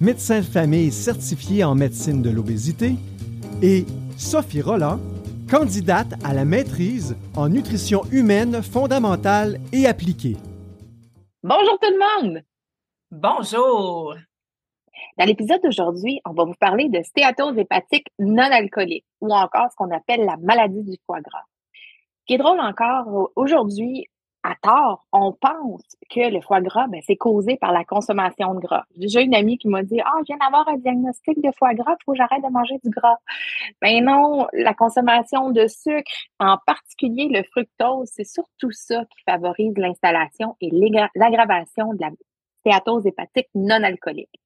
médecin 0.00 0.40
de 0.40 0.44
famille 0.44 0.92
certifié 0.92 1.64
en 1.64 1.74
médecine 1.74 2.22
de 2.22 2.30
l'obésité, 2.30 2.96
et 3.62 3.86
Sophie 4.16 4.60
Roland, 4.60 4.98
candidate 5.50 6.12
à 6.24 6.34
la 6.34 6.44
maîtrise 6.44 7.16
en 7.34 7.48
nutrition 7.48 8.02
humaine 8.12 8.62
fondamentale 8.62 9.58
et 9.72 9.86
appliquée. 9.86 10.36
Bonjour 11.42 11.78
tout 11.80 11.90
le 11.90 12.30
monde! 12.30 12.42
Bonjour! 13.10 14.14
Dans 15.18 15.24
l'épisode 15.24 15.62
d'aujourd'hui, 15.62 16.20
on 16.26 16.32
va 16.32 16.44
vous 16.44 16.56
parler 16.60 16.88
de 16.90 17.02
stéatose 17.02 17.56
hépatique 17.56 18.08
non 18.18 18.42
alcoolique 18.42 19.06
ou 19.22 19.32
encore 19.32 19.70
ce 19.70 19.76
qu'on 19.76 19.90
appelle 19.90 20.26
la 20.26 20.36
maladie 20.36 20.82
du 20.82 20.96
foie 21.06 21.20
gras. 21.20 21.44
Ce 22.20 22.26
qui 22.26 22.34
est 22.34 22.38
drôle 22.38 22.60
encore, 22.60 23.30
aujourd'hui, 23.36 24.06
à 24.46 24.54
tort, 24.62 25.04
on 25.12 25.32
pense 25.32 25.82
que 26.08 26.32
le 26.32 26.40
foie 26.40 26.60
gras, 26.60 26.86
ben, 26.86 27.00
c'est 27.04 27.16
causé 27.16 27.56
par 27.56 27.72
la 27.72 27.84
consommation 27.84 28.54
de 28.54 28.60
gras. 28.60 28.84
J'ai 28.96 29.22
une 29.22 29.34
amie 29.34 29.58
qui 29.58 29.68
m'a 29.68 29.82
dit 29.82 30.00
Ah, 30.00 30.14
je 30.20 30.26
viens 30.26 30.36
d'avoir 30.36 30.68
un 30.68 30.76
diagnostic 30.76 31.42
de 31.42 31.50
foie 31.58 31.74
gras, 31.74 31.96
il 31.98 32.04
faut 32.04 32.12
que 32.12 32.18
j'arrête 32.18 32.42
de 32.44 32.50
manger 32.50 32.78
du 32.84 32.90
gras. 32.90 33.18
Ben 33.82 34.04
non, 34.04 34.46
la 34.52 34.72
consommation 34.72 35.50
de 35.50 35.66
sucre, 35.66 36.10
en 36.38 36.58
particulier 36.64 37.28
le 37.28 37.42
fructose, 37.42 38.08
c'est 38.12 38.24
surtout 38.24 38.70
ça 38.70 39.04
qui 39.06 39.22
favorise 39.28 39.76
l'installation 39.76 40.56
et 40.60 40.70
l'aggravation 41.16 41.92
de 41.94 42.00
la 42.00 42.10
stéatose 42.60 43.06
hépatique 43.06 43.48
non 43.54 43.82
alcoolique. 43.82 44.40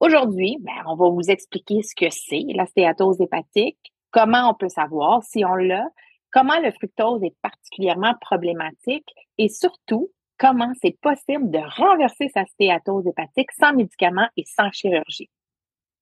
Aujourd'hui, 0.00 0.56
ben, 0.60 0.84
on 0.86 0.94
va 0.94 1.10
vous 1.10 1.28
expliquer 1.30 1.82
ce 1.82 1.94
que 1.94 2.08
c'est 2.10 2.44
la 2.54 2.64
stéatose 2.64 3.20
hépatique, 3.20 3.92
comment 4.10 4.50
on 4.50 4.54
peut 4.54 4.70
savoir 4.70 5.22
si 5.22 5.44
on 5.44 5.54
l'a, 5.54 5.86
comment 6.32 6.60
le 6.60 6.70
fructose 6.72 7.22
est 7.22 7.36
particulièrement 7.42 8.14
problématique 8.20 9.08
et 9.38 9.48
surtout, 9.48 10.10
comment 10.38 10.72
c'est 10.82 10.98
possible 11.00 11.50
de 11.50 11.58
renverser 11.58 12.28
sa 12.32 12.44
stéatose 12.46 13.06
hépatique 13.06 13.52
sans 13.52 13.72
médicaments 13.72 14.28
et 14.36 14.44
sans 14.44 14.70
chirurgie. 14.70 15.30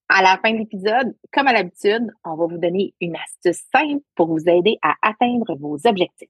À 0.09 0.21
la 0.21 0.37
fin 0.37 0.53
de 0.53 0.59
l'épisode, 0.59 1.15
comme 1.33 1.47
à 1.47 1.53
l'habitude, 1.53 2.07
on 2.23 2.35
va 2.35 2.45
vous 2.45 2.57
donner 2.57 2.93
une 3.01 3.15
astuce 3.15 3.63
simple 3.75 4.01
pour 4.15 4.27
vous 4.27 4.47
aider 4.47 4.77
à 4.81 4.93
atteindre 5.01 5.55
vos 5.57 5.77
objectifs. 5.85 6.29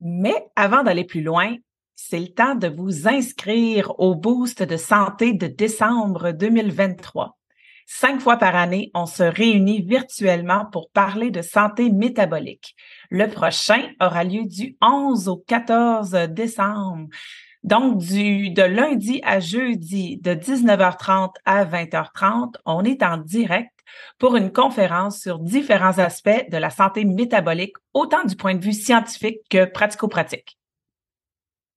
Mais 0.00 0.34
avant 0.56 0.82
d'aller 0.82 1.04
plus 1.04 1.22
loin, 1.22 1.56
c'est 1.94 2.18
le 2.18 2.28
temps 2.28 2.54
de 2.54 2.68
vous 2.68 3.08
inscrire 3.08 3.98
au 3.98 4.14
Boost 4.14 4.62
de 4.62 4.76
santé 4.76 5.32
de 5.32 5.46
décembre 5.46 6.32
2023. 6.32 7.36
Cinq 7.88 8.20
fois 8.20 8.36
par 8.36 8.56
année, 8.56 8.90
on 8.94 9.06
se 9.06 9.22
réunit 9.22 9.80
virtuellement 9.80 10.66
pour 10.72 10.90
parler 10.90 11.30
de 11.30 11.40
santé 11.40 11.88
métabolique. 11.90 12.74
Le 13.10 13.28
prochain 13.28 13.90
aura 14.00 14.24
lieu 14.24 14.44
du 14.44 14.76
11 14.82 15.28
au 15.28 15.36
14 15.36 16.10
décembre. 16.30 17.06
Donc, 17.62 17.98
du, 17.98 18.50
de 18.50 18.62
lundi 18.62 19.20
à 19.24 19.38
jeudi, 19.38 20.18
de 20.18 20.32
19h30 20.32 21.30
à 21.44 21.64
20h30, 21.64 22.54
on 22.64 22.84
est 22.84 23.04
en 23.04 23.18
direct 23.18 23.70
pour 24.18 24.36
une 24.36 24.52
conférence 24.52 25.20
sur 25.20 25.38
différents 25.38 25.98
aspects 25.98 26.50
de 26.50 26.56
la 26.56 26.70
santé 26.70 27.04
métabolique, 27.04 27.76
autant 27.94 28.24
du 28.24 28.34
point 28.34 28.56
de 28.56 28.64
vue 28.64 28.72
scientifique 28.72 29.38
que 29.48 29.64
pratico-pratique. 29.64 30.58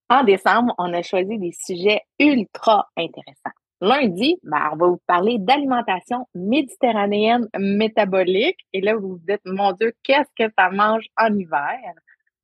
En 0.10 0.24
décembre, 0.24 0.74
on 0.80 0.92
a 0.92 1.04
choisi 1.04 1.38
des 1.38 1.52
sujets 1.52 2.02
ultra 2.20 2.90
intéressants. 2.98 3.59
Lundi, 3.82 4.38
ben, 4.44 4.70
on 4.74 4.76
va 4.76 4.88
vous 4.88 5.02
parler 5.08 5.38
d'alimentation 5.40 6.28
méditerranéenne 6.36 7.48
métabolique. 7.58 8.60
Et 8.74 8.82
là, 8.82 8.96
vous 8.96 9.10
vous 9.10 9.22
dites, 9.28 9.42
mon 9.46 9.72
Dieu, 9.72 9.94
qu'est-ce 10.04 10.30
que 10.38 10.52
ça 10.58 10.70
mange 10.70 11.06
en 11.18 11.34
hiver? 11.34 11.80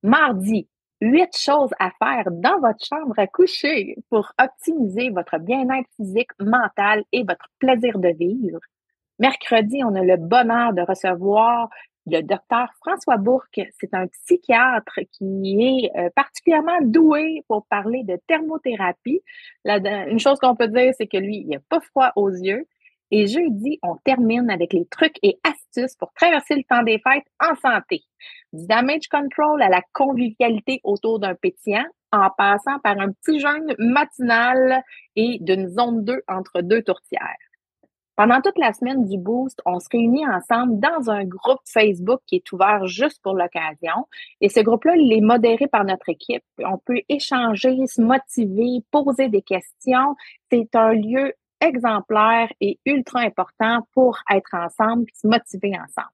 Mardi, 0.02 0.70
huit 1.02 1.36
choses 1.36 1.72
à 1.80 1.92
faire 2.00 2.32
dans 2.32 2.60
votre 2.60 2.84
chambre 2.86 3.16
à 3.18 3.28
coucher 3.28 3.98
pour 4.10 4.32
optimiser 4.42 5.10
votre 5.10 5.38
bien-être 5.40 5.90
physique, 5.98 6.30
mental 6.40 7.04
et 7.12 7.24
votre 7.24 7.48
plaisir 7.60 8.00
de 8.00 8.10
vivre. 8.10 8.60
Mercredi, 9.20 9.82
on 9.84 9.96
a 9.96 10.04
le 10.04 10.18
bonheur 10.18 10.74
de 10.74 10.82
recevoir 10.82 11.70
le 12.08 12.22
docteur 12.22 12.70
François 12.80 13.18
Bourque, 13.18 13.62
c'est 13.80 13.94
un 13.94 14.08
psychiatre 14.08 15.00
qui 15.12 15.58
est 15.60 16.00
euh, 16.00 16.10
particulièrement 16.16 16.80
doué 16.82 17.44
pour 17.48 17.66
parler 17.68 18.04
de 18.04 18.20
thermothérapie. 18.28 19.22
une 19.66 20.20
chose 20.20 20.40
qu'on 20.40 20.56
peut 20.56 20.68
dire, 20.68 20.94
c'est 20.98 21.08
que 21.08 21.18
lui, 21.18 21.38
il 21.38 21.48
n'a 21.48 21.60
pas 21.70 21.80
froid 21.80 22.12
aux 22.16 22.30
yeux. 22.30 22.68
Et 23.12 23.28
jeudi, 23.28 23.80
on 23.84 23.98
termine 24.04 24.50
avec 24.50 24.74
les 24.74 24.86
trucs 24.88 25.18
et 25.22 25.40
astuces 25.44 25.96
pour 25.96 26.12
traverser 26.14 26.56
le 26.56 26.64
temps 26.64 26.84
des 26.84 27.00
fêtes 27.00 27.28
en 27.40 27.56
santé. 27.56 28.04
Du 28.52 28.66
damage 28.66 29.08
control 29.10 29.62
à 29.62 29.70
la 29.70 29.82
convivialité 29.94 30.82
autour 30.84 31.20
d'un 31.20 31.36
pétillant, 31.36 31.86
en 32.12 32.30
passant 32.36 32.80
par 32.84 33.00
un 33.00 33.12
petit 33.12 33.40
jeûne 33.40 33.76
matinal 33.78 34.84
et 35.16 35.38
d'une 35.42 35.68
zone 35.68 36.04
2 36.04 36.24
entre 36.28 36.62
deux 36.62 36.82
tourtières. 36.82 37.45
Pendant 38.16 38.40
toute 38.42 38.58
la 38.58 38.72
semaine 38.72 39.06
du 39.06 39.18
Boost, 39.18 39.62
on 39.66 39.80
se 39.80 39.90
réunit 39.92 40.26
ensemble 40.26 40.80
dans 40.80 41.10
un 41.10 41.26
groupe 41.26 41.60
Facebook 41.66 42.22
qui 42.26 42.38
est 42.38 42.52
ouvert 42.54 42.88
juste 42.88 43.22
pour 43.22 43.34
l'occasion. 43.34 44.08
Et 44.40 44.48
ce 44.48 44.62
groupe-là, 44.62 44.96
il 44.96 45.12
est 45.12 45.22
modéré 45.22 45.68
par 45.68 45.84
notre 45.84 46.08
équipe. 46.08 46.44
On 46.60 46.78
peut 46.78 47.02
échanger, 47.10 47.76
se 47.88 48.02
motiver, 48.02 48.82
poser 48.90 49.28
des 49.28 49.42
questions. 49.42 50.16
C'est 50.50 50.74
un 50.76 50.94
lieu 50.94 51.34
exemplaire 51.60 52.52
et 52.62 52.80
ultra 52.86 53.20
important 53.20 53.80
pour 53.94 54.18
être 54.32 54.54
ensemble 54.54 55.04
et 55.04 55.16
se 55.16 55.28
motiver 55.28 55.74
ensemble. 55.78 56.14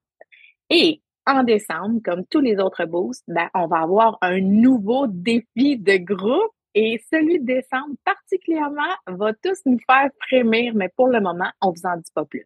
Et 0.72 1.02
en 1.28 1.44
décembre, 1.44 2.00
comme 2.04 2.26
tous 2.26 2.40
les 2.40 2.58
autres 2.58 2.86
boosts, 2.86 3.26
ben, 3.28 3.48
on 3.54 3.68
va 3.68 3.82
avoir 3.82 4.18
un 4.22 4.40
nouveau 4.42 5.06
défi 5.06 5.78
de 5.78 5.98
groupe 5.98 6.52
et 6.74 7.02
celui 7.12 7.40
de 7.40 7.46
décembre 7.46 7.96
particulièrement 8.06 8.94
va 9.08 9.34
tous 9.34 9.60
nous 9.66 9.80
faire 9.90 10.10
frémir, 10.28 10.74
mais 10.76 10.90
pour 10.90 11.08
le 11.08 11.22
moment, 11.22 11.52
on 11.62 11.72
vous 11.72 11.86
en 11.86 11.98
dit 11.98 12.12
pas 12.14 12.26
plus. 12.26 12.46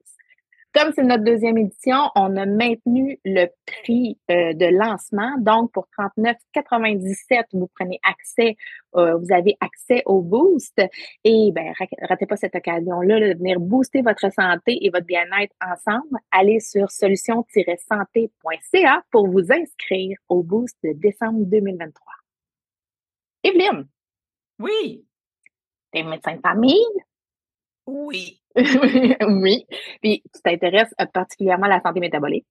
Comme 0.76 0.92
c'est 0.94 1.04
notre 1.04 1.24
deuxième 1.24 1.58
édition, 1.58 2.12
on 2.16 2.36
a 2.36 2.46
maintenu 2.46 3.18
le 3.24 3.46
prix 3.66 4.20
euh, 4.30 4.52
de 4.52 4.78
lancement. 4.78 5.32
Donc, 5.38 5.72
pour 5.72 5.88
39,97, 5.98 7.46
vous 7.54 7.70
prenez 7.74 7.98
accès, 8.04 8.58
euh, 8.98 9.16
vous 9.16 9.32
avez 9.32 9.56
accès 9.62 10.04
au 10.06 10.22
boost. 10.22 10.82
Et 11.24 11.54
ben, 11.54 11.72
ratez 12.10 12.26
pas 12.26 12.36
cette 12.36 12.56
occasion-là 12.56 13.22
de 13.22 13.38
venir 13.38 13.62
booster 13.62 14.02
votre 14.02 14.30
santé 14.34 14.86
et 14.86 14.90
votre 14.90 15.06
bien-être 15.06 15.56
ensemble. 15.66 16.20
Allez 16.30 16.60
sur 16.60 16.92
solution-santé.ca 16.92 19.02
pour 19.12 19.30
vous 19.30 19.54
inscrire 19.54 20.18
au 20.28 20.44
boost 20.44 20.76
de 20.84 20.92
décembre 20.92 21.46
2023. 21.46 22.04
Evelyne, 23.44 23.88
oui. 24.60 25.06
T'es 25.92 26.04
médecin 26.04 26.36
de 26.36 26.42
famille? 26.42 26.86
Oui. 27.88 28.42
oui. 28.56 29.66
Puis 30.02 30.24
tu 30.34 30.42
t'intéresses 30.42 30.94
particulièrement 31.14 31.66
à 31.66 31.70
la 31.70 31.82
santé 31.82 32.00
métabolique? 32.00 32.48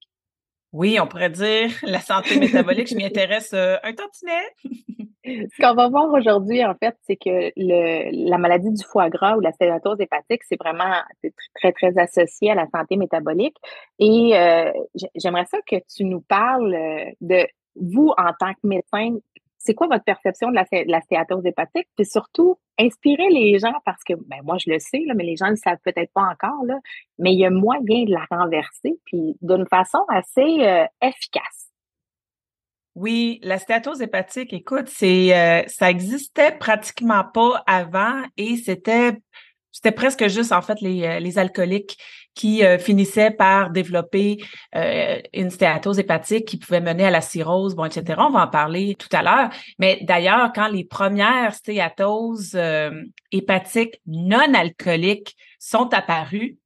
Oui, 0.73 0.99
on 1.01 1.07
pourrait 1.07 1.31
dire 1.31 1.71
la 1.83 2.01
santé 2.01 2.39
métabolique. 2.39 2.89
je 2.89 2.97
m'y 2.97 3.05
intéresse 3.07 3.53
euh, 3.55 3.77
un 3.83 3.93
tantinet. 3.93 4.43
Ce 5.25 5.63
qu'on 5.63 5.75
va 5.75 5.89
voir 5.89 6.13
aujourd'hui, 6.13 6.65
en 6.65 6.75
fait, 6.75 6.97
c'est 7.07 7.17
que 7.17 7.51
le, 7.57 8.29
la 8.29 8.37
maladie 8.37 8.71
du 8.71 8.85
foie 8.85 9.09
gras 9.09 9.37
ou 9.37 9.41
la 9.41 9.53
stéatose 9.53 10.01
hépatique, 10.01 10.43
c'est 10.45 10.61
vraiment 10.61 11.01
très, 11.55 11.73
très 11.73 11.97
associé 11.97 12.51
à 12.51 12.55
la 12.55 12.67
santé 12.75 12.97
métabolique. 12.97 13.57
Et 13.99 14.37
euh, 14.37 14.71
j'aimerais 15.15 15.47
ça 15.47 15.59
que 15.67 15.77
tu 15.95 16.05
nous 16.05 16.21
parles 16.21 16.77
de 17.23 17.47
vous 17.77 18.13
en 18.19 18.33
tant 18.39 18.53
que 18.53 18.67
médecin, 18.67 19.17
c'est 19.65 19.75
quoi 19.75 19.87
votre 19.87 20.05
perception 20.05 20.51
de 20.51 20.55
la, 20.55 21.01
stéatose 21.01 21.47
hépatique? 21.47 21.89
Puis 21.97 22.05
surtout, 22.05 22.59
inspirer 22.79 23.29
les 23.31 23.59
gens 23.59 23.75
parce 23.85 24.05
que, 24.05 24.13
ben, 24.15 24.41
moi, 24.45 24.57
je 24.59 24.71
le 24.71 24.79
sais, 24.79 25.03
mais 25.15 25.25
les 25.25 25.37
gens 25.37 25.47
ne 25.47 25.53
le 25.53 25.57
savent 25.57 25.79
peut-être 25.83 26.13
pas 26.13 26.23
encore, 26.23 26.65
là, 26.67 26.79
mais 27.19 27.33
il 27.33 27.39
y 27.39 27.47
a 27.47 27.51
moyen 27.51 28.05
de 28.05 28.13
la 28.13 28.27
renverser, 28.31 28.99
puis 29.07 29.37
d'une 29.41 29.67
façon 29.67 30.05
assez 30.09 30.67
euh, 30.67 30.85
efficace. 31.01 31.71
Oui, 32.95 33.41
la 33.43 33.59
stéatose 33.59 34.03
hépatique, 34.03 34.53
écoute, 34.53 34.89
euh, 35.03 35.63
ça 35.67 35.91
existait 35.91 36.53
pratiquement 36.53 37.25
pas 37.25 37.65
avant 37.67 38.23
et 38.37 38.57
c'était 38.57 39.15
c'était 39.75 39.91
presque 39.91 40.29
juste 40.29 40.53
en 40.53 40.63
fait 40.63 40.81
les, 40.81 41.03
euh, 41.03 41.19
les 41.19 41.37
alcooliques 41.37 41.99
qui 42.33 42.65
euh, 42.65 42.79
finissaient 42.79 43.33
par 43.33 43.71
développer 43.71 44.39
euh, 44.77 45.21
une 45.33 45.51
stéatose 45.51 45.99
hépatique 45.99 46.47
qui 46.47 46.59
pouvait 46.59 46.81
mener 46.81 47.05
à 47.05 47.11
la 47.11 47.21
cirrhose, 47.21 47.75
bon, 47.75 47.85
etc. 47.85 48.21
On 48.21 48.31
va 48.31 48.45
en 48.45 48.49
parler 48.49 48.95
tout 48.97 49.09
à 49.11 49.23
l'heure. 49.23 49.51
Mais 49.81 49.99
d'ailleurs, 50.03 50.53
quand 50.55 50.69
les 50.69 50.85
premières 50.85 51.55
stéatoses 51.55 52.57
hépatiques 53.33 54.01
non 54.07 54.55
alcooliques 54.55 55.37
sont 55.59 55.93
apparues, 55.93 56.57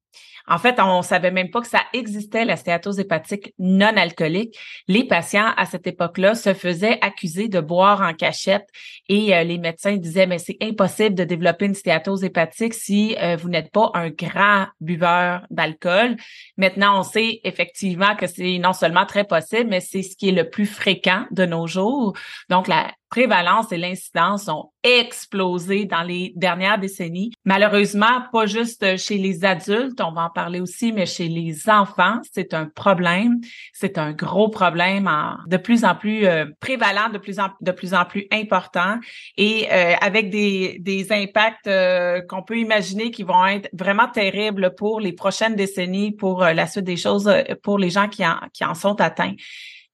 En 0.49 0.57
fait, 0.57 0.79
on 0.79 1.03
savait 1.03 1.31
même 1.31 1.51
pas 1.51 1.61
que 1.61 1.67
ça 1.67 1.83
existait, 1.93 2.43
la 2.43 2.57
stéatose 2.57 2.99
hépatique 2.99 3.53
non 3.59 3.95
alcoolique. 3.95 4.57
Les 4.87 5.03
patients, 5.03 5.53
à 5.55 5.65
cette 5.65 5.85
époque-là, 5.85 6.33
se 6.33 6.55
faisaient 6.55 6.97
accuser 7.01 7.47
de 7.47 7.59
boire 7.59 8.01
en 8.01 8.13
cachette 8.13 8.67
et 9.07 9.35
euh, 9.35 9.43
les 9.43 9.59
médecins 9.59 9.97
disaient, 9.97 10.25
mais 10.25 10.39
c'est 10.39 10.57
impossible 10.61 11.15
de 11.15 11.23
développer 11.23 11.65
une 11.65 11.75
stéatose 11.75 12.23
hépatique 12.23 12.73
si 12.73 13.15
euh, 13.19 13.35
vous 13.35 13.49
n'êtes 13.49 13.71
pas 13.71 13.91
un 13.93 14.09
grand 14.09 14.65
buveur 14.81 15.45
d'alcool. 15.51 16.17
Maintenant, 16.57 16.99
on 16.99 17.03
sait 17.03 17.39
effectivement 17.43 18.15
que 18.15 18.25
c'est 18.25 18.57
non 18.57 18.73
seulement 18.73 19.05
très 19.05 19.25
possible, 19.25 19.69
mais 19.69 19.81
c'est 19.81 20.01
ce 20.01 20.15
qui 20.15 20.29
est 20.29 20.33
le 20.33 20.49
plus 20.49 20.65
fréquent 20.65 21.25
de 21.31 21.45
nos 21.45 21.67
jours. 21.67 22.13
Donc, 22.49 22.67
la 22.67 22.91
prévalence 23.09 23.71
et 23.71 23.77
l'incidence 23.77 24.47
ont 24.47 24.71
explosé 24.83 25.85
dans 25.85 26.03
les 26.03 26.31
dernières 26.35 26.79
décennies. 26.79 27.31
Malheureusement, 27.43 28.23
pas 28.31 28.45
juste 28.45 28.97
chez 28.97 29.17
les 29.17 29.43
adultes, 29.43 29.99
on 30.01 30.11
va 30.11 30.25
en 30.25 30.29
parler 30.29 30.61
aussi, 30.61 30.93
mais 30.93 31.05
chez 31.05 31.27
les 31.27 31.69
enfants, 31.69 32.19
c'est 32.31 32.53
un 32.53 32.67
problème. 32.67 33.39
C'est 33.73 33.97
un 33.97 34.13
gros 34.13 34.49
problème 34.49 35.09
de 35.47 35.57
plus 35.57 35.83
en 35.83 35.95
plus 35.95 36.25
euh, 36.25 36.45
prévalent, 36.59 37.09
de 37.09 37.17
plus 37.17 37.39
en, 37.39 37.49
de 37.59 37.71
plus 37.71 37.93
en 37.93 38.05
plus 38.05 38.27
important 38.31 38.99
et 39.37 39.67
euh, 39.71 39.95
avec 40.01 40.29
des, 40.29 40.77
des 40.79 41.11
impacts 41.11 41.67
euh, 41.67 42.21
qu'on 42.21 42.43
peut 42.43 42.57
imaginer 42.57 43.11
qui 43.11 43.23
vont 43.23 43.45
être 43.45 43.69
vraiment 43.73 44.07
terribles 44.07 44.75
pour 44.75 44.99
les 44.99 45.13
prochaines 45.13 45.55
décennies, 45.55 46.11
pour 46.11 46.43
la 46.43 46.67
suite 46.67 46.85
des 46.85 46.97
choses, 46.97 47.29
pour 47.63 47.79
les 47.79 47.89
gens 47.89 48.07
qui 48.07 48.25
en, 48.25 48.37
qui 48.53 48.63
en 48.63 48.75
sont 48.75 48.99
atteints 49.01 49.35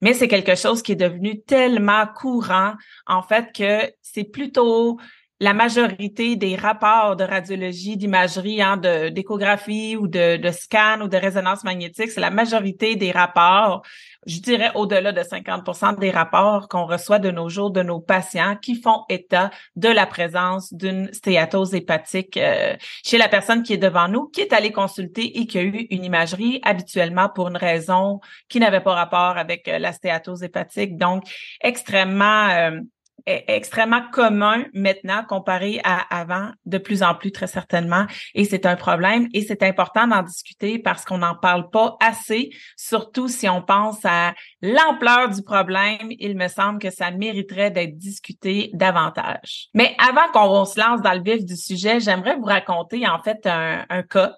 mais 0.02 0.14
c'est 0.14 0.28
quelque 0.28 0.56
chose 0.56 0.82
qui 0.82 0.94
est 0.94 0.98
devenu 0.98 1.42
tellement 1.42 2.06
courant, 2.08 2.74
en 3.08 3.22
fait, 3.22 3.52
que 3.54 3.92
c'est 4.02 4.26
plutôt 4.26 5.00
la 5.42 5.54
majorité 5.54 6.38
des 6.38 6.56
rapports 6.56 7.16
de 7.18 7.24
radiologie, 7.24 7.98
d'imagerie, 7.98 8.62
hein, 8.62 8.78
d'échographie 8.78 9.98
ou 9.98 10.08
de, 10.08 10.38
de 10.38 10.52
scan 10.52 11.02
ou 11.02 11.08
de 11.10 11.18
résonance 11.18 11.64
magnétique, 11.66 12.12
c'est 12.12 12.22
la 12.22 12.30
majorité 12.30 12.96
des 12.96 13.12
rapports, 13.12 13.82
je 14.26 14.40
dirais 14.40 14.72
au-delà 14.76 15.12
de 15.12 15.22
50% 15.22 16.00
des 16.00 16.12
rapports 16.12 16.68
qu'on 16.68 16.86
reçoit 16.86 17.20
de 17.20 17.32
nos 17.32 17.50
jours 17.50 17.72
de 17.72 17.84
nos 17.84 18.00
patients 18.00 18.56
qui 18.56 18.76
font 18.76 19.04
état 19.10 19.52
de 19.76 19.90
la 19.90 20.06
présence 20.06 20.74
d'une 20.74 21.12
stéatose 21.14 21.74
hépatique 21.74 22.38
euh, 22.38 22.76
chez 23.04 23.18
la 23.18 23.30
personne 23.30 23.64
qui 23.64 23.74
est 23.74 23.78
devant 23.78 24.08
nous, 24.08 24.28
qui 24.28 24.42
est 24.42 24.54
allée 24.54 24.72
consulter 24.72 25.40
et 25.40 25.48
qui 25.48 25.58
a 25.58 25.64
eu 25.64 25.88
une 25.90 26.04
imagerie 26.04 26.60
habituellement 26.64 27.30
pour 27.30 27.50
une 27.50 27.58
raison 27.58 28.20
qui 28.50 28.60
n'avait 28.60 28.82
pas 28.82 28.94
rapport 28.94 29.38
avec 29.38 29.68
euh, 29.68 29.80
la 29.80 29.92
stéatose 29.92 30.44
hépatique. 30.44 30.98
Donc, 30.98 31.24
extrêmement 31.62 32.50
euh, 32.50 32.80
est 33.26 33.46
extrêmement 33.48 34.02
commun 34.12 34.66
maintenant 34.74 35.24
comparé 35.28 35.80
à 35.84 36.02
avant, 36.16 36.52
de 36.66 36.78
plus 36.78 37.04
en 37.04 37.16
plus 37.16 37.32
très 37.32 37.48
certainement. 37.48 38.06
Et 38.34 38.46
c'est 38.46 38.66
un 38.66 38.76
problème 38.76 39.28
et 39.34 39.42
c'est 39.42 39.64
important 39.64 40.08
d'en 40.08 40.24
discuter 40.24 40.80
parce 40.80 41.06
qu'on 41.06 41.20
n'en 41.20 41.36
parle 41.36 41.70
pas 41.70 41.98
assez, 42.00 42.50
surtout 42.78 43.28
si 43.28 43.50
on 43.50 43.62
pense 43.62 44.00
à 44.04 44.34
l'ampleur 44.62 45.30
du 45.30 45.42
problème. 45.42 46.12
Il 46.20 46.38
me 46.38 46.48
semble 46.48 46.80
que 46.80 46.90
ça 46.90 47.12
mériterait 47.12 47.72
d'être 47.72 47.98
discuté 47.98 48.70
davantage. 48.74 49.70
Mais 49.74 49.96
avant 49.98 50.32
qu'on 50.32 50.66
se 50.66 50.80
lance 50.80 51.02
dans 51.02 51.14
le 51.14 51.24
vif 51.24 51.46
du 51.46 51.56
sujet, 51.56 52.00
j'aimerais 52.00 52.36
vous 52.36 52.46
raconter 52.46 53.08
en 53.08 53.22
fait 53.22 53.46
un, 53.46 54.04
cas, 54.04 54.36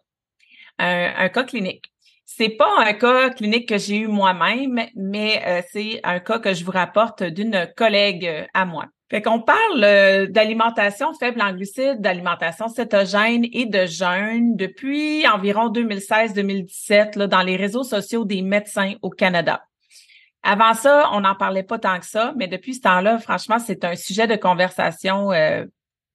un 0.78 1.30
cas 1.30 1.44
clinique. 1.44 1.92
C'est 2.30 2.50
pas 2.50 2.70
un 2.80 2.92
cas 2.92 3.30
clinique 3.30 3.70
que 3.70 3.78
j'ai 3.78 4.00
eu 4.00 4.08
moi-même, 4.08 4.82
mais 4.96 5.42
euh, 5.48 5.62
c'est 5.72 6.02
un 6.04 6.20
cas 6.20 6.40
que 6.40 6.54
je 6.54 6.66
vous 6.66 6.72
rapporte 6.72 7.24
d'une 7.24 7.70
collègue 7.78 8.28
euh, 8.28 8.46
à 8.54 8.66
moi. 8.66 8.88
Fait 9.10 9.22
qu'on 9.22 9.40
parle 9.40 9.82
euh, 9.82 10.28
d'alimentation 10.28 11.14
faible 11.14 11.42
en 11.42 11.54
glucides, 11.54 12.02
d'alimentation 12.02 12.68
cétogène 12.68 13.46
et 13.54 13.66
de 13.66 13.86
jeûne 13.86 14.58
depuis 14.58 15.26
environ 15.26 15.72
2016-2017 15.72 17.28
dans 17.28 17.44
les 17.44 17.56
réseaux 17.56 17.84
sociaux 17.86 18.26
des 18.26 18.42
médecins 18.42 18.96
au 19.02 19.10
Canada. 19.10 19.64
Avant 20.44 20.74
ça, 20.74 21.10
on 21.14 21.22
n'en 21.22 21.36
parlait 21.36 21.64
pas 21.64 21.80
tant 21.80 21.98
que 21.98 22.06
ça, 22.06 22.34
mais 22.36 22.50
depuis 22.50 22.76
ce 22.76 22.82
temps-là, 22.82 23.20
franchement, 23.20 23.58
c'est 23.58 23.86
un 23.86 23.96
sujet 23.96 24.28
de 24.28 24.36
conversation 24.36 25.32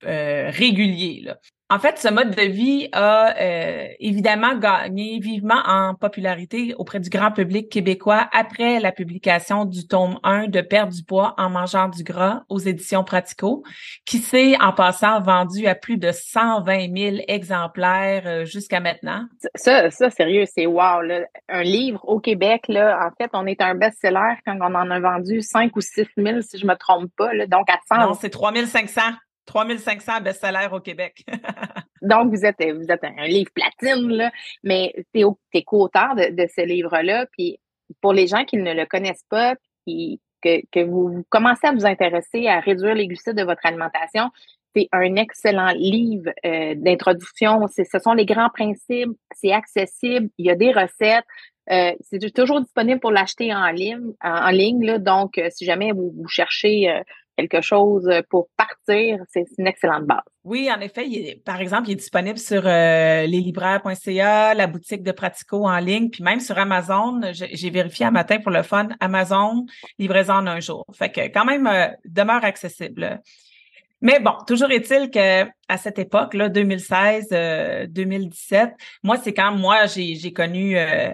régulier. 0.05 1.23
Là. 1.25 1.39
En 1.73 1.79
fait, 1.79 1.99
ce 1.99 2.09
mode 2.09 2.37
de 2.37 2.43
vie 2.43 2.91
a 2.93 3.35
euh, 3.41 3.87
évidemment 3.99 4.55
gagné 4.57 5.19
vivement 5.21 5.63
en 5.65 5.95
popularité 5.95 6.75
auprès 6.77 7.01
du 7.01 7.09
grand 7.09 7.33
public 7.33 7.71
québécois 7.71 8.29
après 8.31 8.79
la 8.79 8.93
publication 8.93 9.65
du 9.65 9.89
tome 9.89 10.19
1 10.23 10.49
de 10.49 10.61
Perdre 10.61 10.93
du 10.93 11.03
poids 11.03 11.35
en 11.39 11.49
mangeant 11.49 11.89
du 11.89 12.03
gras 12.03 12.43
aux 12.51 12.59
éditions 12.59 13.05
Pratico, 13.05 13.63
qui 14.05 14.19
s'est 14.19 14.55
en 14.61 14.75
passant 14.75 15.19
vendu 15.23 15.67
à 15.67 15.75
plus 15.75 15.97
de 15.97 16.13
120 16.13 16.95
000 16.95 17.17
exemplaires 17.27 18.25
euh, 18.27 18.45
jusqu'à 18.45 18.81
maintenant. 18.81 19.25
Ça, 19.55 19.89
ça, 19.89 20.11
sérieux, 20.11 20.45
c'est 20.45 20.67
wow. 20.67 21.01
Là. 21.01 21.21
Un 21.49 21.63
livre 21.63 22.07
au 22.07 22.21
Québec, 22.21 22.65
là, 22.69 22.99
en 23.03 23.11
fait, 23.17 23.31
on 23.33 23.47
est 23.47 23.63
un 23.63 23.75
best-seller 23.75 24.35
quand 24.45 24.59
on 24.61 24.75
en 24.75 24.91
a 24.91 25.01
vendu 25.01 25.41
5 25.41 25.75
ou 25.75 25.81
6 25.81 26.05
000, 26.19 26.43
si 26.43 26.59
je 26.59 26.67
me 26.67 26.75
trompe 26.75 27.11
pas. 27.17 27.33
Là. 27.33 27.47
Donc, 27.47 27.71
à 27.71 27.79
100... 27.89 28.09
Non, 28.09 28.13
c'est 28.13 28.29
3 28.29 28.53
500. 28.67 29.01
3500 29.47 30.21
best-sellers 30.21 30.69
au 30.73 30.81
Québec. 30.81 31.25
Donc, 32.03 32.35
vous 32.35 32.45
êtes, 32.45 32.57
vous 32.61 32.91
êtes 32.91 33.05
un 33.05 33.27
livre 33.27 33.51
platine, 33.55 34.09
là, 34.09 34.33
mais 34.63 34.93
tu 35.15 35.25
es, 35.55 35.63
co-auteur 35.63 36.15
de, 36.17 36.35
de, 36.35 36.49
ce 36.55 36.65
livre-là. 36.65 37.27
Puis, 37.33 37.59
pour 38.01 38.13
les 38.13 38.27
gens 38.27 38.45
qui 38.45 38.57
ne 38.57 38.73
le 38.73 38.87
connaissent 38.87 39.25
pas, 39.29 39.55
puis 39.87 40.21
que, 40.43 40.61
que 40.73 40.85
vous 40.85 41.25
commencez 41.29 41.67
à 41.67 41.73
vous 41.73 41.87
intéresser 41.87 42.49
à 42.49 42.61
réduire 42.61 42.95
les 42.95 43.07
glucides 43.07 43.37
de 43.37 43.45
votre 43.45 43.65
alimentation, 43.65 44.31
c'est 44.75 44.89
un 44.91 45.17
excellent 45.17 45.73
livre 45.77 46.31
euh, 46.45 46.75
d'introduction. 46.77 47.67
Ce 47.69 47.99
sont 47.99 48.15
les 48.15 48.25
grands 48.25 48.49
principes, 48.49 49.11
c'est 49.33 49.53
accessible, 49.53 50.29
il 50.39 50.47
y 50.47 50.51
a 50.51 50.57
des 50.57 50.73
recettes. 50.73 51.25
Euh, 51.71 51.93
c'est 52.01 52.19
toujours 52.35 52.61
disponible 52.61 52.99
pour 52.99 53.13
l'acheter 53.13 53.55
en 53.55 53.71
ligne, 53.71 54.13
en, 54.23 54.51
ligne. 54.51 54.85
Là, 54.85 54.99
donc, 54.99 55.39
euh, 55.39 55.49
si 55.51 55.65
jamais 55.65 55.93
vous, 55.93 56.13
vous 56.17 56.29
cherchez 56.29 56.91
euh, 56.91 57.01
quelque 57.37 57.61
chose 57.61 58.09
pour 58.31 58.49
partir, 58.57 59.19
c'est 59.29 59.45
une 59.59 59.67
excellente 59.67 60.05
base. 60.05 60.21
Oui, 60.45 60.69
en 60.75 60.81
effet, 60.81 61.07
il 61.07 61.41
par 61.45 61.61
exemple, 61.61 61.89
il 61.89 61.93
est 61.93 61.97
disponible 61.97 62.39
sur 62.39 62.63
euh, 62.67 63.27
leslibraires.ca, 63.27 64.55
la 64.55 64.67
boutique 64.67 65.03
de 65.03 65.13
Pratico 65.13 65.67
en 65.67 65.79
ligne, 65.79 66.11
puis 66.11 66.23
même 66.23 66.41
sur 66.41 66.59
Amazon. 66.59 67.21
J'ai 67.33 67.71
vérifié 67.71 68.07
un 68.07 68.11
matin 68.11 68.39
pour 68.41 68.51
le 68.51 68.63
fun, 68.63 68.89
Amazon, 69.01 69.67
livraison 69.99 70.35
en 70.35 70.47
un 70.47 70.61
jour. 70.61 70.85
Fait 70.95 71.11
que 71.11 71.21
quand 71.29 71.45
même, 71.45 71.67
euh, 71.67 71.89
demeure 72.05 72.45
accessible. 72.45 73.21
Mais 74.03 74.19
bon, 74.19 74.33
toujours 74.47 74.71
est-il 74.73 75.11
que 75.11 75.45
à 75.69 75.79
cette 75.79 75.99
époque 75.99 76.35
là, 76.35 76.49
2016, 76.49 77.29
2017, 77.89 78.61
euh, 78.61 78.67
moi 79.05 79.17
c'est 79.23 79.33
quand 79.33 79.53
moi 79.53 79.87
j'ai 79.87 80.33
connu 80.33 80.77
euh, 80.77 81.13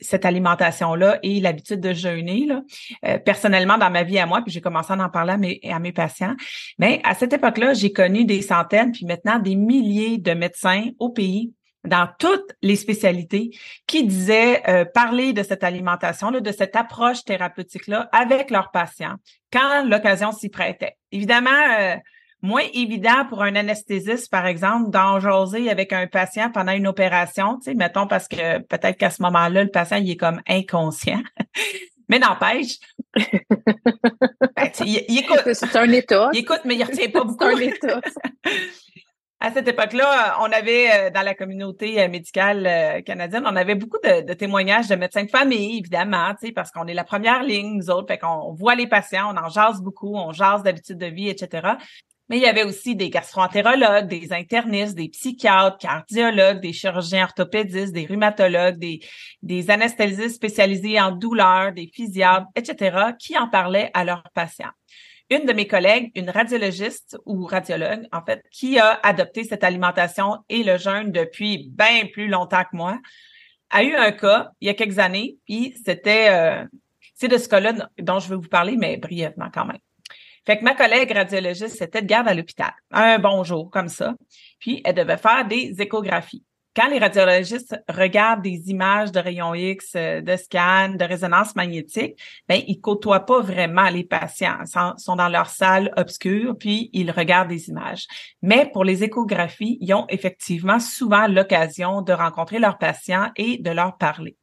cette 0.00 0.24
alimentation 0.24 0.94
là 0.96 1.18
et 1.22 1.40
l'habitude 1.40 1.80
de 1.80 1.92
jeûner 1.92 2.44
là. 2.46 2.62
Euh, 3.06 3.18
personnellement 3.18 3.78
dans 3.78 3.90
ma 3.90 4.02
vie 4.02 4.18
à 4.18 4.26
moi, 4.26 4.42
puis 4.42 4.52
j'ai 4.52 4.60
commencé 4.60 4.92
à 4.92 4.96
en 4.96 5.08
parler 5.08 5.32
à 5.32 5.36
mes, 5.36 5.60
à 5.70 5.78
mes 5.78 5.92
patients. 5.92 6.34
Mais 6.78 7.00
à 7.04 7.14
cette 7.14 7.32
époque-là, 7.32 7.72
j'ai 7.72 7.92
connu 7.92 8.24
des 8.24 8.42
centaines 8.42 8.90
puis 8.90 9.06
maintenant 9.06 9.38
des 9.38 9.54
milliers 9.54 10.18
de 10.18 10.32
médecins 10.32 10.90
au 10.98 11.10
pays 11.10 11.52
dans 11.84 12.08
toutes 12.18 12.52
les 12.62 12.76
spécialités 12.76 13.50
qui 13.86 14.04
disaient 14.04 14.62
euh, 14.68 14.84
parler 14.84 15.32
de 15.32 15.42
cette 15.42 15.62
alimentation-là, 15.62 16.40
de 16.40 16.52
cette 16.52 16.76
approche 16.76 17.24
thérapeutique-là 17.24 18.08
avec 18.12 18.50
leurs 18.50 18.70
patients 18.70 19.16
quand 19.52 19.84
l'occasion 19.84 20.32
s'y 20.32 20.48
prêtait. 20.48 20.96
Évidemment, 21.14 21.50
euh, 21.78 21.94
moins 22.42 22.64
évident 22.74 23.24
pour 23.28 23.42
un 23.44 23.54
anesthésiste, 23.54 24.30
par 24.32 24.46
exemple, 24.46 24.90
d'en 24.90 25.20
jaser 25.20 25.70
avec 25.70 25.92
un 25.92 26.08
patient 26.08 26.50
pendant 26.50 26.72
une 26.72 26.88
opération, 26.88 27.56
tu 27.58 27.70
sais, 27.70 27.74
mettons 27.74 28.08
parce 28.08 28.26
que 28.26 28.58
peut-être 28.58 28.98
qu'à 28.98 29.10
ce 29.10 29.22
moment-là, 29.22 29.62
le 29.62 29.70
patient, 29.70 29.98
il 29.98 30.10
est 30.10 30.16
comme 30.16 30.42
inconscient. 30.48 31.22
Mais 32.08 32.18
n'empêche. 32.18 32.78
Ben, 34.56 34.70
il, 34.84 35.18
écoute. 35.18 35.52
C'est 35.52 35.76
un 35.76 35.90
état. 35.90 36.30
Il 36.32 36.40
écoute, 36.40 36.60
mais 36.64 36.76
il 36.76 36.84
retient 36.84 37.08
pas 37.10 37.24
beaucoup. 37.24 37.44
C'est 37.44 37.54
un 37.54 37.58
état. 37.58 38.00
À 39.44 39.52
cette 39.52 39.68
époque-là, 39.68 40.38
on 40.40 40.50
avait 40.50 40.90
euh, 40.90 41.10
dans 41.10 41.20
la 41.20 41.34
communauté 41.34 42.00
euh, 42.00 42.08
médicale 42.08 42.66
euh, 42.66 43.02
canadienne, 43.02 43.44
on 43.44 43.56
avait 43.56 43.74
beaucoup 43.74 43.98
de, 44.02 44.32
témoignages 44.32 44.88
de 44.88 44.94
médecins 44.94 45.24
de 45.24 45.28
famille, 45.28 45.80
évidemment, 45.80 46.32
parce 46.54 46.70
qu'on 46.70 46.86
est 46.86 46.94
la 46.94 47.04
première 47.04 47.42
ligne, 47.42 47.76
nous 47.76 47.90
autres, 47.90 48.06
fait 48.08 48.16
qu'on 48.16 48.54
voit 48.54 48.74
les 48.74 48.86
patients, 48.86 49.34
on 49.34 49.36
en 49.36 49.50
jase 49.50 49.82
beaucoup, 49.82 50.16
on 50.16 50.32
jase 50.32 50.62
d'habitude 50.62 50.96
de 50.96 51.08
vie, 51.08 51.28
etc. 51.28 51.72
Mais 52.30 52.38
il 52.38 52.42
y 52.42 52.46
avait 52.46 52.64
aussi 52.64 52.96
des 52.96 53.10
gastroentérologues, 53.10 54.08
des 54.08 54.32
internistes, 54.32 54.94
des 54.94 55.10
psychiatres, 55.10 55.76
cardiologues, 55.76 56.62
des 56.62 56.72
chirurgiens 56.72 57.24
orthopédistes, 57.24 57.92
des 57.92 58.06
rhumatologues, 58.06 58.78
des, 58.78 59.00
des 59.42 59.70
anesthésistes 59.70 60.36
spécialisés 60.36 60.98
en 60.98 61.12
douleur, 61.12 61.72
des 61.72 61.90
physiatres, 61.92 62.46
etc., 62.56 63.08
qui 63.18 63.36
en 63.36 63.50
parlaient 63.50 63.90
à 63.92 64.06
leurs 64.06 64.24
patients 64.32 64.72
une 65.30 65.46
de 65.46 65.52
mes 65.52 65.66
collègues, 65.66 66.12
une 66.14 66.30
radiologiste 66.30 67.16
ou 67.24 67.46
radiologue, 67.46 68.06
en 68.12 68.22
fait, 68.24 68.42
qui 68.50 68.78
a 68.78 69.00
adopté 69.02 69.44
cette 69.44 69.64
alimentation 69.64 70.38
et 70.48 70.62
le 70.62 70.76
jeûne 70.76 71.12
depuis 71.12 71.70
bien 71.70 72.06
plus 72.12 72.28
longtemps 72.28 72.62
que 72.62 72.76
moi, 72.76 72.98
a 73.70 73.82
eu 73.82 73.94
un 73.94 74.12
cas 74.12 74.50
il 74.60 74.66
y 74.66 74.70
a 74.70 74.74
quelques 74.74 74.98
années, 74.98 75.36
puis 75.46 75.74
c'était, 75.84 76.28
euh, 76.30 76.64
c'est 77.14 77.28
de 77.28 77.38
ce 77.38 77.48
cas-là 77.48 77.88
dont 77.98 78.20
je 78.20 78.28
vais 78.28 78.36
vous 78.36 78.48
parler, 78.48 78.76
mais 78.76 78.96
brièvement 78.96 79.50
quand 79.52 79.64
même. 79.64 79.78
Fait 80.46 80.58
que 80.58 80.64
ma 80.64 80.74
collègue 80.74 81.10
radiologiste 81.10 81.80
était 81.80 82.02
de 82.02 82.06
garde 82.06 82.28
à 82.28 82.34
l'hôpital, 82.34 82.72
un 82.90 83.18
bon 83.18 83.44
jour 83.44 83.70
comme 83.70 83.88
ça, 83.88 84.14
puis 84.58 84.82
elle 84.84 84.94
devait 84.94 85.16
faire 85.16 85.46
des 85.46 85.74
échographies. 85.80 86.44
Quand 86.74 86.88
les 86.88 86.98
radiologistes 86.98 87.76
regardent 87.88 88.42
des 88.42 88.70
images 88.70 89.12
de 89.12 89.20
rayons 89.20 89.54
X, 89.54 89.92
euh, 89.94 90.20
de 90.20 90.36
scan, 90.36 90.94
de 90.98 91.04
résonance 91.04 91.54
magnétique, 91.54 92.18
ben 92.48 92.60
ils 92.66 92.80
côtoient 92.80 93.26
pas 93.26 93.40
vraiment 93.40 93.88
les 93.88 94.04
patients, 94.04 94.58
ils 94.60 95.00
sont 95.00 95.16
dans 95.16 95.28
leur 95.28 95.48
salle 95.48 95.92
obscure 95.96 96.56
puis 96.58 96.90
ils 96.92 97.10
regardent 97.10 97.48
des 97.48 97.68
images. 97.68 98.06
Mais 98.42 98.70
pour 98.72 98.84
les 98.84 99.04
échographies, 99.04 99.78
ils 99.80 99.94
ont 99.94 100.06
effectivement 100.08 100.80
souvent 100.80 101.26
l'occasion 101.28 102.02
de 102.02 102.12
rencontrer 102.12 102.58
leurs 102.58 102.78
patients 102.78 103.30
et 103.36 103.58
de 103.58 103.70
leur 103.70 103.96
parler. 103.96 104.36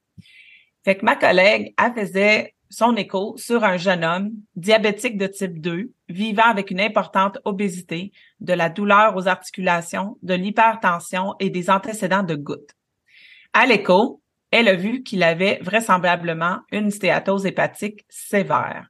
Fait 0.83 0.95
que 0.95 1.05
ma 1.05 1.15
collègue, 1.15 1.73
elle 1.77 1.93
faisait 1.93 2.55
son 2.71 2.95
écho 2.95 3.35
sur 3.37 3.63
un 3.63 3.77
jeune 3.77 4.03
homme 4.03 4.31
diabétique 4.55 5.17
de 5.17 5.27
type 5.27 5.59
2, 5.59 5.91
vivant 6.11 6.45
avec 6.45 6.71
une 6.71 6.81
importante 6.81 7.39
obésité, 7.45 8.11
de 8.39 8.53
la 8.53 8.69
douleur 8.69 9.15
aux 9.15 9.27
articulations, 9.27 10.17
de 10.21 10.33
l'hypertension 10.33 11.35
et 11.39 11.49
des 11.49 11.69
antécédents 11.69 12.23
de 12.23 12.35
gouttes. 12.35 12.75
À 13.53 13.65
l'écho, 13.65 14.21
elle 14.51 14.67
a 14.67 14.75
vu 14.75 15.03
qu'il 15.03 15.23
avait 15.23 15.59
vraisemblablement 15.61 16.59
une 16.71 16.91
stéatose 16.91 17.45
hépatique 17.45 18.05
sévère. 18.09 18.87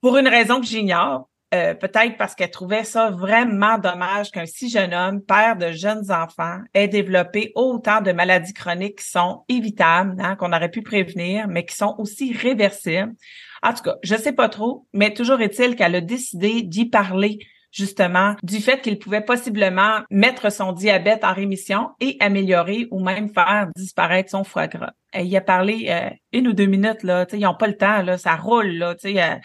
Pour 0.00 0.16
une 0.16 0.28
raison 0.28 0.60
que 0.60 0.66
j'ignore, 0.66 1.30
euh, 1.52 1.74
peut-être 1.74 2.16
parce 2.16 2.36
qu'elle 2.36 2.50
trouvait 2.50 2.84
ça 2.84 3.10
vraiment 3.10 3.76
dommage 3.76 4.30
qu'un 4.30 4.46
si 4.46 4.70
jeune 4.70 4.94
homme, 4.94 5.20
père 5.20 5.56
de 5.56 5.72
jeunes 5.72 6.12
enfants, 6.12 6.60
ait 6.74 6.86
développé 6.86 7.50
autant 7.56 8.00
de 8.00 8.12
maladies 8.12 8.52
chroniques 8.52 8.98
qui 8.98 9.10
sont 9.10 9.44
évitables, 9.48 10.14
hein, 10.20 10.36
qu'on 10.36 10.52
aurait 10.52 10.70
pu 10.70 10.82
prévenir, 10.82 11.48
mais 11.48 11.64
qui 11.64 11.74
sont 11.74 11.96
aussi 11.98 12.32
réversibles. 12.32 13.14
En 13.62 13.74
tout 13.74 13.82
cas, 13.82 13.96
je 14.02 14.16
sais 14.16 14.32
pas 14.32 14.48
trop, 14.48 14.86
mais 14.92 15.12
toujours 15.12 15.40
est-il 15.40 15.76
qu'elle 15.76 15.94
a 15.94 16.00
décidé 16.00 16.62
d'y 16.62 16.86
parler 16.86 17.38
justement 17.72 18.34
du 18.42 18.58
fait 18.58 18.80
qu'il 18.80 18.98
pouvait 18.98 19.20
possiblement 19.20 20.00
mettre 20.10 20.50
son 20.50 20.72
diabète 20.72 21.24
en 21.24 21.32
rémission 21.32 21.90
et 22.00 22.16
améliorer 22.20 22.88
ou 22.90 23.02
même 23.02 23.32
faire 23.32 23.68
disparaître 23.76 24.30
son 24.30 24.44
foie 24.44 24.66
gras. 24.66 24.92
Elle 25.12 25.26
y 25.26 25.36
a 25.36 25.40
parlé 25.40 25.86
euh, 25.88 26.10
une 26.32 26.48
ou 26.48 26.52
deux 26.52 26.66
minutes, 26.66 27.02
là, 27.02 27.26
ils 27.32 27.40
n'ont 27.40 27.54
pas 27.54 27.66
le 27.66 27.76
temps, 27.76 28.02
là, 28.02 28.18
ça 28.18 28.36
roule 28.36 28.70
là, 28.70 28.94
euh, 29.04 29.36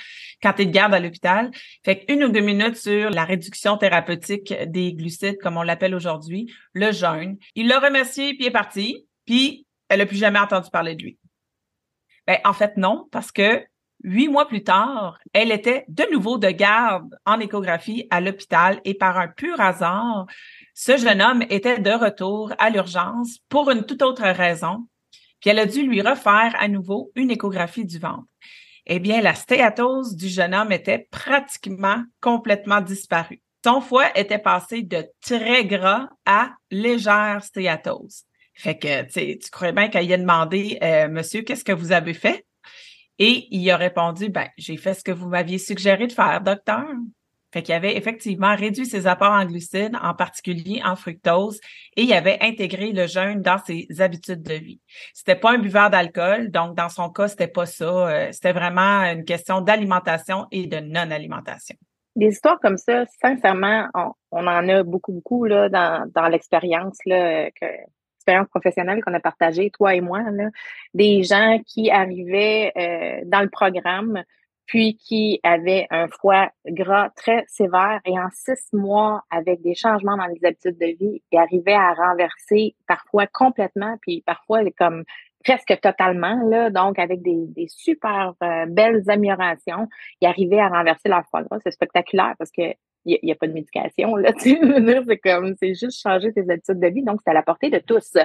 quand 0.41 0.53
tu 0.53 0.61
es 0.61 0.65
de 0.65 0.71
garde 0.71 0.93
à 0.93 0.99
l'hôpital. 0.99 1.51
Fait 1.83 2.05
une 2.07 2.23
ou 2.23 2.29
deux 2.29 2.41
minutes 2.41 2.77
sur 2.77 3.09
la 3.09 3.25
réduction 3.25 3.77
thérapeutique 3.77 4.53
des 4.67 4.93
glucides, 4.93 5.37
comme 5.37 5.57
on 5.57 5.63
l'appelle 5.63 5.95
aujourd'hui, 5.95 6.51
le 6.73 6.91
jeûne. 6.91 7.37
Il 7.55 7.67
l'a 7.67 7.79
remercié, 7.79 8.33
puis 8.35 8.45
est 8.45 8.51
parti, 8.51 9.07
puis 9.25 9.65
elle 9.89 9.99
n'a 9.99 10.05
plus 10.05 10.17
jamais 10.17 10.39
entendu 10.39 10.69
parler 10.71 10.95
de 10.95 11.03
lui. 11.03 11.19
Ben, 12.27 12.37
en 12.43 12.53
fait, 12.53 12.75
non, 12.77 13.07
parce 13.11 13.31
que 13.31 13.63
Huit 14.07 14.27
mois 14.27 14.47
plus 14.47 14.63
tard, 14.63 15.17
elle 15.33 15.51
était 15.51 15.83
de 15.87 16.05
nouveau 16.11 16.37
de 16.37 16.51
garde 16.51 17.17
en 17.25 17.39
échographie 17.39 18.05
à 18.11 18.21
l'hôpital 18.21 18.79
et 18.85 18.93
par 18.93 19.17
un 19.17 19.27
pur 19.27 19.59
hasard, 19.59 20.27
ce 20.75 20.95
jeune 20.95 21.23
homme 21.23 21.43
était 21.49 21.79
de 21.79 21.89
retour 21.89 22.53
à 22.59 22.69
l'urgence 22.69 23.39
pour 23.49 23.71
une 23.71 23.83
toute 23.83 24.03
autre 24.03 24.21
raison, 24.21 24.87
puis 25.39 25.49
elle 25.49 25.57
a 25.57 25.65
dû 25.65 25.81
lui 25.81 26.03
refaire 26.03 26.55
à 26.59 26.67
nouveau 26.67 27.11
une 27.15 27.31
échographie 27.31 27.83
du 27.83 27.97
ventre. 27.97 28.27
Eh 28.85 28.99
bien, 28.99 29.21
la 29.21 29.33
stéatose 29.33 30.15
du 30.15 30.27
jeune 30.27 30.53
homme 30.53 30.71
était 30.71 31.07
pratiquement 31.09 32.03
complètement 32.21 32.81
disparue. 32.81 33.41
Son 33.65 33.81
foie 33.81 34.15
était 34.15 34.37
passé 34.37 34.83
de 34.83 35.03
très 35.19 35.65
gras 35.65 36.09
à 36.27 36.51
légère 36.69 37.43
stéatose. 37.43 38.25
Fait 38.53 38.77
que, 38.77 39.01
tu 39.11 39.49
crois 39.49 39.71
bien 39.71 39.87
qu'elle 39.87 40.05
y 40.05 40.13
a 40.13 40.17
demandé, 40.17 40.77
euh, 40.83 41.07
Monsieur, 41.07 41.41
qu'est-ce 41.41 41.65
que 41.65 41.73
vous 41.73 41.91
avez 41.91 42.13
fait? 42.13 42.44
Et 43.19 43.47
il 43.51 43.69
a 43.71 43.77
répondu, 43.77 44.29
ben, 44.29 44.47
j'ai 44.57 44.77
fait 44.77 44.93
ce 44.93 45.03
que 45.03 45.11
vous 45.11 45.29
m'aviez 45.29 45.57
suggéré 45.57 46.07
de 46.07 46.11
faire, 46.11 46.41
docteur. 46.41 46.85
Fait 47.53 47.63
qu'il 47.63 47.73
avait 47.73 47.95
effectivement 47.95 48.53
réduit 48.53 48.85
ses 48.85 49.07
apports 49.07 49.31
en 49.31 49.45
glucides, 49.45 49.95
en 50.01 50.13
particulier 50.13 50.81
en 50.83 50.97
fructose, 50.97 51.61
et 51.95 52.01
il 52.01 52.11
avait 52.11 52.37
intégré 52.41 52.91
le 52.91 53.07
jeûne 53.07 53.41
dans 53.41 53.59
ses 53.59 53.87
habitudes 53.99 54.43
de 54.43 54.55
vie. 54.55 54.81
C'était 55.13 55.37
pas 55.37 55.53
un 55.53 55.59
buveur 55.59 55.89
d'alcool, 55.89 56.51
donc 56.51 56.75
dans 56.75 56.89
son 56.89 57.09
cas, 57.09 57.29
c'était 57.29 57.47
pas 57.47 57.65
ça. 57.65 57.85
Euh, 57.85 58.31
c'était 58.33 58.51
vraiment 58.51 59.03
une 59.03 59.23
question 59.23 59.61
d'alimentation 59.61 60.47
et 60.51 60.67
de 60.67 60.81
non-alimentation. 60.81 61.77
Des 62.17 62.27
histoires 62.27 62.59
comme 62.59 62.77
ça, 62.77 63.05
sincèrement, 63.21 63.87
on, 64.31 64.47
en 64.47 64.67
a 64.67 64.83
beaucoup, 64.83 65.13
beaucoup 65.13 65.45
là, 65.45 65.69
dans, 65.69 66.11
dans 66.13 66.27
l'expérience 66.27 66.97
là, 67.05 67.51
que, 67.51 67.65
professionnelle 68.49 69.03
qu'on 69.03 69.13
a 69.13 69.19
partagée, 69.19 69.69
toi 69.71 69.95
et 69.95 70.01
moi, 70.01 70.21
là, 70.31 70.49
des 70.93 71.23
gens 71.23 71.59
qui 71.65 71.89
arrivaient 71.91 72.71
euh, 72.77 73.21
dans 73.25 73.41
le 73.41 73.49
programme, 73.49 74.23
puis 74.65 74.97
qui 74.97 75.39
avaient 75.43 75.87
un 75.91 76.07
foie 76.07 76.49
gras 76.65 77.09
très 77.15 77.45
sévère 77.47 78.01
et 78.05 78.17
en 78.17 78.29
six 78.31 78.73
mois, 78.73 79.23
avec 79.29 79.61
des 79.61 79.75
changements 79.75 80.17
dans 80.17 80.25
les 80.25 80.43
habitudes 80.43 80.77
de 80.79 80.97
vie, 80.97 81.21
ils 81.31 81.37
arrivaient 81.37 81.73
à 81.73 81.93
renverser 81.93 82.75
parfois 82.87 83.27
complètement, 83.27 83.97
puis 84.01 84.23
parfois 84.25 84.61
comme 84.77 85.03
presque 85.43 85.79
totalement, 85.79 86.41
là, 86.49 86.71
donc 86.71 86.97
avec 86.97 87.21
des, 87.21 87.45
des 87.49 87.67
super 87.67 88.33
euh, 88.43 88.65
belles 88.67 89.03
améliorations, 89.07 89.87
ils 90.19 90.27
arrivaient 90.27 90.59
à 90.59 90.69
renverser 90.69 91.07
leur 91.07 91.23
foie 91.29 91.43
gras. 91.43 91.59
C'est 91.63 91.71
spectaculaire 91.71 92.33
parce 92.39 92.51
que 92.51 92.73
il 93.05 93.19
n'y 93.23 93.31
a, 93.31 93.35
pas 93.35 93.47
de 93.47 93.53
médication, 93.53 94.15
là, 94.15 94.33
tu 94.41 94.57
c'est 95.07 95.17
comme, 95.17 95.55
c'est 95.59 95.75
juste 95.75 96.01
changer 96.01 96.33
tes 96.33 96.49
habitudes 96.49 96.79
de 96.79 96.87
vie, 96.87 97.03
donc 97.03 97.21
c'est 97.23 97.31
à 97.31 97.33
la 97.33 97.43
portée 97.43 97.69
de 97.69 97.79
tous. 97.79 98.17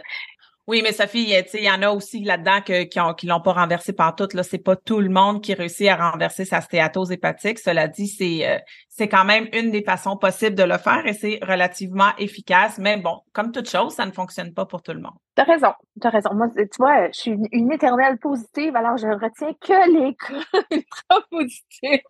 Oui, 0.70 0.82
mais 0.84 0.92
Sophie, 0.92 1.34
il 1.54 1.64
y 1.64 1.70
en 1.70 1.82
a 1.82 1.90
aussi 1.90 2.22
là-dedans 2.22 2.60
que, 2.64 2.84
qui 2.84 3.00
ont, 3.00 3.12
qui 3.12 3.26
l'ont 3.26 3.40
pas 3.40 3.54
renversé 3.54 3.92
par 3.92 4.14
tout. 4.14 4.28
Là, 4.34 4.44
c'est 4.44 4.58
pas 4.58 4.76
tout 4.76 5.00
le 5.00 5.08
monde 5.08 5.42
qui 5.42 5.52
réussit 5.52 5.88
à 5.88 6.12
renverser 6.12 6.44
sa 6.44 6.60
stéatose 6.60 7.10
hépatique. 7.10 7.58
Cela 7.58 7.88
dit, 7.88 8.06
c'est, 8.06 8.48
euh, 8.48 8.58
c'est 8.88 9.08
quand 9.08 9.24
même 9.24 9.48
une 9.52 9.72
des 9.72 9.82
façons 9.82 10.16
possibles 10.16 10.54
de 10.54 10.62
le 10.62 10.78
faire 10.78 11.04
et 11.06 11.12
c'est 11.12 11.40
relativement 11.42 12.10
efficace. 12.18 12.78
Mais 12.78 12.98
bon, 12.98 13.20
comme 13.32 13.50
toute 13.50 13.68
chose, 13.68 13.94
ça 13.94 14.06
ne 14.06 14.12
fonctionne 14.12 14.54
pas 14.54 14.64
pour 14.64 14.80
tout 14.80 14.92
le 14.92 15.00
monde. 15.00 15.14
T'as 15.34 15.42
raison, 15.42 15.72
t'as 16.00 16.10
raison. 16.10 16.34
Moi, 16.34 16.46
tu 16.54 16.66
vois, 16.78 17.08
je 17.08 17.18
suis 17.18 17.36
une, 17.50 17.72
éternelle 17.72 18.18
positive, 18.18 18.76
alors 18.76 18.96
je 18.96 19.08
retiens 19.08 19.54
que 19.60 19.90
les 19.90 20.14
cas 20.14 20.62
ultra 20.70 21.26
positifs. 21.30 22.04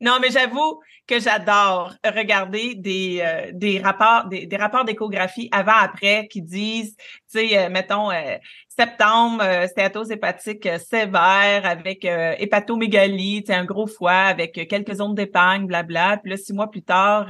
Non, 0.00 0.18
mais 0.20 0.30
j'avoue 0.30 0.80
que 1.08 1.18
j'adore 1.18 1.94
regarder 2.04 2.74
des, 2.76 3.20
euh, 3.20 3.50
des 3.52 3.80
rapports 3.80 4.28
des, 4.28 4.48
rapports 4.56 4.84
d'échographie 4.84 5.48
avant-après 5.50 6.28
qui 6.28 6.42
disent, 6.42 6.94
tu 6.96 7.48
sais, 7.48 7.58
euh, 7.58 7.68
mettons, 7.70 8.10
euh, 8.10 8.36
septembre, 8.68 9.42
stéatose 9.66 10.12
hépatique 10.12 10.68
sévère 10.78 11.66
avec 11.66 12.04
hépatomégalie, 12.04 13.42
tu 13.42 13.52
un 13.52 13.64
gros 13.64 13.88
foie 13.88 14.12
avec 14.12 14.52
quelques 14.68 14.94
zones 14.94 15.16
d'épargne, 15.16 15.66
blabla. 15.66 16.18
Puis 16.18 16.30
là, 16.30 16.36
six 16.36 16.52
mois 16.52 16.70
plus 16.70 16.82
tard, 16.84 17.26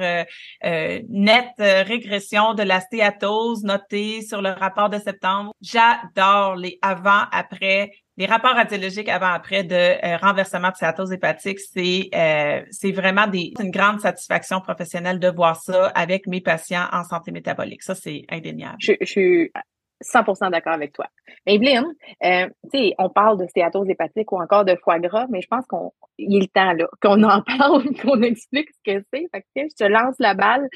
nette 0.62 1.54
régression 1.58 2.52
de 2.52 2.62
la 2.62 2.80
stéatose 2.80 3.62
notée 3.62 4.20
sur 4.20 4.42
le 4.42 4.50
rapport 4.50 4.90
de 4.90 4.98
septembre. 4.98 5.54
J'adore 5.62 6.56
les 6.56 6.78
avant-après 6.82 7.92
les 8.18 8.26
rapports 8.26 8.54
radiologiques 8.54 9.08
avant-après 9.08 9.62
de 9.62 9.74
euh, 9.74 10.16
renversement 10.16 10.70
de 10.70 10.74
stéatose 10.74 11.12
hépatique, 11.12 11.60
c'est 11.60 12.10
euh, 12.12 12.64
c'est 12.70 12.90
vraiment 12.90 13.28
des, 13.28 13.52
une 13.60 13.70
grande 13.70 14.00
satisfaction 14.00 14.60
professionnelle 14.60 15.20
de 15.20 15.28
voir 15.28 15.56
ça 15.56 15.86
avec 15.94 16.26
mes 16.26 16.40
patients 16.40 16.86
en 16.92 17.04
santé 17.04 17.30
métabolique. 17.30 17.82
Ça, 17.84 17.94
c'est 17.94 18.24
indéniable. 18.28 18.76
Je, 18.80 18.94
je 19.00 19.06
suis 19.06 19.52
100% 20.02 20.50
d'accord 20.50 20.72
avec 20.72 20.92
toi. 20.92 21.06
Evelyne, 21.46 21.94
euh, 22.24 22.48
tu 22.72 22.78
sais, 22.78 22.94
on 22.98 23.08
parle 23.08 23.38
de 23.38 23.46
stéatose 23.46 23.88
hépatique 23.88 24.32
ou 24.32 24.42
encore 24.42 24.64
de 24.64 24.74
foie 24.82 24.98
gras, 24.98 25.26
mais 25.30 25.40
je 25.40 25.46
pense 25.48 25.64
qu'on 25.66 25.92
il 26.18 26.38
est 26.38 26.40
le 26.40 26.46
temps 26.48 26.72
là 26.72 26.86
qu'on 27.00 27.22
en 27.22 27.42
parle, 27.58 27.84
qu'on 28.02 28.20
explique 28.22 28.68
ce 28.72 28.92
que 28.94 29.04
c'est. 29.12 29.28
Fait 29.32 29.42
que 29.42 29.68
je 29.70 29.76
te 29.76 29.84
lance 29.84 30.16
la 30.18 30.34
balle. 30.34 30.68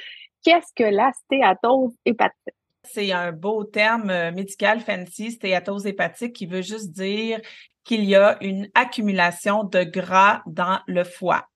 Qu'est-ce 0.44 0.72
que 0.76 0.88
la 0.88 1.11
stéatose 1.25 1.96
hépatique? 2.04 2.54
C'est 2.84 3.12
un 3.12 3.32
beau 3.32 3.64
terme 3.64 4.10
euh, 4.10 4.32
médical 4.32 4.80
fancy, 4.80 5.32
stéatose 5.32 5.86
hépatique, 5.86 6.32
qui 6.32 6.46
veut 6.46 6.62
juste 6.62 6.90
dire 6.90 7.40
qu'il 7.84 8.04
y 8.04 8.14
a 8.14 8.36
une 8.42 8.68
accumulation 8.74 9.64
de 9.64 9.84
gras 9.84 10.42
dans 10.46 10.80
le 10.86 11.04
foie. 11.04 11.48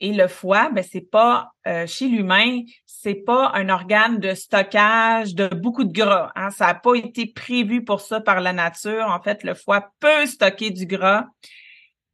Et 0.00 0.12
le 0.12 0.28
foie, 0.28 0.70
ben 0.70 0.84
c'est 0.88 1.00
pas 1.10 1.50
euh, 1.66 1.86
chez 1.86 2.06
l'humain, 2.06 2.62
c'est 2.86 3.14
pas 3.14 3.50
un 3.54 3.68
organe 3.68 4.18
de 4.18 4.34
stockage 4.34 5.34
de 5.34 5.48
beaucoup 5.48 5.84
de 5.84 5.92
gras. 5.92 6.30
Hein. 6.36 6.50
Ça 6.50 6.66
n'a 6.66 6.74
pas 6.74 6.94
été 6.94 7.26
prévu 7.26 7.84
pour 7.84 8.00
ça 8.00 8.20
par 8.20 8.40
la 8.40 8.52
nature. 8.52 9.06
En 9.08 9.20
fait, 9.20 9.42
le 9.42 9.54
foie 9.54 9.90
peut 9.98 10.26
stocker 10.26 10.70
du 10.70 10.86
gras, 10.86 11.26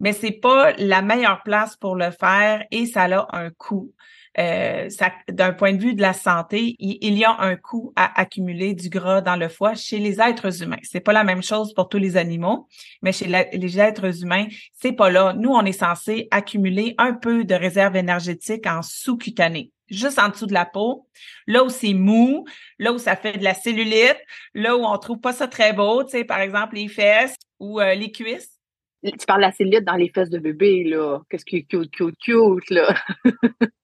mais 0.01 0.15
c'est 0.15 0.33
pas 0.33 0.73
la 0.73 1.03
meilleure 1.03 1.43
place 1.43 1.77
pour 1.77 1.95
le 1.95 2.11
faire 2.11 2.65
et 2.71 2.87
ça 2.87 3.05
a 3.05 3.27
un 3.37 3.51
coût. 3.51 3.93
Euh, 4.39 4.89
d'un 5.29 5.53
point 5.53 5.73
de 5.73 5.81
vue 5.81 5.95
de 5.95 6.03
la 6.03 6.13
santé, 6.13 6.75
il, 6.81 7.17
y 7.17 7.25
a 7.25 7.37
un 7.41 7.55
coût 7.55 7.93
à 7.95 8.21
accumuler 8.21 8.75
du 8.75 8.89
gras 8.89 9.21
dans 9.21 9.37
le 9.37 9.49
foie 9.49 9.75
chez 9.75 9.99
les 9.99 10.21
êtres 10.21 10.63
humains. 10.63 10.81
C'est 10.83 11.01
pas 11.01 11.13
la 11.13 11.23
même 11.23 11.43
chose 11.43 11.73
pour 11.73 11.89
tous 11.89 11.99
les 11.99 12.17
animaux, 12.17 12.67
mais 13.01 13.13
chez 13.13 13.27
les 13.53 13.79
êtres 13.79 14.23
humains, 14.23 14.47
c'est 14.73 14.93
pas 14.93 15.11
là. 15.11 15.35
Nous, 15.35 15.51
on 15.51 15.65
est 15.65 15.73
censé 15.73 16.27
accumuler 16.33 16.95
un 16.99 17.15
peu 17.15 17.45
de 17.45 17.55
réserve 17.55 17.97
énergétique 17.97 18.67
en 18.67 18.83
sous-cutané 18.83 19.71
juste 19.91 20.19
en 20.19 20.31
dessous 20.31 20.47
de 20.47 20.55
la 20.55 20.65
peau, 20.65 21.07
là 21.47 21.63
où 21.63 21.69
c'est 21.69 21.93
mou, 21.93 22.47
là 22.79 22.93
où 22.93 22.99
ça 22.99 23.17
fait 23.17 23.39
de 23.39 23.45
la 23.45 23.55
cellulite, 23.55 24.19
là 24.55 24.77
où 24.77 24.81
on 24.81 24.97
trouve 24.99 25.21
pas 25.21 25.33
ça 25.33 25.47
très 25.47 25.73
beau, 25.73 26.05
tu 26.05 26.11
sais, 26.11 26.25
par 26.25 26.41
exemple 26.41 26.77
les 26.77 26.89
fesses 26.89 27.37
ou 27.61 27.81
euh, 27.81 27.95
les 27.95 28.11
cuisses. 28.11 28.59
Tu 29.03 29.27
parles 29.27 29.43
de 29.43 29.47
la 29.47 29.53
cellulite 29.53 29.85
dans 29.85 29.97
les 29.97 30.09
fesses 30.09 30.31
de 30.31 30.39
bébé, 30.39 30.85
là. 30.85 31.21
Qu'est-ce 31.29 31.45
qui 31.45 31.57
est 31.57 31.65
cute, 31.65 31.91
cute, 31.91 32.17
cute, 32.19 32.71
là? 32.71 32.95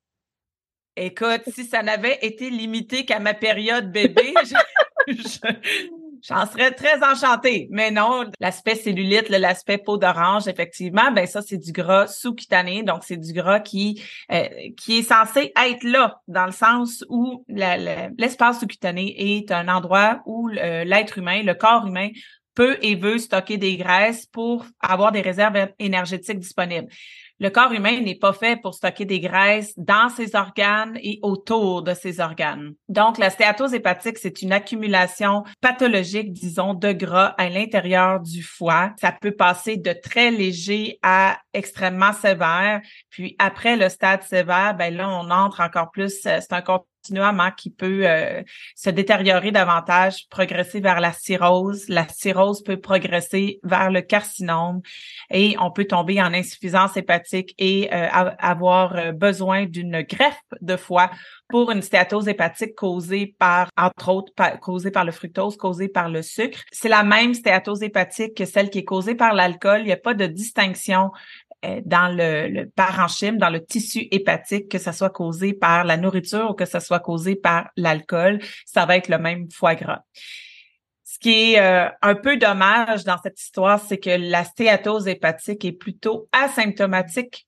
Écoute, 1.02 1.40
si 1.54 1.64
ça 1.64 1.82
n'avait 1.82 2.18
été 2.20 2.50
limité 2.50 3.06
qu'à 3.06 3.20
ma 3.20 3.32
période 3.32 3.90
bébé, 3.90 4.34
J'en 6.22 6.44
serais 6.44 6.72
très 6.72 7.02
enchantée. 7.02 7.66
Mais 7.70 7.90
non, 7.90 8.26
l'aspect 8.40 8.74
cellulite, 8.74 9.30
l'aspect 9.30 9.78
peau 9.78 9.96
d'orange, 9.96 10.46
effectivement, 10.46 11.10
ben 11.10 11.26
ça, 11.26 11.40
c'est 11.40 11.56
du 11.56 11.72
gras 11.72 12.06
sous-cutané. 12.06 12.82
Donc, 12.82 13.04
c'est 13.04 13.16
du 13.16 13.32
gras 13.32 13.60
qui, 13.60 14.02
euh, 14.30 14.46
qui 14.76 14.98
est 14.98 15.02
censé 15.02 15.54
être 15.56 15.82
là, 15.84 16.20
dans 16.28 16.44
le 16.44 16.52
sens 16.52 17.02
où 17.08 17.46
l'espace 17.48 18.60
sous-cutané 18.60 19.38
est 19.38 19.50
un 19.50 19.68
endroit 19.68 20.20
où 20.26 20.48
l'être 20.48 21.16
humain, 21.16 21.42
le 21.42 21.54
corps 21.54 21.86
humain, 21.86 22.10
peut 22.54 22.76
et 22.82 22.96
veut 22.96 23.16
stocker 23.16 23.56
des 23.56 23.78
graisses 23.78 24.26
pour 24.26 24.66
avoir 24.80 25.12
des 25.12 25.22
réserves 25.22 25.68
énergétiques 25.78 26.40
disponibles. 26.40 26.88
Le 27.40 27.48
corps 27.48 27.72
humain 27.72 28.00
n'est 28.00 28.18
pas 28.18 28.34
fait 28.34 28.60
pour 28.60 28.74
stocker 28.74 29.06
des 29.06 29.18
graisses 29.18 29.72
dans 29.78 30.10
ses 30.10 30.36
organes 30.36 30.98
et 31.02 31.18
autour 31.22 31.82
de 31.82 31.94
ses 31.94 32.20
organes. 32.20 32.74
Donc, 32.90 33.16
la 33.16 33.30
stéatose 33.30 33.72
hépatique, 33.72 34.18
c'est 34.18 34.42
une 34.42 34.52
accumulation 34.52 35.44
pathologique, 35.62 36.34
disons, 36.34 36.74
de 36.74 36.92
gras 36.92 37.34
à 37.38 37.48
l'intérieur 37.48 38.20
du 38.20 38.42
foie. 38.42 38.92
Ça 39.00 39.10
peut 39.10 39.32
passer 39.32 39.78
de 39.78 39.94
très 39.94 40.30
léger 40.30 40.98
à 41.02 41.38
extrêmement 41.54 42.12
sévère. 42.12 42.82
Puis 43.08 43.36
après 43.38 43.76
le 43.76 43.88
stade 43.88 44.22
sévère, 44.22 44.74
ben 44.76 44.94
là, 44.94 45.08
on 45.08 45.30
entre 45.30 45.60
encore 45.62 45.90
plus, 45.90 46.26
euh, 46.26 46.40
c'est 46.40 46.52
un 46.52 46.60
continuum 46.60 47.50
qui 47.56 47.70
peut 47.70 48.02
euh, 48.04 48.42
se 48.76 48.90
détériorer 48.90 49.50
davantage, 49.50 50.28
progresser 50.28 50.80
vers 50.80 51.00
la 51.00 51.12
cirrhose. 51.12 51.88
La 51.88 52.06
cirrhose 52.08 52.62
peut 52.62 52.78
progresser 52.78 53.58
vers 53.62 53.90
le 53.90 54.02
carcinome 54.02 54.80
et 55.30 55.56
on 55.58 55.70
peut 55.70 55.86
tomber 55.86 56.20
en 56.20 56.32
insuffisance 56.34 56.96
hépatique 56.96 57.29
et 57.58 57.88
euh, 57.92 58.08
avoir 58.38 58.96
euh, 58.96 59.12
besoin 59.12 59.66
d'une 59.66 60.02
greffe 60.02 60.40
de 60.60 60.76
foie 60.76 61.10
pour 61.48 61.70
une 61.70 61.82
stéatose 61.82 62.28
hépatique 62.28 62.74
causée 62.74 63.34
par, 63.38 63.70
entre 63.76 64.08
autres, 64.10 64.32
causée 64.60 64.90
par 64.90 65.04
le 65.04 65.12
fructose, 65.12 65.56
causée 65.56 65.88
par 65.88 66.08
le 66.08 66.22
sucre. 66.22 66.60
C'est 66.70 66.88
la 66.88 67.02
même 67.02 67.34
stéatose 67.34 67.82
hépatique 67.82 68.36
que 68.36 68.44
celle 68.44 68.70
qui 68.70 68.78
est 68.78 68.84
causée 68.84 69.14
par 69.14 69.34
l'alcool. 69.34 69.80
Il 69.80 69.86
n'y 69.86 69.92
a 69.92 69.96
pas 69.96 70.14
de 70.14 70.26
distinction 70.26 71.10
euh, 71.64 71.80
dans 71.84 72.08
le, 72.08 72.48
le, 72.48 72.70
parenchyme, 72.70 73.36
dans 73.36 73.50
le 73.50 73.62
tissu 73.64 74.08
hépatique, 74.10 74.68
que 74.70 74.78
ça 74.78 74.92
soit 74.92 75.10
causé 75.10 75.52
par 75.52 75.84
la 75.84 75.96
nourriture 75.96 76.50
ou 76.50 76.54
que 76.54 76.64
ça 76.64 76.80
soit 76.80 77.00
causé 77.00 77.36
par 77.36 77.68
l'alcool, 77.76 78.38
ça 78.64 78.86
va 78.86 78.96
être 78.96 79.08
le 79.08 79.18
même 79.18 79.50
foie 79.50 79.74
gras. 79.74 80.00
Ce 81.22 81.28
qui 81.28 81.52
est 81.52 81.60
euh, 81.60 81.86
un 82.00 82.14
peu 82.14 82.38
dommage 82.38 83.04
dans 83.04 83.18
cette 83.18 83.38
histoire, 83.38 83.78
c'est 83.78 83.98
que 83.98 84.08
la 84.08 84.42
stéatose 84.42 85.06
hépatique 85.06 85.66
est 85.66 85.72
plutôt 85.72 86.28
asymptomatique. 86.32 87.46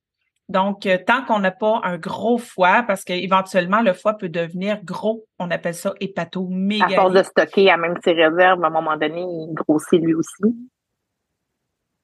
Donc, 0.51 0.85
euh, 0.85 0.99
tant 1.07 1.25
qu'on 1.25 1.39
n'a 1.39 1.53
pas 1.53 1.81
un 1.83 1.97
gros 1.97 2.37
foie, 2.37 2.85
parce 2.87 3.03
qu'éventuellement, 3.03 3.81
le 3.81 3.95
foie 3.95 4.19
peut 4.19 4.29
devenir 4.29 4.85
gros, 4.85 5.25
on 5.39 5.51
appelle 5.51 5.75
ça 5.75 5.95
hépatomégalie. 6.01 6.93
À 6.93 7.01
force 7.01 7.15
de 7.15 7.23
stocker 7.23 7.71
à 7.71 7.79
même 7.79 7.95
ses 8.05 8.13
réserves, 8.13 8.63
à 8.63 8.67
un 8.67 8.71
moment 8.71 8.99
donné, 8.99 9.23
il 9.23 9.55
grossit 9.55 10.03
lui 10.03 10.13
aussi. 10.13 10.55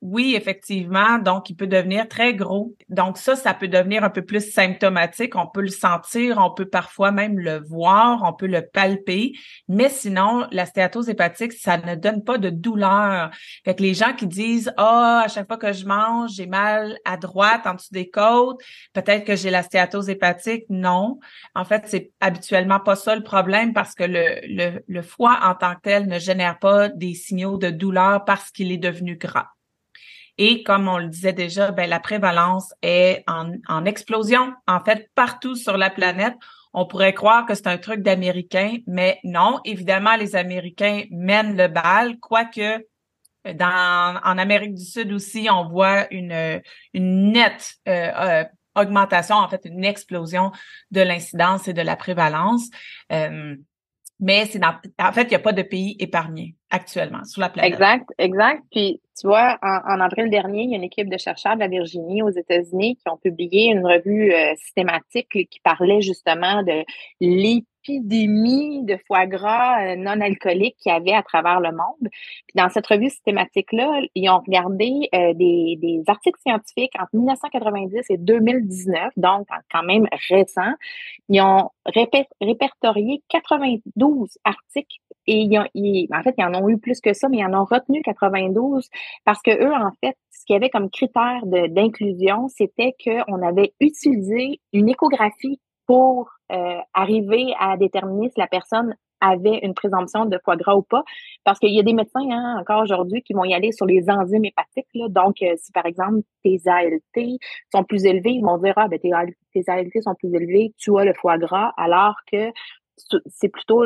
Oui, 0.01 0.37
effectivement. 0.37 1.19
Donc, 1.19 1.51
il 1.51 1.57
peut 1.57 1.67
devenir 1.67 2.07
très 2.07 2.33
gros. 2.33 2.73
Donc, 2.89 3.19
ça, 3.19 3.35
ça 3.35 3.53
peut 3.53 3.67
devenir 3.67 4.05
un 4.05 4.11
peu 4.11 4.23
plus 4.25 4.53
symptomatique. 4.53 5.35
On 5.35 5.49
peut 5.49 5.61
le 5.61 5.69
sentir, 5.69 6.39
on 6.39 6.55
peut 6.55 6.69
parfois 6.69 7.11
même 7.11 7.37
le 7.37 7.65
voir, 7.69 8.23
on 8.25 8.33
peut 8.33 8.47
le 8.47 8.65
palper. 8.65 9.33
Mais 9.67 9.89
sinon, 9.89 10.47
la 10.53 10.67
stéatose 10.67 11.09
hépatique, 11.09 11.53
ça 11.53 11.79
ne 11.79 11.97
donne 11.97 12.23
pas 12.23 12.39
de 12.39 12.49
douleur. 12.49 13.31
Fait 13.65 13.75
que 13.75 13.83
les 13.83 13.95
gens 13.95 14.13
qui 14.15 14.29
disent, 14.29 14.73
ah, 14.77 15.23
à 15.25 15.29
chaque 15.29 15.49
fois 15.49 15.57
que 15.57 15.73
je 15.73 15.85
mange, 15.85 16.31
j'ai 16.37 16.47
mal 16.47 16.97
à 17.05 17.17
droite, 17.17 17.67
en 17.67 17.75
dessous 17.75 17.93
des 17.93 18.09
côtes, 18.09 18.61
peut-être 18.93 19.25
que 19.25 19.35
j'ai 19.35 19.51
la 19.51 19.65
stéatose 19.65 20.09
hépatique. 20.09 20.65
Non. 20.69 21.19
En 21.57 21.65
fait, 21.65 21.83
c'est 21.87 22.13
habituellement 22.21 22.79
pas 22.79 22.95
ça 22.95 23.17
le 23.17 23.25
problème 23.25 23.73
parce 23.73 23.95
que 23.97 24.05
le, 24.05 24.41
le, 24.47 24.81
le 24.87 25.03
foie 25.03 25.41
en 25.43 25.57
tant 25.57 25.75
que 25.75 25.81
tel 25.83 26.07
ne 26.07 26.21
génère 26.21 26.61
pas 26.61 26.89
des 26.89 27.15
signaux 27.15 27.59
de 27.59 27.71
douleur 27.71 28.25
parce 28.25 28.53
qu'il 28.53 28.71
est 28.71 28.79
devenu 28.79 29.17
gras. 29.17 29.49
Et 30.39 30.63
comme 30.63 30.89
on 30.89 30.99
le 30.99 31.09
disait 31.09 31.33
déjà, 31.33 31.73
ben, 31.73 31.91
la 31.91 32.01
prévalence 32.01 32.73
est 32.83 33.25
en, 33.27 33.53
en 33.67 33.85
explosion, 33.85 34.55
en 34.67 34.81
fait, 34.81 35.11
partout 35.15 35.57
sur 35.57 35.77
la 35.77 35.91
planète. 35.91 36.35
On 36.73 36.87
pourrait 36.87 37.15
croire 37.15 37.45
que 37.45 37.55
c'est 37.55 37.67
un 37.67 37.79
truc 37.79 38.03
d'Américains, 38.03 38.77
mais 38.87 39.19
non, 39.25 39.61
évidemment, 39.65 40.15
les 40.17 40.37
Américains 40.37 41.05
mènent 41.11 41.57
le 41.57 41.67
bal, 41.67 42.19
quoique 42.21 42.87
dans, 43.55 44.21
en 44.23 44.39
Amérique 44.39 44.75
du 44.75 44.85
Sud 44.85 45.13
aussi, 45.13 45.49
on 45.51 45.69
voit 45.69 46.13
une, 46.13 46.61
une 46.93 47.33
nette 47.33 47.75
euh, 47.89 48.11
euh, 48.15 48.45
augmentation, 48.77 49.37
en 49.37 49.49
fait, 49.49 49.63
une 49.65 49.85
explosion 49.85 50.53
de 50.91 51.01
l'incidence 51.01 51.67
et 51.69 51.73
de 51.73 51.83
la 51.83 51.97
prévalence. 51.97 52.69
Euh, 53.13 53.57
mais 54.21 54.47
c'est 54.47 54.61
en 54.65 55.13
fait, 55.13 55.23
il 55.23 55.29
n'y 55.29 55.35
a 55.37 55.41
pas 55.41 55.53
de 55.53 55.63
pays 55.63 55.97
épargné 56.01 56.57
actuellement 56.71 57.25
sur 57.25 57.41
la 57.41 57.51
planète. 57.51 57.73
Exact, 57.73 58.09
exact. 58.19 58.63
Puis, 58.71 59.01
tu 59.19 59.27
vois, 59.27 59.59
en, 59.63 60.01
avril 60.01 60.29
dernier, 60.31 60.63
il 60.63 60.71
y 60.71 60.75
a 60.75 60.77
une 60.77 60.85
équipe 60.85 61.09
de 61.09 61.19
chercheurs 61.19 61.55
de 61.55 61.61
la 61.61 61.69
Virginie 61.69 62.23
aux 62.23 62.31
États-Unis 62.31 62.97
qui 62.97 63.09
ont 63.09 63.17
publié 63.17 63.71
une 63.71 63.87
revue 63.87 64.33
euh, 64.33 64.55
systématique 64.57 65.29
qui 65.29 65.61
parlait 65.63 66.01
justement 66.01 66.63
de 66.63 66.85
l'épidémie 67.89 68.85
de 68.85 68.97
foie 69.07 69.27
gras 69.27 69.83
euh, 69.83 69.97
non 69.97 70.21
alcoolique 70.21 70.77
qu'il 70.77 70.93
y 70.93 70.95
avait 70.95 71.13
à 71.13 71.23
travers 71.23 71.61
le 71.61 71.71
monde. 71.71 72.11
Puis 72.11 72.55
dans 72.55 72.69
cette 72.69 72.87
revue 72.87 73.11
systématique-là, 73.11 74.01
ils 74.15 74.29
ont 74.31 74.41
regardé 74.41 75.09
euh, 75.15 75.35
des, 75.35 75.79
des 75.81 76.03
articles 76.07 76.41
scientifiques 76.41 76.93
entre 76.99 77.11
1990 77.15 78.05
et 78.11 78.17
2019, 78.19 79.13
donc 79.17 79.47
quand 79.73 79.83
même 79.83 80.07
récents. 80.29 80.75
Ils 81.29 81.41
ont 81.41 81.71
répertorié 82.41 83.23
92 83.29 84.39
articles 84.45 84.99
et 85.27 85.43
ils 85.75 86.09
en 86.13 86.23
fait, 86.23 86.35
ils 86.39 86.45
en 86.45 86.55
ont 86.55 86.69
eu 86.69 86.79
plus 86.79 87.01
que 87.01 87.13
ça, 87.13 87.29
mais 87.29 87.39
ils 87.39 87.45
en 87.45 87.55
ont 87.55 87.65
retenu 87.65 88.03
92 88.03 88.89
parce 89.25 89.43
que 89.43 89.51
eux, 89.51 89.73
en 89.73 89.91
fait, 90.03 90.17
ce 90.31 90.45
qu'il 90.47 90.55
y 90.55 90.57
avait 90.57 90.71
comme 90.71 90.89
critère 90.91 91.43
d'inclusion, 91.45 92.49
c'était 92.49 92.95
qu'on 93.05 93.43
avait 93.43 93.75
utilisé 93.81 94.61
une 94.73 94.89
échographie 94.89 95.61
pour 95.87 96.38
euh, 96.53 96.79
arriver 96.95 97.55
à 97.59 97.77
déterminer 97.77 98.31
si 98.31 98.39
la 98.39 98.47
personne 98.47 98.95
avait 99.21 99.59
une 99.63 99.75
présomption 99.75 100.27
de 100.27 100.39
foie 100.45 100.57
gras 100.57 100.77
ou 100.77 100.83
pas. 100.83 101.03
Parce 101.45 101.59
qu'il 101.59 101.75
y 101.75 101.81
a 101.81 101.83
des 101.83 101.93
médecins 101.93 102.27
hein, 102.31 102.57
encore 102.61 102.83
aujourd'hui 102.83 103.23
qui 103.23 103.33
vont 103.33 103.45
y 103.45 103.55
aller 103.55 103.73
sur 103.73 103.87
les 103.87 104.09
enzymes 104.09 104.45
hépatiques. 104.45 104.87
Là. 104.95 105.09
Donc, 105.09 105.43
euh, 105.43 105.55
si 105.57 105.73
par 105.73 105.87
exemple 105.87 106.21
tes 106.45 106.61
ALT 106.67 107.39
sont 107.73 107.85
plus 107.85 108.05
élevés, 108.05 108.31
ils 108.31 108.45
vont 108.45 108.59
dire 108.59 108.75
Ah, 108.77 108.89
ben 108.89 108.99
tes, 108.99 109.13
ALT 109.13 109.91
sont 110.03 110.15
plus 110.15 110.33
élevés, 110.35 110.73
tu 110.79 110.97
as 110.99 111.05
le 111.05 111.15
foie 111.15 111.39
gras, 111.39 111.73
alors 111.77 112.15
que 112.31 112.53
c'est 113.27 113.49
plutôt, 113.49 113.85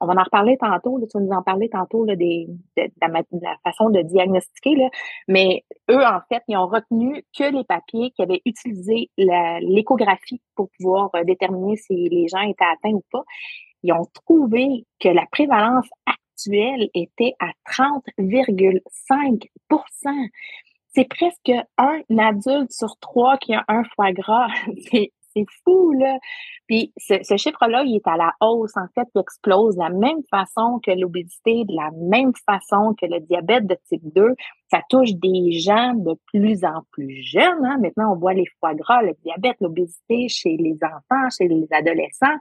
on 0.00 0.06
va 0.06 0.14
en 0.14 0.22
reparler 0.22 0.56
tantôt, 0.58 0.98
là, 0.98 1.06
tu 1.06 1.18
vas 1.18 1.24
nous 1.24 1.32
en 1.32 1.42
parler 1.42 1.68
tantôt 1.68 2.04
là, 2.04 2.14
des, 2.16 2.46
de, 2.76 2.90
la, 3.00 3.22
façon 3.64 3.90
de 3.90 4.02
diagnostiquer, 4.02 4.76
là, 4.76 4.88
mais 5.28 5.64
eux, 5.90 6.04
en 6.04 6.20
fait, 6.28 6.42
ils 6.48 6.56
ont 6.56 6.66
retenu 6.66 7.24
que 7.36 7.44
les 7.44 7.64
papiers 7.64 8.10
qui 8.12 8.22
avaient 8.22 8.42
utilisé 8.44 9.10
l'échographie 9.16 10.40
pour 10.54 10.68
pouvoir 10.78 11.10
euh, 11.16 11.24
déterminer 11.24 11.76
si 11.76 12.08
les 12.08 12.28
gens 12.28 12.42
étaient 12.42 12.64
atteints 12.64 12.94
ou 12.94 13.02
pas. 13.10 13.24
Ils 13.82 13.92
ont 13.92 14.06
trouvé 14.26 14.86
que 15.00 15.08
la 15.08 15.26
prévalence 15.30 15.88
actuelle 16.06 16.88
était 16.94 17.34
à 17.40 17.50
30,5% 17.70 20.28
c'est 20.94 21.08
presque 21.08 21.52
un 21.78 22.00
adulte 22.18 22.70
sur 22.70 22.98
trois 23.00 23.38
qui 23.38 23.54
a 23.54 23.64
un 23.68 23.82
foie 23.94 24.12
gras. 24.12 24.48
fou, 25.64 25.92
là. 25.92 26.18
Puis 26.66 26.92
ce, 26.96 27.36
chiffre-là, 27.36 27.82
il 27.84 27.96
est 27.96 28.06
à 28.06 28.16
la 28.16 28.32
hausse, 28.40 28.76
en 28.76 28.86
fait, 28.94 29.08
il 29.14 29.20
explose 29.20 29.76
de 29.76 29.80
la 29.80 29.90
même 29.90 30.22
façon 30.30 30.80
que 30.84 30.90
l'obésité, 30.90 31.64
de 31.64 31.74
la 31.74 31.90
même 31.92 32.32
façon 32.46 32.94
que 33.00 33.06
le 33.06 33.20
diabète 33.20 33.66
de 33.66 33.76
type 33.88 34.02
2. 34.14 34.34
Ça 34.70 34.80
touche 34.88 35.12
des 35.14 35.52
gens 35.52 35.94
de 35.94 36.16
plus 36.26 36.64
en 36.64 36.82
plus 36.92 37.22
jeunes. 37.22 37.64
Hein. 37.64 37.78
Maintenant, 37.78 38.12
on 38.12 38.16
voit 38.16 38.34
les 38.34 38.46
foie 38.58 38.74
gras, 38.74 39.02
le 39.02 39.12
diabète, 39.22 39.56
l'obésité 39.60 40.28
chez 40.28 40.56
les 40.56 40.78
enfants, 40.82 41.28
chez 41.36 41.48
les 41.48 41.66
adolescents. 41.70 42.38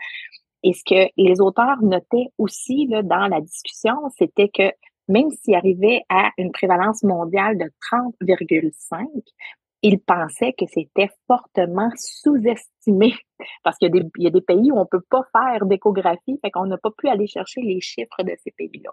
Et 0.64 0.74
ce 0.74 0.84
que 0.86 1.12
les 1.18 1.42
auteurs 1.42 1.82
notaient 1.82 2.28
aussi 2.38 2.88
là, 2.88 3.02
dans 3.02 3.28
la 3.28 3.42
discussion, 3.42 3.96
c'était 4.18 4.50
que 4.50 4.72
même 5.08 5.30
s'il 5.32 5.56
arrivait 5.56 6.04
à 6.10 6.32
une 6.38 6.52
prévalence 6.52 7.04
mondiale 7.04 7.58
de 7.58 7.70
30,5, 7.92 9.08
ils 9.84 10.00
pensaient 10.00 10.54
que 10.54 10.66
c'était 10.68 11.10
fortement 11.28 11.90
sous-estimé 11.96 13.14
parce 13.64 13.78
qu'il 13.78 13.92
y, 14.18 14.28
a 14.28 14.30
des 14.30 14.42
pays 14.42 14.72
où 14.72 14.80
on 14.80 14.86
peut 14.86 15.04
pas 15.10 15.24
faire 15.32 15.66
d'échographie, 15.66 16.40
fait 16.44 16.52
qu'on 16.52 16.66
n'a 16.66 16.78
pas 16.78 16.92
pu 16.92 17.08
aller 17.08 17.28
chercher 17.28 17.62
les 17.62 17.82
chiffres 17.82 18.24
de 18.24 18.34
ces 18.44 18.52
pays-là. 18.52 18.92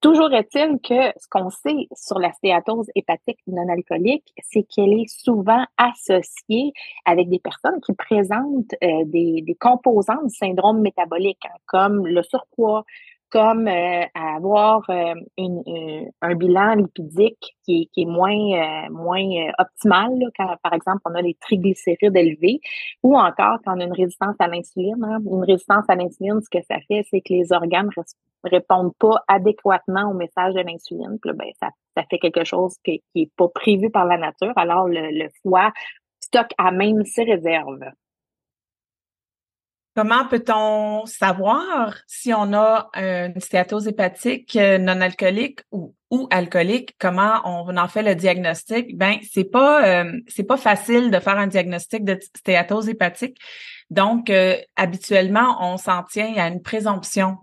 Toujours 0.00 0.32
est-il 0.32 0.80
que 0.82 1.16
ce 1.16 1.28
qu'on 1.30 1.48
sait 1.48 1.86
sur 1.94 2.18
la 2.18 2.32
stéatose 2.32 2.90
hépatique 2.96 3.38
non 3.46 3.68
alcoolique, 3.68 4.32
c'est 4.42 4.64
qu'elle 4.64 4.94
est 4.94 5.08
souvent 5.08 5.64
associée 5.76 6.72
avec 7.04 7.28
des 7.28 7.38
personnes 7.38 7.80
qui 7.86 7.92
présentent 7.92 8.74
euh, 8.82 9.04
des, 9.04 9.42
des, 9.42 9.54
composants 9.54 10.20
du 10.24 10.34
syndrome 10.34 10.80
métabolique, 10.80 11.44
hein, 11.44 11.56
comme 11.66 12.04
le 12.04 12.20
surpoids, 12.24 12.84
comme 13.32 13.66
euh, 13.66 14.04
avoir 14.14 14.82
euh, 14.90 15.14
une, 15.38 16.10
un 16.20 16.34
bilan 16.34 16.74
lipidique 16.74 17.56
qui 17.64 17.82
est, 17.82 17.86
qui 17.86 18.02
est 18.02 18.06
moins, 18.06 18.88
moins 18.90 19.24
optimal, 19.58 20.10
quand, 20.36 20.54
par 20.62 20.74
exemple, 20.74 21.00
on 21.06 21.14
a 21.14 21.22
les 21.22 21.34
triglycérides 21.40 22.16
élevés, 22.16 22.60
ou 23.02 23.16
encore 23.16 23.58
quand 23.64 23.76
on 23.76 23.80
a 23.80 23.84
une 23.84 23.94
résistance 23.94 24.36
à 24.38 24.48
l'insuline. 24.48 25.02
Hein. 25.02 25.18
Une 25.24 25.44
résistance 25.44 25.84
à 25.88 25.94
l'insuline, 25.94 26.40
ce 26.42 26.50
que 26.50 26.62
ça 26.64 26.76
fait, 26.86 27.04
c'est 27.10 27.22
que 27.22 27.32
les 27.32 27.52
organes 27.52 27.88
répondent 28.44 28.94
pas 28.98 29.22
adéquatement 29.28 30.10
au 30.10 30.14
message 30.14 30.52
de 30.54 30.60
l'insuline. 30.60 31.18
ben, 31.24 31.50
ça, 31.58 31.68
ça 31.96 32.04
fait 32.10 32.18
quelque 32.18 32.44
chose 32.44 32.76
qui 32.84 33.02
n'est 33.14 33.30
pas 33.36 33.48
prévu 33.48 33.90
par 33.90 34.04
la 34.04 34.18
nature. 34.18 34.52
Alors, 34.56 34.88
le, 34.88 35.10
le 35.10 35.28
foie 35.42 35.72
stocke 36.20 36.52
à 36.58 36.70
même 36.70 37.04
ses 37.04 37.24
réserves. 37.24 37.80
Comment 39.94 40.26
peut-on 40.26 41.04
savoir 41.04 41.98
si 42.06 42.32
on 42.32 42.54
a 42.54 42.88
une 42.94 43.38
stéatose 43.40 43.88
hépatique 43.88 44.56
euh, 44.56 44.78
non 44.78 45.00
alcoolique 45.02 45.60
ou, 45.70 45.94
ou 46.10 46.28
alcoolique? 46.30 46.96
Comment 46.98 47.42
on 47.44 47.76
en 47.76 47.88
fait 47.88 48.02
le 48.02 48.14
diagnostic? 48.14 48.96
Ben, 48.96 49.16
c'est 49.30 49.44
pas 49.44 49.86
euh, 49.86 50.18
c'est 50.28 50.44
pas 50.44 50.56
facile 50.56 51.10
de 51.10 51.18
faire 51.18 51.38
un 51.38 51.46
diagnostic 51.46 52.04
de 52.04 52.18
stéatose 52.36 52.88
hépatique. 52.88 53.38
Donc, 53.90 54.30
euh, 54.30 54.56
habituellement, 54.76 55.58
on 55.60 55.76
s'en 55.76 56.02
tient 56.04 56.34
à 56.38 56.48
une 56.48 56.62
présomption. 56.62 57.36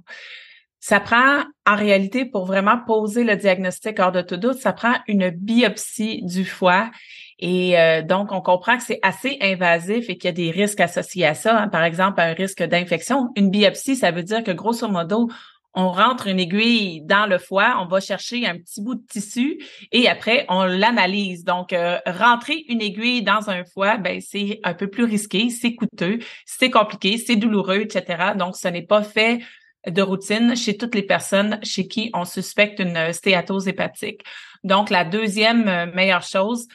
Ça 0.79 0.99
prend, 0.99 1.43
en 1.67 1.75
réalité, 1.75 2.25
pour 2.25 2.45
vraiment 2.45 2.79
poser 2.79 3.23
le 3.23 3.35
diagnostic 3.35 3.99
hors 3.99 4.11
de 4.11 4.21
tout 4.21 4.37
doute, 4.37 4.57
ça 4.57 4.73
prend 4.73 4.95
une 5.07 5.29
biopsie 5.29 6.23
du 6.23 6.45
foie 6.45 6.89
et 7.39 7.79
euh, 7.79 8.01
donc, 8.01 8.31
on 8.31 8.41
comprend 8.41 8.77
que 8.77 8.83
c'est 8.83 8.99
assez 9.01 9.37
invasif 9.41 10.09
et 10.09 10.17
qu'il 10.17 10.27
y 10.27 10.27
a 10.27 10.33
des 10.33 10.51
risques 10.51 10.81
associés 10.81 11.25
à 11.25 11.33
ça. 11.33 11.57
Hein. 11.57 11.67
Par 11.69 11.83
exemple, 11.83 12.19
un 12.19 12.33
risque 12.33 12.61
d'infection. 12.61 13.29
Une 13.37 13.49
biopsie, 13.49 13.95
ça 13.95 14.11
veut 14.11 14.23
dire 14.23 14.43
que 14.43 14.51
grosso 14.51 14.87
modo, 14.89 15.29
on 15.73 15.91
rentre 15.91 16.27
une 16.27 16.39
aiguille 16.39 17.01
dans 17.05 17.27
le 17.27 17.37
foie, 17.37 17.77
on 17.79 17.85
va 17.85 18.01
chercher 18.01 18.45
un 18.45 18.57
petit 18.57 18.81
bout 18.81 18.95
de 18.95 19.05
tissu 19.07 19.59
et 19.91 20.09
après 20.09 20.45
on 20.49 20.63
l'analyse. 20.63 21.43
Donc 21.43 21.73
euh, 21.73 21.99
rentrer 22.07 22.65
une 22.67 22.81
aiguille 22.81 23.21
dans 23.21 23.49
un 23.49 23.63
foie, 23.63 23.97
ben 23.97 24.19
c'est 24.19 24.59
un 24.63 24.73
peu 24.73 24.87
plus 24.87 25.03
risqué, 25.03 25.49
c'est 25.51 25.75
coûteux, 25.75 26.19
c'est 26.45 26.71
compliqué, 26.71 27.17
c'est 27.17 27.35
douloureux, 27.35 27.81
etc. 27.81 28.33
Donc 28.35 28.55
ce 28.57 28.67
n'est 28.67 28.85
pas 28.85 29.03
fait 29.03 29.39
de 29.87 30.01
routine 30.01 30.55
chez 30.55 30.75
toutes 30.75 30.95
les 30.95 31.03
personnes 31.03 31.59
chez 31.63 31.87
qui 31.87 32.09
on 32.13 32.25
suspecte 32.25 32.79
une 32.79 33.13
stéatose 33.13 33.67
hépatique. 33.67 34.21
Donc 34.63 34.89
la 34.89 35.05
deuxième 35.05 35.67
euh, 35.67 35.85
meilleure 35.93 36.23
chose, 36.23 36.67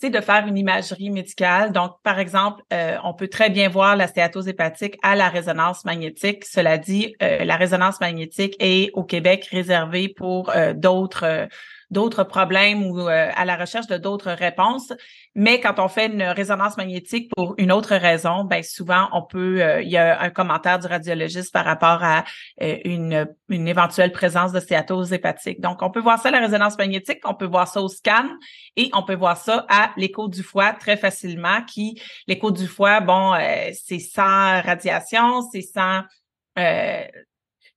c'est 0.00 0.10
de 0.10 0.20
faire 0.20 0.46
une 0.46 0.56
imagerie 0.56 1.10
médicale. 1.10 1.72
Donc, 1.72 1.92
par 2.02 2.18
exemple, 2.18 2.62
euh, 2.72 2.96
on 3.04 3.12
peut 3.12 3.28
très 3.28 3.50
bien 3.50 3.68
voir 3.68 3.96
la 3.96 4.06
stéatose 4.06 4.48
hépatique 4.48 4.96
à 5.02 5.14
la 5.14 5.28
résonance 5.28 5.84
magnétique. 5.84 6.46
Cela 6.46 6.78
dit, 6.78 7.14
euh, 7.22 7.44
la 7.44 7.56
résonance 7.56 8.00
magnétique 8.00 8.56
est 8.60 8.90
au 8.94 9.04
Québec 9.04 9.46
réservée 9.50 10.08
pour 10.08 10.50
euh, 10.56 10.72
d'autres 10.72 11.48
d'autres 11.90 12.24
problèmes 12.24 12.84
ou 12.84 13.00
euh, 13.00 13.30
à 13.34 13.44
la 13.44 13.56
recherche 13.56 13.86
de 13.86 13.96
d'autres 13.96 14.30
réponses. 14.30 14.92
Mais 15.34 15.60
quand 15.60 15.78
on 15.78 15.88
fait 15.88 16.06
une 16.06 16.22
résonance 16.22 16.76
magnétique 16.76 17.30
pour 17.34 17.54
une 17.58 17.72
autre 17.72 17.94
raison, 17.94 18.44
ben 18.44 18.62
souvent 18.62 19.08
on 19.12 19.22
peut, 19.22 19.62
euh, 19.62 19.82
il 19.82 19.90
y 19.90 19.96
a 19.96 20.20
un 20.20 20.30
commentaire 20.30 20.78
du 20.78 20.86
radiologiste 20.86 21.52
par 21.52 21.64
rapport 21.64 22.02
à 22.02 22.24
euh, 22.62 22.76
une, 22.84 23.26
une 23.48 23.68
éventuelle 23.68 24.12
présence 24.12 24.52
de 24.52 24.60
stéatose 24.60 25.12
hépatique. 25.12 25.60
Donc 25.60 25.82
on 25.82 25.90
peut 25.90 26.00
voir 26.00 26.20
ça 26.20 26.28
à 26.28 26.32
la 26.32 26.40
résonance 26.40 26.78
magnétique, 26.78 27.20
on 27.24 27.34
peut 27.34 27.46
voir 27.46 27.68
ça 27.68 27.82
au 27.82 27.88
scan 27.88 28.28
et 28.76 28.90
on 28.92 29.02
peut 29.02 29.16
voir 29.16 29.36
ça 29.36 29.66
à 29.68 29.90
l'écho 29.96 30.28
du 30.28 30.42
foie 30.42 30.72
très 30.72 30.96
facilement. 30.96 31.62
Qui 31.66 32.00
l'écho 32.26 32.50
du 32.50 32.66
foie, 32.66 33.00
bon, 33.00 33.34
c'est 33.72 33.98
sans 33.98 34.62
radiation, 34.62 35.42
c'est 35.52 35.62
sans 35.62 36.02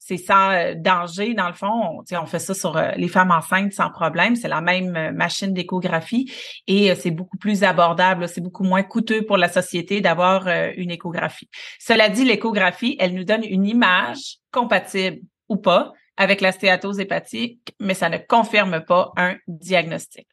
c'est 0.06 0.18
sans 0.18 0.52
euh, 0.52 0.74
danger 0.76 1.34
dans 1.34 1.48
le 1.48 1.54
fond. 1.54 2.04
On, 2.12 2.18
on 2.18 2.26
fait 2.26 2.40
ça 2.40 2.54
sur 2.54 2.76
euh, 2.76 2.92
les 2.98 3.08
femmes 3.08 3.32
enceintes 3.32 3.72
sans 3.72 3.90
problème. 3.90 4.36
C'est 4.36 4.50
la 4.50 4.60
même 4.60 4.96
euh, 4.98 5.12
machine 5.14 5.54
d'échographie 5.54 6.30
et 6.68 6.94
c'est 6.96 7.12
beaucoup 7.12 7.38
plus 7.38 7.64
abordable. 7.64 8.28
C'est 8.28 8.42
beaucoup 8.42 8.66
moins 8.66 8.84
coûteux 8.84 9.26
pour 9.26 9.38
la 9.38 9.48
société 9.48 10.02
d'avoir 10.02 10.48
une 10.76 10.92
échographie. 10.92 11.50
Cela 11.80 12.10
dit, 12.10 12.26
l'échographie, 12.26 12.98
elle 13.00 13.14
nous 13.14 13.24
donne 13.24 13.44
une 13.44 13.66
image 13.66 14.38
compatible 14.52 15.20
ou 15.48 15.58
pas 15.58 15.94
avec 16.18 16.42
la 16.42 16.52
stéatose 16.52 17.00
hépatique, 17.00 17.74
mais 17.80 17.94
ça 17.94 18.10
ne 18.10 18.18
confirme 18.18 18.82
pas 18.82 19.12
un 19.18 19.36
diagnostic. 19.48 20.28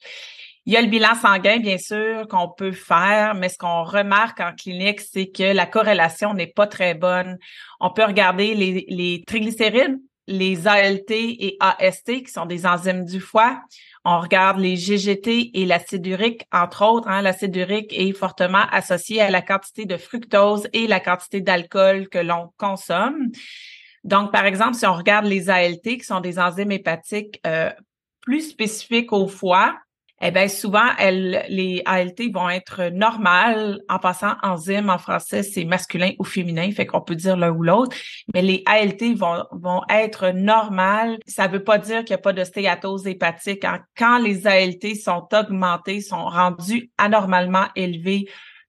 Il 0.66 0.74
y 0.74 0.76
a 0.76 0.82
le 0.82 0.88
bilan 0.88 1.14
sanguin, 1.14 1.58
bien 1.58 1.78
sûr, 1.78 2.28
qu'on 2.28 2.48
peut 2.48 2.72
faire, 2.72 3.34
mais 3.34 3.48
ce 3.48 3.56
qu'on 3.56 3.82
remarque 3.82 4.40
en 4.40 4.52
clinique, 4.54 5.00
c'est 5.00 5.26
que 5.26 5.54
la 5.54 5.66
corrélation 5.66 6.34
n'est 6.34 6.46
pas 6.46 6.66
très 6.66 6.94
bonne. 6.94 7.38
On 7.80 7.90
peut 7.90 8.04
regarder 8.04 8.54
les, 8.54 9.24
triglycérides, 9.26 9.98
les 10.26 10.68
ALT 10.68 11.10
et 11.10 11.56
AST, 11.60 12.24
qui 12.24 12.30
sont 12.30 12.44
des 12.44 12.66
enzymes 12.66 13.06
du 13.06 13.20
foie. 13.20 13.62
On 14.04 14.20
regarde 14.20 14.58
les 14.58 14.76
GGT 14.76 15.50
et 15.54 15.64
l'acide 15.64 16.06
urique, 16.06 16.46
entre 16.52 16.84
autres. 16.84 17.08
Hein, 17.08 17.22
l'acide 17.22 17.56
urique 17.56 17.92
est 17.92 18.12
fortement 18.12 18.66
associé 18.70 19.22
à 19.22 19.30
la 19.30 19.40
quantité 19.40 19.86
de 19.86 19.96
fructose 19.96 20.68
et 20.74 20.86
la 20.86 21.00
quantité 21.00 21.40
d'alcool 21.40 22.08
que 22.08 22.18
l'on 22.18 22.52
consomme. 22.58 23.30
Donc, 24.04 24.30
par 24.30 24.44
exemple, 24.44 24.74
si 24.74 24.86
on 24.86 24.94
regarde 24.94 25.24
les 25.24 25.48
ALT, 25.48 25.80
qui 25.82 26.04
sont 26.04 26.20
des 26.20 26.38
enzymes 26.38 26.72
hépatiques 26.72 27.40
euh, 27.46 27.70
plus 28.20 28.50
spécifiques 28.50 29.12
au 29.12 29.26
foie, 29.26 29.74
eh 30.22 30.30
bien, 30.30 30.48
souvent, 30.48 30.84
les 30.98 31.82
ALT 31.86 32.30
vont 32.32 32.50
être 32.50 32.90
normales. 32.90 33.80
En 33.88 33.98
passant, 33.98 34.34
enzyme 34.42 34.90
en 34.90 34.98
français, 34.98 35.42
c'est 35.42 35.64
masculin 35.64 36.12
ou 36.18 36.24
féminin, 36.24 36.70
fait 36.72 36.84
qu'on 36.84 37.00
peut 37.00 37.14
dire 37.14 37.36
l'un 37.36 37.50
ou 37.50 37.62
l'autre. 37.62 37.96
Mais 38.34 38.42
les 38.42 38.62
ALT 38.66 39.14
vont, 39.16 39.44
vont 39.52 39.80
être 39.88 40.30
normales. 40.30 41.18
Ça 41.26 41.46
veut 41.46 41.64
pas 41.64 41.78
dire 41.78 42.04
qu'il 42.04 42.14
n'y 42.14 42.20
a 42.20 42.22
pas 42.22 42.34
de 42.34 42.44
stéatose 42.44 43.06
hépatique. 43.06 43.64
Hein. 43.64 43.80
Quand 43.96 44.18
les 44.18 44.46
ALT 44.46 44.94
sont 45.02 45.26
augmentées, 45.32 46.02
sont 46.02 46.24
rendues 46.26 46.90
anormalement 46.98 47.66
élevées, 47.74 48.26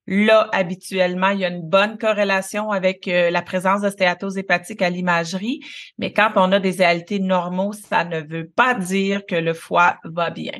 Là, 0.07 0.49
habituellement, 0.51 1.29
il 1.29 1.39
y 1.39 1.45
a 1.45 1.49
une 1.49 1.61
bonne 1.61 1.97
corrélation 1.97 2.71
avec 2.71 3.07
euh, 3.07 3.29
la 3.29 3.43
présence 3.43 3.81
de 3.81 3.89
stéatose 3.89 4.37
hépatique 4.37 4.81
à 4.81 4.89
l'imagerie, 4.89 5.61
mais 5.99 6.11
quand 6.11 6.31
on 6.35 6.51
a 6.51 6.59
des 6.59 6.81
ALT 6.81 7.19
normaux, 7.19 7.71
ça 7.71 8.03
ne 8.03 8.19
veut 8.19 8.49
pas 8.49 8.73
dire 8.73 9.25
que 9.27 9.35
le 9.35 9.53
foie 9.53 9.99
va 10.03 10.31
bien. 10.31 10.59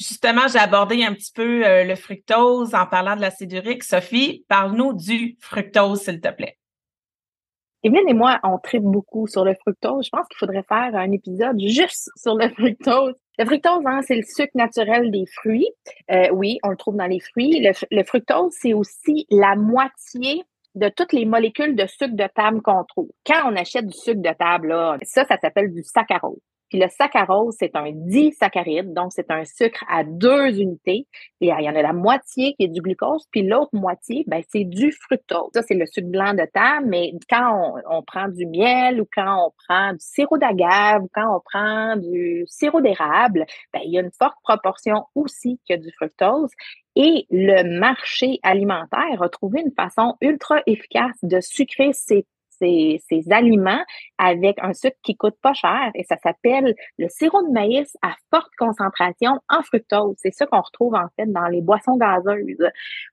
Justement, 0.00 0.48
j'ai 0.48 0.58
abordé 0.58 1.04
un 1.04 1.12
petit 1.12 1.30
peu 1.30 1.66
euh, 1.66 1.84
le 1.84 1.94
fructose 1.94 2.74
en 2.74 2.86
parlant 2.86 3.16
de 3.16 3.20
l'acide 3.20 3.52
urique. 3.52 3.84
Sophie, 3.84 4.46
parle-nous 4.48 4.94
du 4.94 5.36
fructose, 5.40 6.00
s'il 6.00 6.22
te 6.22 6.30
plaît. 6.32 6.56
Evelyne 7.82 8.08
et 8.08 8.14
moi, 8.14 8.40
on 8.42 8.56
tripe 8.56 8.82
beaucoup 8.82 9.26
sur 9.26 9.44
le 9.44 9.54
fructose. 9.60 10.06
Je 10.06 10.10
pense 10.10 10.26
qu'il 10.28 10.38
faudrait 10.38 10.64
faire 10.66 10.96
un 10.96 11.12
épisode 11.12 11.60
juste 11.60 12.08
sur 12.16 12.34
le 12.34 12.48
fructose. 12.48 13.14
Le 13.38 13.44
fructose, 13.44 13.82
hein, 13.84 14.00
c'est 14.00 14.16
le 14.16 14.22
sucre 14.22 14.52
naturel 14.54 15.10
des 15.10 15.26
fruits. 15.26 15.68
Euh, 16.10 16.30
oui, 16.32 16.58
on 16.62 16.70
le 16.70 16.76
trouve 16.76 16.96
dans 16.96 17.06
les 17.06 17.20
fruits. 17.20 17.62
Le, 17.90 18.02
fructose, 18.04 18.54
c'est 18.58 18.72
aussi 18.72 19.26
la 19.30 19.54
moitié 19.54 20.42
de 20.76 20.88
toutes 20.88 21.12
les 21.12 21.26
molécules 21.26 21.76
de 21.76 21.86
sucre 21.86 22.16
de 22.16 22.28
table 22.34 22.62
qu'on 22.62 22.84
trouve. 22.84 23.10
Quand 23.26 23.52
on 23.52 23.56
achète 23.56 23.86
du 23.86 23.96
sucre 23.96 24.22
de 24.22 24.34
table, 24.34 24.74
ça, 25.02 25.26
ça 25.26 25.36
s'appelle 25.36 25.70
du 25.74 25.82
saccharose. 25.82 26.40
Puis 26.70 26.78
le 26.78 26.88
saccharose, 26.88 27.56
c'est 27.58 27.74
un 27.74 27.90
disaccharide, 27.92 28.94
donc 28.94 29.12
c'est 29.12 29.30
un 29.30 29.44
sucre 29.44 29.84
à 29.88 30.04
deux 30.04 30.60
unités. 30.60 31.06
Et 31.40 31.48
il 31.48 31.64
y 31.64 31.68
en 31.68 31.74
a 31.74 31.82
la 31.82 31.92
moitié 31.92 32.54
qui 32.54 32.64
est 32.64 32.68
du 32.68 32.80
glucose, 32.80 33.26
puis 33.30 33.42
l'autre 33.42 33.70
moitié, 33.72 34.24
ben, 34.28 34.40
c'est 34.48 34.64
du 34.64 34.92
fructose. 34.92 35.50
Ça, 35.52 35.62
c'est 35.62 35.74
le 35.74 35.86
sucre 35.86 36.08
blanc 36.08 36.32
de 36.32 36.46
table, 36.54 36.86
mais 36.86 37.12
quand 37.28 37.82
on, 37.90 38.02
prend 38.02 38.28
du 38.28 38.46
miel 38.46 39.00
ou 39.00 39.06
quand 39.12 39.46
on 39.46 39.52
prend 39.66 39.92
du 39.92 39.98
sirop 40.00 40.38
d'agave 40.38 41.02
ou 41.02 41.08
quand 41.12 41.36
on 41.36 41.40
prend 41.40 41.96
du 41.96 42.44
sirop 42.46 42.80
d'érable, 42.80 43.44
ben, 43.72 43.80
il 43.84 43.92
y 43.92 43.98
a 43.98 44.00
une 44.00 44.12
forte 44.12 44.38
proportion 44.42 45.04
aussi 45.14 45.60
qui 45.66 45.72
a 45.72 45.76
du 45.76 45.90
fructose. 45.92 46.50
Et 46.96 47.26
le 47.30 47.78
marché 47.78 48.38
alimentaire 48.42 49.22
a 49.22 49.28
trouvé 49.28 49.60
une 49.60 49.72
façon 49.72 50.16
ultra 50.20 50.60
efficace 50.66 51.16
de 51.22 51.40
sucrer 51.40 51.92
ces 51.92 52.26
ces, 52.60 53.00
aliments 53.30 53.82
avec 54.18 54.58
un 54.62 54.72
sucre 54.72 54.96
qui 55.02 55.16
coûte 55.16 55.36
pas 55.42 55.54
cher 55.54 55.90
et 55.94 56.04
ça 56.04 56.16
s'appelle 56.22 56.74
le 56.98 57.08
sirop 57.08 57.42
de 57.42 57.52
maïs 57.52 57.96
à 58.02 58.14
forte 58.30 58.50
concentration 58.58 59.38
en 59.48 59.62
fructose. 59.62 60.16
C'est 60.18 60.32
ça 60.32 60.46
qu'on 60.46 60.60
retrouve 60.60 60.94
en 60.94 61.08
fait 61.16 61.26
dans 61.26 61.46
les 61.46 61.62
boissons 61.62 61.96
gazeuses. 61.96 62.68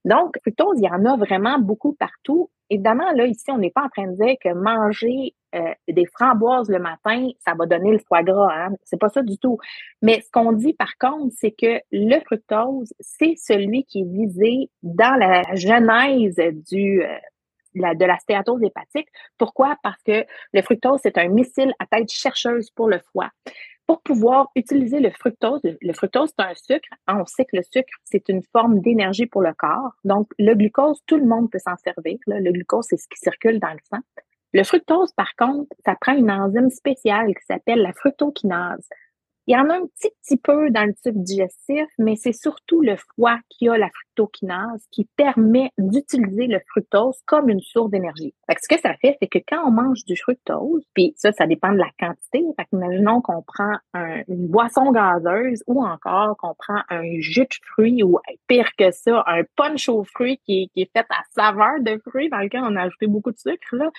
Donc, 0.05 0.35
fructose, 0.41 0.79
il 0.79 0.85
y 0.85 0.89
en 0.89 1.05
a 1.05 1.17
vraiment 1.17 1.59
beaucoup 1.59 1.93
partout. 1.93 2.49
Évidemment, 2.69 3.09
là, 3.13 3.25
ici, 3.25 3.49
on 3.49 3.57
n'est 3.57 3.71
pas 3.71 3.83
en 3.83 3.89
train 3.89 4.11
de 4.11 4.17
dire 4.17 4.35
que 4.43 4.53
manger 4.53 5.33
euh, 5.55 5.73
des 5.87 6.05
framboises 6.05 6.69
le 6.69 6.79
matin, 6.79 7.29
ça 7.39 7.53
va 7.57 7.65
donner 7.65 7.91
le 7.91 7.99
foie 7.99 8.23
gras. 8.23 8.53
Hein? 8.53 8.75
C'est 8.83 8.99
pas 8.99 9.07
ça 9.07 9.21
du 9.23 9.37
tout. 9.37 9.57
Mais 10.01 10.19
ce 10.19 10.29
qu'on 10.31 10.51
dit 10.51 10.73
par 10.73 10.97
contre, 10.99 11.33
c'est 11.37 11.51
que 11.51 11.79
le 11.91 12.19
fructose, 12.25 12.93
c'est 12.99 13.35
celui 13.37 13.85
qui 13.85 14.01
est 14.01 14.11
visé 14.11 14.69
dans 14.83 15.17
la 15.17 15.43
genèse 15.55 16.35
du, 16.69 17.01
euh, 17.01 17.07
de 17.77 18.05
la 18.05 18.17
stéatose 18.17 18.63
hépatique. 18.63 19.07
Pourquoi? 19.37 19.77
Parce 19.83 20.01
que 20.03 20.25
le 20.53 20.61
fructose, 20.61 20.99
c'est 21.03 21.17
un 21.17 21.27
missile 21.29 21.73
à 21.79 21.85
tête 21.85 22.11
chercheuse 22.11 22.69
pour 22.71 22.89
le 22.89 22.99
foie. 23.11 23.29
Pour 23.85 24.01
pouvoir 24.01 24.49
utiliser 24.55 24.99
le 24.99 25.11
fructose, 25.11 25.61
le 25.63 25.93
fructose, 25.93 26.29
c'est 26.37 26.45
un 26.45 26.53
sucre. 26.55 26.89
On 27.07 27.25
sait 27.25 27.45
que 27.45 27.55
le 27.55 27.63
sucre, 27.63 27.93
c'est 28.03 28.27
une 28.27 28.43
forme 28.51 28.81
d'énergie 28.81 29.27
pour 29.27 29.41
le 29.41 29.53
corps. 29.53 29.93
Donc, 30.03 30.27
le 30.37 30.53
glucose, 30.55 31.01
tout 31.05 31.15
le 31.15 31.25
monde 31.25 31.49
peut 31.49 31.59
s'en 31.59 31.77
servir. 31.77 32.17
Le 32.27 32.51
glucose, 32.51 32.87
c'est 32.89 32.97
ce 32.97 33.07
qui 33.07 33.17
circule 33.17 33.59
dans 33.59 33.71
le 33.71 33.79
sang. 33.89 34.01
Le 34.53 34.63
fructose, 34.63 35.13
par 35.13 35.33
contre, 35.37 35.73
ça 35.85 35.95
prend 35.99 36.13
une 36.13 36.31
enzyme 36.31 36.69
spéciale 36.69 37.27
qui 37.27 37.45
s'appelle 37.45 37.81
la 37.81 37.93
fructokinase. 37.93 38.89
Il 39.47 39.53
y 39.53 39.57
en 39.57 39.69
a 39.69 39.75
un 39.75 39.85
petit, 39.85 40.09
petit 40.21 40.35
peu 40.35 40.69
dans 40.71 40.83
le 40.83 40.93
tube 41.01 41.23
digestif, 41.23 41.85
mais 41.97 42.17
c'est 42.17 42.33
surtout 42.33 42.81
le 42.81 42.97
foie 43.15 43.39
qui 43.49 43.69
a 43.69 43.77
la 43.77 43.89
fructokinase 43.89 44.85
qui 44.91 45.07
permet 45.15 45.71
d'utiliser 45.77 46.47
le 46.47 46.59
fructose 46.67 47.15
comme 47.25 47.49
une 47.49 47.61
source 47.61 47.89
d'énergie. 47.89 48.35
Ce 48.49 48.67
que 48.67 48.77
ça 48.81 48.93
fait, 49.01 49.15
c'est 49.21 49.29
que 49.29 49.39
quand 49.47 49.65
on 49.65 49.71
mange 49.71 50.03
du 50.03 50.17
fructose, 50.17 50.83
puis 50.93 51.13
ça, 51.15 51.31
ça 51.31 51.47
dépend 51.47 51.71
de 51.71 51.77
la 51.77 51.89
quantité. 51.97 52.43
Fait 52.59 52.67
imaginons 52.73 53.21
qu'on 53.21 53.41
prend 53.41 53.77
une 53.93 54.47
boisson 54.47 54.91
gazeuse 54.91 55.63
ou 55.65 55.81
encore 55.81 56.35
qu'on 56.35 56.53
prend 56.53 56.81
un 56.89 57.19
jus 57.19 57.45
de 57.45 57.55
fruits 57.71 58.03
ou 58.03 58.19
pire 58.47 58.71
que 58.77 58.91
ça, 58.91 59.23
un 59.27 59.43
punch 59.55 59.87
aux 59.87 60.03
fruits 60.03 60.41
qui, 60.45 60.69
qui 60.73 60.81
est 60.81 60.91
fait 60.91 61.05
à 61.09 61.23
saveur 61.31 61.79
de 61.79 61.97
fruits 62.05 62.29
dans 62.29 62.39
lequel 62.39 62.63
on 62.65 62.75
a 62.75 62.81
ajouté 62.81 63.07
beaucoup 63.07 63.31
de 63.31 63.39
sucre, 63.39 63.77
là, 63.77 63.89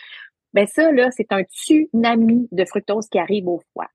ben 0.54 0.66
ça, 0.66 0.90
là, 0.92 1.10
c'est 1.10 1.30
un 1.32 1.42
tsunami 1.42 2.48
de 2.52 2.64
fructose 2.64 3.08
qui 3.08 3.18
arrive 3.18 3.48
au 3.48 3.60
foie. 3.72 3.88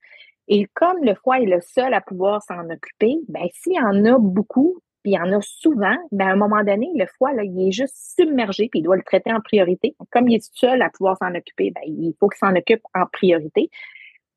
Et 0.48 0.68
comme 0.74 1.04
le 1.04 1.16
foie 1.16 1.40
est 1.40 1.46
le 1.46 1.62
seul 1.62 1.94
à 1.94 2.02
pouvoir 2.02 2.42
s'en 2.42 2.70
occuper, 2.70 3.16
ben 3.28 3.48
s'il 3.54 3.74
y 3.74 3.80
en 3.80 4.06
a 4.06 4.18
beaucoup, 4.20 4.80
puis 5.02 5.14
il 5.14 5.16
y 5.16 5.20
en 5.20 5.32
a 5.32 5.42
souvent, 5.42 5.96
ben 6.12 6.28
à 6.28 6.32
un 6.32 6.36
moment 6.36 6.64
donné, 6.64 6.92
le 6.96 7.06
foie, 7.18 7.34
là, 7.34 7.44
il 7.44 7.68
est 7.68 7.72
juste 7.72 7.96
submergé, 8.18 8.70
puis 8.70 8.80
il 8.80 8.84
doit 8.84 8.96
le 8.96 9.04
traiter 9.04 9.34
en 9.34 9.42
priorité. 9.42 9.96
Comme 10.12 10.30
il 10.30 10.36
est 10.36 10.54
seul 10.54 10.82
à 10.82 10.90
pouvoir 10.90 11.18
s'en 11.18 11.34
occuper, 11.36 11.72
ben, 11.72 11.82
il 11.86 12.14
faut 12.20 12.30
qu'il 12.30 12.40
s'en 12.40 12.56
occupe 12.56 12.82
en 12.94 13.06
priorité. 13.12 13.70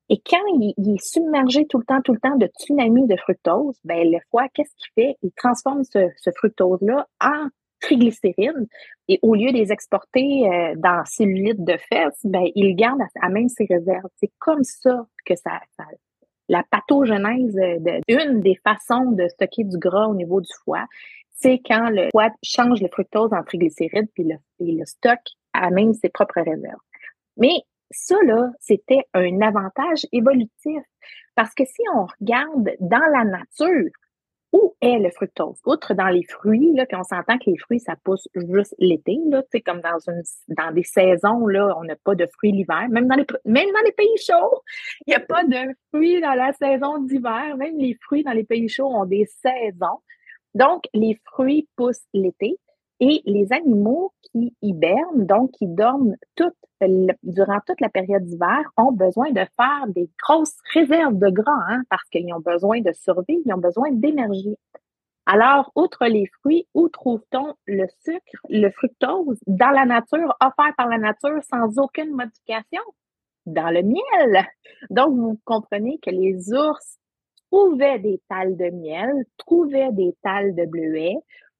Et 0.09 0.21
quand 0.25 0.43
il, 0.53 0.73
est 0.95 1.03
submergé 1.03 1.67
tout 1.67 1.79
le 1.79 1.83
temps, 1.83 2.01
tout 2.01 2.13
le 2.13 2.19
temps 2.19 2.37
de 2.37 2.47
tsunami 2.47 3.07
de 3.07 3.17
fructose, 3.17 3.77
ben 3.83 4.09
le 4.09 4.19
foie, 4.31 4.47
qu'est-ce 4.53 4.73
qu'il 4.77 4.93
fait? 4.95 5.17
Il 5.21 5.31
transforme 5.31 5.83
ce, 5.83 6.09
ce 6.17 6.31
fructose-là 6.31 7.07
en 7.19 7.47
triglycérides 7.79 8.67
et 9.07 9.19
au 9.21 9.35
lieu 9.35 9.51
de 9.51 9.57
les 9.57 9.71
exporter 9.71 10.47
euh, 10.47 10.73
dans 10.77 11.03
cellulite 11.05 11.63
de 11.63 11.77
fesses, 11.89 12.19
ben, 12.23 12.45
il 12.55 12.75
garde 12.75 12.99
à, 13.21 13.29
même 13.29 13.49
ses 13.49 13.65
réserves. 13.65 14.09
C'est 14.17 14.31
comme 14.39 14.63
ça 14.63 15.05
que 15.25 15.35
ça, 15.35 15.59
la 16.49 16.63
pathogenèse 16.69 17.55
de, 17.55 18.01
une 18.07 18.41
des 18.41 18.55
façons 18.63 19.11
de 19.11 19.27
stocker 19.27 19.63
du 19.63 19.77
gras 19.77 20.07
au 20.07 20.15
niveau 20.15 20.41
du 20.41 20.51
foie, 20.63 20.85
c'est 21.29 21.59
quand 21.65 21.89
le 21.89 22.09
foie 22.11 22.31
change 22.43 22.81
le 22.81 22.87
fructose 22.87 23.31
en 23.33 23.43
triglycérides 23.43 24.09
puis 24.13 24.23
le, 24.23 24.37
le 24.59 24.85
stocke 24.85 25.35
à 25.53 25.69
même 25.69 25.93
ses 25.93 26.09
propres 26.09 26.41
réserves. 26.41 26.79
Mais 27.37 27.61
ça, 27.91 28.15
là, 28.25 28.51
c'était 28.59 29.05
un 29.13 29.41
avantage 29.41 30.05
évolutif. 30.11 30.81
Parce 31.35 31.53
que 31.53 31.65
si 31.65 31.81
on 31.93 32.05
regarde 32.19 32.71
dans 32.79 33.05
la 33.13 33.23
nature, 33.23 33.91
où 34.53 34.75
est 34.81 34.99
le 34.99 35.09
fructose? 35.11 35.59
Outre 35.65 35.93
dans 35.93 36.07
les 36.07 36.23
fruits, 36.23 36.71
là, 36.73 36.85
puis 36.85 36.97
on 36.97 37.03
s'entend 37.03 37.37
que 37.37 37.49
les 37.49 37.57
fruits, 37.57 37.79
ça 37.79 37.95
pousse 38.03 38.27
juste 38.35 38.75
l'été, 38.79 39.17
là, 39.27 39.41
tu 39.43 39.49
sais, 39.53 39.61
comme 39.61 39.81
dans 39.81 39.99
une, 40.07 40.23
dans 40.49 40.71
des 40.71 40.83
saisons, 40.83 41.47
là, 41.47 41.75
on 41.77 41.83
n'a 41.83 41.95
pas 41.95 42.15
de 42.15 42.27
fruits 42.33 42.51
l'hiver. 42.51 42.87
Même 42.89 43.07
dans 43.07 43.15
les, 43.15 43.25
même 43.45 43.67
dans 43.73 43.83
les 43.85 43.91
pays 43.91 44.17
chauds, 44.17 44.61
il 45.05 45.09
n'y 45.11 45.15
a 45.15 45.19
pas 45.19 45.43
de 45.43 45.75
fruits 45.93 46.21
dans 46.21 46.33
la 46.33 46.53
saison 46.53 46.99
d'hiver. 46.99 47.57
Même 47.57 47.77
les 47.77 47.97
fruits 48.01 48.23
dans 48.23 48.31
les 48.31 48.45
pays 48.45 48.69
chauds 48.69 48.87
ont 48.87 49.05
des 49.05 49.25
saisons. 49.25 49.99
Donc, 50.53 50.85
les 50.93 51.19
fruits 51.25 51.67
poussent 51.75 52.07
l'été. 52.13 52.57
Et 52.99 53.21
les 53.25 53.53
animaux 53.53 54.11
qui 54.23 54.55
hibernent, 54.61 55.25
donc 55.25 55.51
qui 55.51 55.67
dorment 55.67 56.15
toute, 56.35 56.55
durant 57.23 57.59
toute 57.65 57.79
la 57.81 57.89
période 57.89 58.23
d'hiver, 58.23 58.71
ont 58.75 58.91
besoin 58.91 59.29
de 59.31 59.41
faire 59.55 59.87
des 59.87 60.09
grosses 60.21 60.57
réserves 60.73 61.17
de 61.17 61.29
gras 61.29 61.63
hein, 61.69 61.83
parce 61.89 62.03
qu'ils 62.09 62.33
ont 62.33 62.39
besoin 62.39 62.81
de 62.81 62.91
survivre, 62.93 63.41
ils 63.45 63.53
ont 63.53 63.59
besoin 63.59 63.91
d'énergie. 63.91 64.57
Alors, 65.27 65.71
outre 65.75 66.05
les 66.05 66.25
fruits, 66.39 66.67
où 66.73 66.87
trouve-t-on 66.87 67.53
le 67.65 67.85
sucre, 68.03 68.41
le 68.49 68.69
fructose, 68.71 69.37
dans 69.45 69.71
la 69.71 69.85
nature, 69.85 70.33
offert 70.41 70.73
par 70.77 70.87
la 70.87 70.97
nature 70.97 71.43
sans 71.43 71.77
aucune 71.79 72.15
modification? 72.15 72.81
Dans 73.45 73.69
le 73.69 73.83
miel. 73.83 74.47
Donc, 74.89 75.15
vous 75.17 75.37
comprenez 75.43 75.99
que 76.01 76.11
les 76.11 76.53
ours 76.53 76.97
trouvaient 77.51 77.99
des 77.99 78.21
tales 78.29 78.55
de 78.55 78.69
miel, 78.71 79.25
trouvaient 79.37 79.91
des 79.91 80.15
tales 80.23 80.55
de 80.55 80.65
bleuets, 80.65 81.17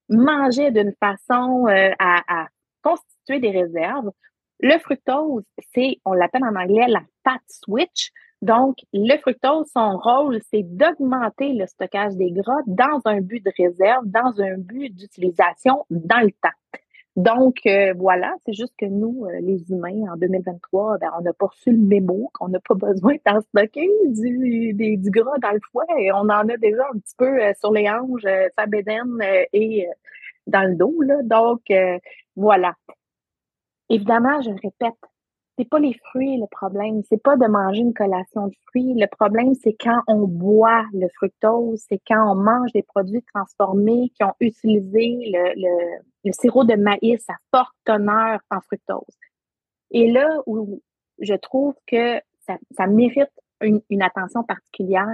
manger 0.09 0.71
d'une 0.71 0.93
façon 0.99 1.67
euh, 1.67 1.91
à, 1.99 2.47
constituer 2.81 3.39
des 3.39 3.51
réserves. 3.51 4.11
Le 4.59 4.77
fructose, 4.79 5.43
c'est, 5.73 5.99
on 6.05 6.13
l'appelle 6.13 6.43
en 6.43 6.55
anglais 6.55 6.87
la 6.87 7.01
fat 7.23 7.39
switch. 7.47 8.11
Donc, 8.41 8.77
le 8.93 9.17
fructose, 9.19 9.67
son 9.73 9.97
rôle, 9.97 10.39
c'est 10.49 10.63
d'augmenter 10.63 11.53
le 11.53 11.65
stockage 11.67 12.15
des 12.15 12.31
gras 12.31 12.61
dans 12.67 13.01
un 13.05 13.21
but 13.21 13.43
de 13.43 13.51
réserve, 13.57 14.05
dans 14.05 14.39
un 14.39 14.57
but 14.57 14.89
d'utilisation 14.93 15.85
dans 15.89 16.23
le 16.23 16.31
temps. 16.31 16.79
Donc, 17.17 17.61
euh, 17.65 17.95
voilà, 17.97 18.35
c'est 18.45 18.53
juste 18.53 18.73
que 18.77 18.85
nous, 18.85 19.25
euh, 19.25 19.39
les 19.41 19.71
humains, 19.71 20.13
en 20.13 20.17
2023, 20.17 20.99
ben, 20.99 21.09
on 21.17 21.21
n'a 21.21 21.33
pas 21.33 21.47
reçu 21.47 21.71
le 21.71 21.79
mémo, 21.79 22.29
qu'on 22.35 22.47
n'a 22.47 22.59
pas 22.59 22.75
besoin 22.75 23.15
d'en 23.25 23.41
stocker 23.41 23.89
du, 24.05 24.73
du 24.75 25.09
gras 25.09 25.37
dans 25.41 25.51
le 25.51 25.59
foie 25.71 25.85
et 25.97 26.11
on 26.11 26.17
en 26.17 26.47
a 26.47 26.57
déjà 26.57 26.83
un 26.93 26.99
petit 26.99 27.15
peu 27.17 27.43
euh, 27.43 27.53
sur 27.59 27.71
les 27.73 27.89
hanches, 27.89 28.21
sa 28.55 28.67
bédaine 28.67 29.17
et 29.51 29.87
dans 30.45 30.69
le 30.69 30.75
dos. 30.75 31.01
Là. 31.01 31.23
Donc, 31.23 31.61
voilà. 32.35 32.75
Évidemment, 33.89 34.39
je 34.41 34.51
répète, 34.51 34.99
c'est 35.57 35.67
pas 35.67 35.79
les 35.79 35.93
fruits 36.05 36.37
le 36.37 36.45
problème, 36.47 37.01
c'est 37.09 37.21
pas 37.21 37.35
de 37.35 37.47
manger 37.47 37.81
une 37.81 37.93
collation 37.93 38.47
de 38.47 38.53
fruits. 38.67 38.93
Le 38.93 39.07
problème, 39.07 39.55
c'est 39.55 39.75
quand 39.79 40.01
on 40.07 40.27
boit 40.27 40.85
le 40.93 41.07
fructose, 41.15 41.83
c'est 41.89 42.01
quand 42.07 42.31
on 42.31 42.35
mange 42.35 42.71
des 42.73 42.83
produits 42.83 43.23
transformés 43.33 44.11
qui 44.15 44.23
ont 44.23 44.35
utilisé 44.39 45.17
le, 45.31 46.01
le, 46.25 46.31
sirop 46.31 46.63
de 46.63 46.75
maïs 46.75 47.23
à 47.29 47.35
forte 47.51 47.73
teneur 47.85 48.39
en 48.51 48.61
fructose. 48.61 49.17
Et 49.91 50.11
là 50.11 50.41
où 50.45 50.81
je 51.19 51.33
trouve 51.33 51.73
que 51.87 52.19
ça, 52.45 52.57
ça 52.71 52.85
mérite 52.85 53.31
une, 53.61 53.81
une 53.89 54.03
attention 54.03 54.43
particulière, 54.43 55.07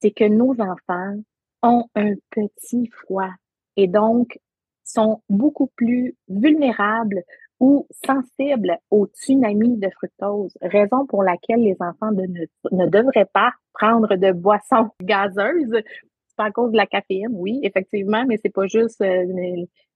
c'est 0.00 0.12
que 0.12 0.24
nos 0.24 0.54
enfants 0.60 1.16
ont 1.62 1.84
un 1.94 2.14
petit 2.30 2.88
foie 3.06 3.34
et 3.76 3.88
donc 3.88 4.38
sont 4.84 5.22
beaucoup 5.28 5.66
plus 5.76 6.16
vulnérables 6.28 7.22
ou 7.60 7.86
sensibles 8.06 8.78
au 8.90 9.06
tsunami 9.06 9.76
de 9.76 9.90
fructose, 9.90 10.56
raison 10.62 11.06
pour 11.06 11.22
laquelle 11.22 11.60
les 11.60 11.76
enfants 11.78 12.10
ne, 12.10 12.86
devraient 12.86 13.28
pas 13.32 13.52
prendre 13.74 14.16
de 14.16 14.32
boissons 14.32 14.88
gazeuses. 15.02 15.82
C'est 16.28 16.42
à 16.42 16.50
cause 16.50 16.72
de 16.72 16.78
la 16.78 16.86
caféine, 16.86 17.28
oui, 17.32 17.60
effectivement, 17.62 18.24
mais 18.26 18.38
c'est 18.42 18.52
pas 18.52 18.66
juste 18.66 19.02
euh, 19.02 19.26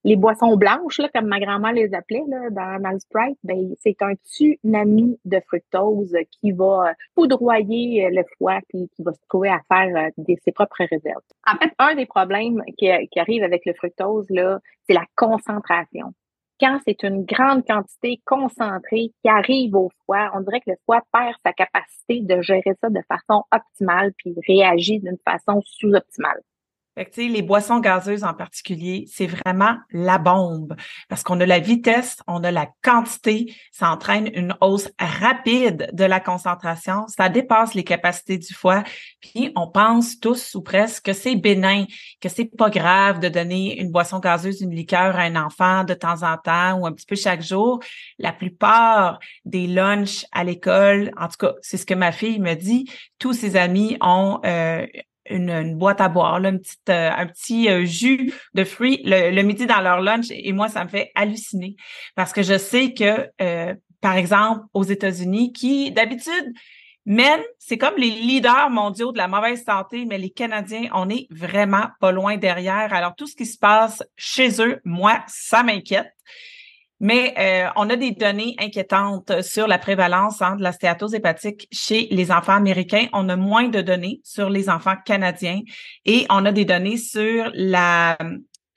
les, 0.04 0.16
boissons 0.16 0.58
blanches, 0.58 0.98
là, 0.98 1.08
comme 1.14 1.26
ma 1.26 1.40
grand-mère 1.40 1.72
les 1.72 1.94
appelait 1.94 2.24
là, 2.28 2.50
dans, 2.50 2.82
dans 2.82 2.90
le 2.90 2.98
Sprite. 2.98 3.38
Ben, 3.44 3.72
c'est 3.80 3.96
un 4.02 4.12
tsunami 4.26 5.18
de 5.24 5.40
fructose 5.46 6.14
qui 6.32 6.52
va 6.52 6.92
foudroyer 7.14 8.10
le 8.10 8.24
foie 8.36 8.58
puis 8.68 8.90
qui 8.94 9.02
va 9.02 9.14
se 9.14 9.20
trouver 9.26 9.48
à 9.48 9.62
faire 9.72 10.10
euh, 10.18 10.34
ses 10.44 10.52
propres 10.52 10.84
réserves. 10.90 11.22
En 11.46 11.56
fait, 11.56 11.72
un 11.78 11.94
des 11.94 12.04
problèmes 12.04 12.62
qui, 12.76 12.90
qui 13.10 13.18
arrive 13.18 13.42
avec 13.42 13.64
le 13.64 13.72
fructose, 13.72 14.26
là, 14.28 14.58
c'est 14.86 14.94
la 14.94 15.06
concentration 15.16 16.12
c'est 16.84 17.02
une 17.02 17.24
grande 17.24 17.64
quantité 17.66 18.20
concentrée 18.24 19.12
qui 19.22 19.28
arrive 19.28 19.74
au 19.74 19.90
foie, 20.06 20.30
on 20.34 20.40
dirait 20.40 20.60
que 20.60 20.70
le 20.70 20.76
foie 20.84 21.02
perd 21.12 21.34
sa 21.44 21.52
capacité 21.52 22.20
de 22.20 22.42
gérer 22.42 22.74
ça 22.80 22.90
de 22.90 23.00
façon 23.08 23.44
optimale 23.52 24.12
puis 24.16 24.34
réagit 24.46 25.00
d'une 25.00 25.18
façon 25.24 25.60
sous-optimale. 25.64 26.40
Fait 26.96 27.10
les 27.16 27.42
boissons 27.42 27.80
gazeuses 27.80 28.22
en 28.22 28.34
particulier, 28.34 29.04
c'est 29.12 29.26
vraiment 29.26 29.76
la 29.90 30.18
bombe 30.18 30.76
parce 31.08 31.24
qu'on 31.24 31.40
a 31.40 31.46
la 31.46 31.58
vitesse, 31.58 32.18
on 32.28 32.44
a 32.44 32.52
la 32.52 32.68
quantité, 32.82 33.52
ça 33.72 33.90
entraîne 33.90 34.30
une 34.32 34.54
hausse 34.60 34.88
rapide 35.00 35.90
de 35.92 36.04
la 36.04 36.20
concentration, 36.20 37.06
ça 37.08 37.28
dépasse 37.28 37.74
les 37.74 37.82
capacités 37.82 38.38
du 38.38 38.54
foie, 38.54 38.84
puis 39.20 39.50
on 39.56 39.66
pense 39.68 40.20
tous 40.20 40.54
ou 40.54 40.62
presque 40.62 41.06
que 41.06 41.12
c'est 41.12 41.34
bénin, 41.34 41.86
que 42.20 42.28
c'est 42.28 42.44
pas 42.44 42.70
grave 42.70 43.18
de 43.18 43.28
donner 43.28 43.80
une 43.80 43.90
boisson 43.90 44.20
gazeuse, 44.20 44.60
une 44.60 44.74
liqueur 44.74 45.16
à 45.16 45.22
un 45.22 45.34
enfant 45.34 45.82
de 45.82 45.94
temps 45.94 46.22
en 46.22 46.36
temps 46.36 46.78
ou 46.78 46.86
un 46.86 46.92
petit 46.92 47.06
peu 47.06 47.16
chaque 47.16 47.42
jour. 47.42 47.80
La 48.18 48.32
plupart 48.32 49.18
des 49.44 49.66
lunchs 49.66 50.26
à 50.30 50.44
l'école, 50.44 51.10
en 51.16 51.26
tout 51.26 51.38
cas, 51.38 51.54
c'est 51.60 51.76
ce 51.76 51.86
que 51.86 51.94
ma 51.94 52.12
fille 52.12 52.38
me 52.38 52.54
dit, 52.54 52.88
tous 53.18 53.32
ses 53.32 53.56
amis 53.56 53.96
ont 54.00 54.40
euh, 54.44 54.86
une, 55.28 55.76
boîte 55.76 56.00
à 56.00 56.08
boire, 56.08 56.40
là, 56.40 56.50
une 56.50 56.60
petite, 56.60 56.88
euh, 56.88 57.10
un 57.10 57.26
petit 57.26 57.68
euh, 57.68 57.84
jus 57.84 58.32
de 58.54 58.64
fruits 58.64 59.00
le, 59.04 59.42
midi 59.42 59.66
dans 59.66 59.80
leur 59.80 60.00
lunch. 60.00 60.26
Et 60.30 60.52
moi, 60.52 60.68
ça 60.68 60.84
me 60.84 60.88
fait 60.88 61.10
halluciner 61.14 61.76
parce 62.14 62.32
que 62.32 62.42
je 62.42 62.58
sais 62.58 62.92
que, 62.92 63.28
euh, 63.40 63.74
par 64.00 64.16
exemple, 64.16 64.62
aux 64.74 64.84
États-Unis, 64.84 65.52
qui 65.52 65.90
d'habitude 65.92 66.52
mènent, 67.06 67.44
c'est 67.58 67.78
comme 67.78 67.96
les 67.96 68.10
leaders 68.10 68.70
mondiaux 68.70 69.12
de 69.12 69.18
la 69.18 69.28
mauvaise 69.28 69.64
santé, 69.64 70.04
mais 70.06 70.18
les 70.18 70.30
Canadiens, 70.30 70.88
on 70.94 71.08
est 71.08 71.26
vraiment 71.30 71.88
pas 72.00 72.12
loin 72.12 72.36
derrière. 72.36 72.92
Alors, 72.92 73.14
tout 73.14 73.26
ce 73.26 73.36
qui 73.36 73.46
se 73.46 73.58
passe 73.58 74.02
chez 74.16 74.60
eux, 74.62 74.80
moi, 74.84 75.22
ça 75.26 75.62
m'inquiète. 75.62 76.12
Mais 77.00 77.34
euh, 77.38 77.68
on 77.76 77.90
a 77.90 77.96
des 77.96 78.12
données 78.12 78.54
inquiétantes 78.58 79.42
sur 79.42 79.66
la 79.66 79.78
prévalence 79.78 80.40
hein, 80.40 80.56
de 80.56 80.62
la 80.62 80.72
stéatose 80.72 81.14
hépatique 81.14 81.68
chez 81.72 82.08
les 82.10 82.30
enfants 82.30 82.54
américains. 82.54 83.08
On 83.12 83.28
a 83.28 83.36
moins 83.36 83.68
de 83.68 83.80
données 83.80 84.20
sur 84.24 84.48
les 84.48 84.70
enfants 84.70 84.96
canadiens 85.04 85.60
et 86.04 86.26
on 86.30 86.44
a 86.46 86.52
des 86.52 86.64
données 86.64 86.96
sur 86.96 87.50
la 87.52 88.16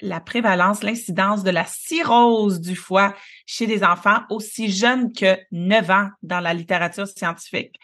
la 0.01 0.19
prévalence, 0.19 0.83
l'incidence 0.83 1.43
de 1.43 1.49
la 1.49 1.65
cirrhose 1.65 2.61
du 2.61 2.75
foie 2.75 3.15
chez 3.45 3.65
des 3.67 3.83
enfants 3.83 4.19
aussi 4.29 4.71
jeunes 4.71 5.11
que 5.11 5.37
9 5.51 5.89
ans 5.89 6.09
dans 6.21 6.39
la 6.39 6.53
littérature 6.53 7.07
scientifique. 7.07 7.75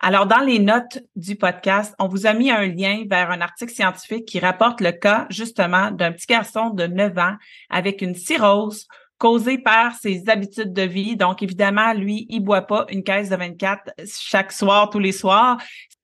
Alors, 0.00 0.26
dans 0.26 0.40
les 0.40 0.58
notes 0.58 0.98
du 1.14 1.36
podcast, 1.36 1.94
on 2.00 2.08
vous 2.08 2.26
a 2.26 2.32
mis 2.32 2.50
un 2.50 2.66
lien 2.66 3.04
vers 3.08 3.30
un 3.30 3.40
article 3.40 3.72
scientifique 3.72 4.24
qui 4.24 4.40
rapporte 4.40 4.80
le 4.80 4.90
cas 4.90 5.26
justement 5.30 5.92
d'un 5.92 6.10
petit 6.10 6.26
garçon 6.26 6.70
de 6.70 6.88
9 6.88 7.16
ans 7.18 7.36
avec 7.70 8.02
une 8.02 8.16
cirrhose 8.16 8.88
causée 9.22 9.58
par 9.58 9.94
ses 9.94 10.28
habitudes 10.28 10.72
de 10.72 10.82
vie. 10.82 11.14
Donc, 11.14 11.44
évidemment, 11.44 11.92
lui, 11.92 12.26
il 12.28 12.40
boit 12.40 12.62
pas 12.62 12.86
une 12.88 13.04
caisse 13.04 13.28
de 13.28 13.36
24 13.36 13.92
chaque 14.04 14.50
soir, 14.50 14.90
tous 14.90 14.98
les 14.98 15.12
soirs. 15.12 15.58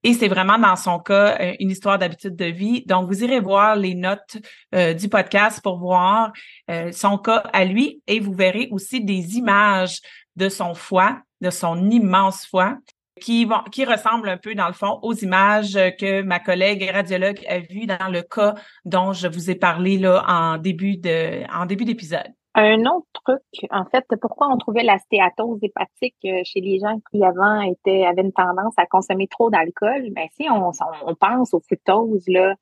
Et 0.04 0.14
c'est 0.14 0.28
vraiment 0.28 0.56
dans 0.56 0.76
son 0.76 1.00
cas 1.00 1.36
euh, 1.40 1.52
une 1.58 1.72
histoire 1.72 1.98
d'habitude 1.98 2.36
de 2.36 2.44
vie. 2.44 2.84
Donc, 2.86 3.08
vous 3.08 3.24
irez 3.24 3.40
voir 3.40 3.74
les 3.74 3.96
notes 3.96 4.36
euh, 4.72 4.94
du 4.94 5.08
podcast 5.08 5.60
pour 5.60 5.80
voir 5.80 6.30
euh, 6.70 6.92
son 6.92 7.18
cas 7.18 7.38
à 7.52 7.64
lui 7.64 8.00
et 8.06 8.20
vous 8.20 8.34
verrez 8.34 8.68
aussi 8.70 9.00
des 9.00 9.36
images 9.36 9.98
de 10.36 10.48
son 10.48 10.74
foie, 10.74 11.18
de 11.40 11.50
son 11.50 11.90
immense 11.90 12.46
foie 12.46 12.76
qui, 13.20 13.46
vont, 13.46 13.64
qui 13.72 13.84
ressemblent 13.84 14.28
un 14.28 14.36
peu, 14.36 14.54
dans 14.54 14.68
le 14.68 14.74
fond, 14.74 15.00
aux 15.02 15.14
images 15.14 15.72
que 15.98 16.22
ma 16.22 16.38
collègue 16.38 16.88
radiologue 16.94 17.44
a 17.48 17.58
vues 17.58 17.86
dans 17.86 18.12
le 18.12 18.22
cas 18.22 18.54
dont 18.84 19.12
je 19.12 19.26
vous 19.26 19.50
ai 19.50 19.56
parlé 19.56 19.98
là, 19.98 20.24
en 20.28 20.56
début 20.56 20.98
de, 20.98 21.42
en 21.52 21.66
début 21.66 21.84
d'épisode. 21.84 22.37
Un 22.60 22.86
autre 22.86 23.06
truc, 23.12 23.70
en 23.70 23.84
fait, 23.84 24.04
pourquoi 24.20 24.48
on 24.48 24.58
trouvait 24.58 24.82
la 24.82 24.98
stéatose 24.98 25.60
hépatique 25.62 26.16
euh, 26.24 26.40
chez 26.44 26.60
les 26.60 26.80
gens 26.80 26.98
qui 27.08 27.22
avant 27.24 27.60
étaient, 27.60 28.04
avaient 28.04 28.22
une 28.22 28.32
tendance 28.32 28.74
à 28.76 28.86
consommer 28.86 29.28
trop 29.28 29.48
d'alcool, 29.48 30.10
ben 30.10 30.26
si 30.32 30.48
on, 30.50 30.72
on, 31.06 31.14
pense 31.14 31.54
au 31.54 31.60
fructose, 31.60 32.24
là, 32.26 32.56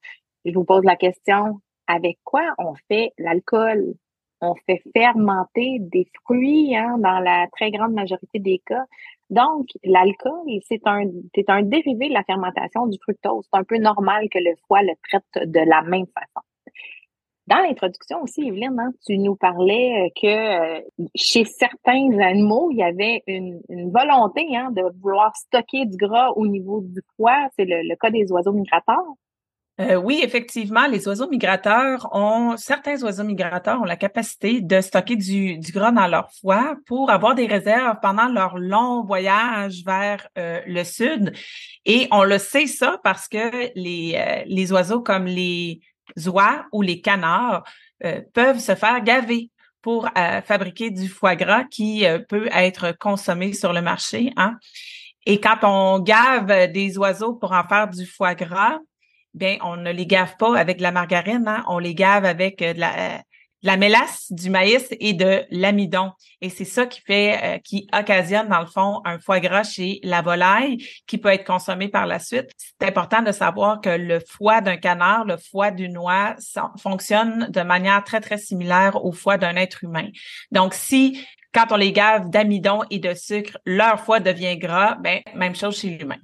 je 0.44 0.52
vous 0.52 0.64
pose 0.64 0.84
la 0.84 0.96
question, 0.96 1.60
avec 1.86 2.18
quoi 2.24 2.42
on 2.58 2.74
fait 2.88 3.12
l'alcool? 3.16 3.94
On 4.42 4.54
fait 4.66 4.82
fermenter 4.94 5.78
des 5.80 6.06
fruits 6.24 6.76
hein, 6.76 6.98
dans 6.98 7.20
la 7.20 7.46
très 7.52 7.70
grande 7.70 7.94
majorité 7.94 8.38
des 8.38 8.60
cas. 8.66 8.84
Donc, 9.30 9.68
l'alcool, 9.82 10.44
c'est 10.68 10.86
un, 10.86 11.04
c'est 11.34 11.48
un 11.48 11.62
dérivé 11.62 12.10
de 12.10 12.14
la 12.14 12.24
fermentation 12.24 12.86
du 12.86 12.98
fructose. 13.02 13.46
C'est 13.50 13.58
un 13.58 13.64
peu 13.64 13.78
normal 13.78 14.28
que 14.30 14.38
le 14.40 14.54
foie 14.66 14.82
le 14.82 14.92
traite 15.08 15.48
de 15.48 15.60
la 15.60 15.80
même 15.80 16.06
façon. 16.08 16.45
Dans 17.46 17.58
l'introduction 17.58 18.22
aussi, 18.22 18.48
Evelyne, 18.48 18.76
hein, 18.80 18.90
tu 19.06 19.18
nous 19.18 19.36
parlais 19.36 20.06
euh, 20.06 20.08
que 20.20 20.26
euh, 20.26 20.80
chez 21.14 21.44
certains 21.44 22.18
animaux, 22.18 22.70
il 22.72 22.78
y 22.78 22.82
avait 22.82 23.22
une, 23.28 23.60
volonté 23.92 24.44
hein, 24.56 24.72
de 24.72 24.82
vouloir 25.00 25.34
stocker 25.36 25.86
du 25.86 25.96
gras 25.96 26.30
au 26.30 26.48
niveau 26.48 26.80
du 26.80 27.00
foie. 27.16 27.48
C'est 27.56 27.64
le, 27.64 27.94
cas 27.94 28.10
des 28.10 28.32
oiseaux 28.32 28.52
migrateurs. 28.52 28.96
Euh, 29.78 29.94
oui, 29.94 30.20
effectivement, 30.24 30.86
les 30.88 31.06
oiseaux 31.06 31.28
migrateurs 31.28 32.08
ont, 32.12 32.56
certains 32.56 33.00
oiseaux 33.04 33.22
migrateurs 33.22 33.80
ont 33.80 33.84
la 33.84 33.96
capacité 33.96 34.60
de 34.60 34.80
stocker 34.80 35.14
du, 35.14 35.60
gras 35.72 35.92
dans 35.92 36.08
leur 36.08 36.32
foie 36.32 36.74
pour 36.86 37.10
avoir 37.10 37.36
des 37.36 37.46
réserves 37.46 37.98
pendant 38.02 38.26
leur 38.26 38.58
long 38.58 39.04
voyage 39.04 39.84
vers 39.84 40.26
le 40.34 40.82
sud. 40.82 41.32
Et 41.84 42.08
on 42.10 42.24
le 42.24 42.38
sait 42.38 42.66
ça 42.66 42.98
parce 43.04 43.28
que 43.28 43.70
les 43.76 44.72
oiseaux 44.72 45.02
comme 45.02 45.26
les 45.26 45.80
oies 46.26 46.64
ou 46.72 46.82
les 46.82 47.00
canards 47.00 47.64
euh, 48.04 48.20
peuvent 48.34 48.58
se 48.58 48.74
faire 48.74 49.02
gaver 49.02 49.50
pour 49.82 50.08
euh, 50.18 50.42
fabriquer 50.42 50.90
du 50.90 51.08
foie 51.08 51.36
gras 51.36 51.64
qui 51.64 52.06
euh, 52.06 52.18
peut 52.18 52.48
être 52.52 52.92
consommé 52.98 53.52
sur 53.52 53.72
le 53.72 53.82
marché. 53.82 54.32
Hein. 54.36 54.56
Et 55.26 55.40
quand 55.40 55.58
on 55.62 56.00
gave 56.00 56.70
des 56.72 56.98
oiseaux 56.98 57.34
pour 57.34 57.52
en 57.52 57.64
faire 57.64 57.88
du 57.88 58.06
foie 58.06 58.34
gras, 58.34 58.78
bien, 59.34 59.58
on 59.62 59.76
ne 59.76 59.92
les 59.92 60.06
gave 60.06 60.36
pas 60.38 60.58
avec 60.58 60.78
de 60.78 60.82
la 60.82 60.92
margarine, 60.92 61.46
hein. 61.46 61.64
on 61.68 61.78
les 61.78 61.94
gave 61.94 62.24
avec 62.24 62.58
de 62.58 62.78
la, 62.78 63.22
la 63.66 63.76
mélasse, 63.76 64.30
du 64.30 64.48
maïs 64.48 64.86
et 65.00 65.12
de 65.12 65.42
l'amidon. 65.50 66.12
Et 66.40 66.50
c'est 66.50 66.64
ça 66.64 66.86
qui 66.86 67.00
fait, 67.00 67.36
euh, 67.42 67.58
qui 67.58 67.88
occasionne 67.92 68.48
dans 68.48 68.60
le 68.60 68.66
fond 68.66 69.00
un 69.04 69.18
foie 69.18 69.40
gras 69.40 69.64
chez 69.64 69.98
la 70.04 70.22
volaille 70.22 70.78
qui 71.08 71.18
peut 71.18 71.30
être 71.30 71.44
consommé 71.44 71.88
par 71.88 72.06
la 72.06 72.20
suite. 72.20 72.48
C'est 72.56 72.86
important 72.86 73.22
de 73.22 73.32
savoir 73.32 73.80
que 73.80 73.88
le 73.88 74.20
foie 74.20 74.60
d'un 74.60 74.76
canard, 74.76 75.24
le 75.24 75.36
foie 75.36 75.72
d'une 75.72 75.98
oie 75.98 76.36
fonctionne 76.80 77.48
de 77.50 77.62
manière 77.62 78.04
très 78.04 78.20
très 78.20 78.38
similaire 78.38 79.04
au 79.04 79.10
foie 79.10 79.36
d'un 79.36 79.56
être 79.56 79.82
humain. 79.82 80.10
Donc 80.52 80.72
si 80.72 81.26
quand 81.52 81.66
on 81.72 81.76
les 81.76 81.90
gave 81.90 82.30
d'amidon 82.30 82.82
et 82.90 83.00
de 83.00 83.14
sucre, 83.14 83.58
leur 83.64 83.98
foie 83.98 84.20
devient 84.20 84.58
gras, 84.58 84.94
ben 85.00 85.22
même 85.34 85.56
chose 85.56 85.76
chez 85.76 85.88
l'humain. 85.88 86.18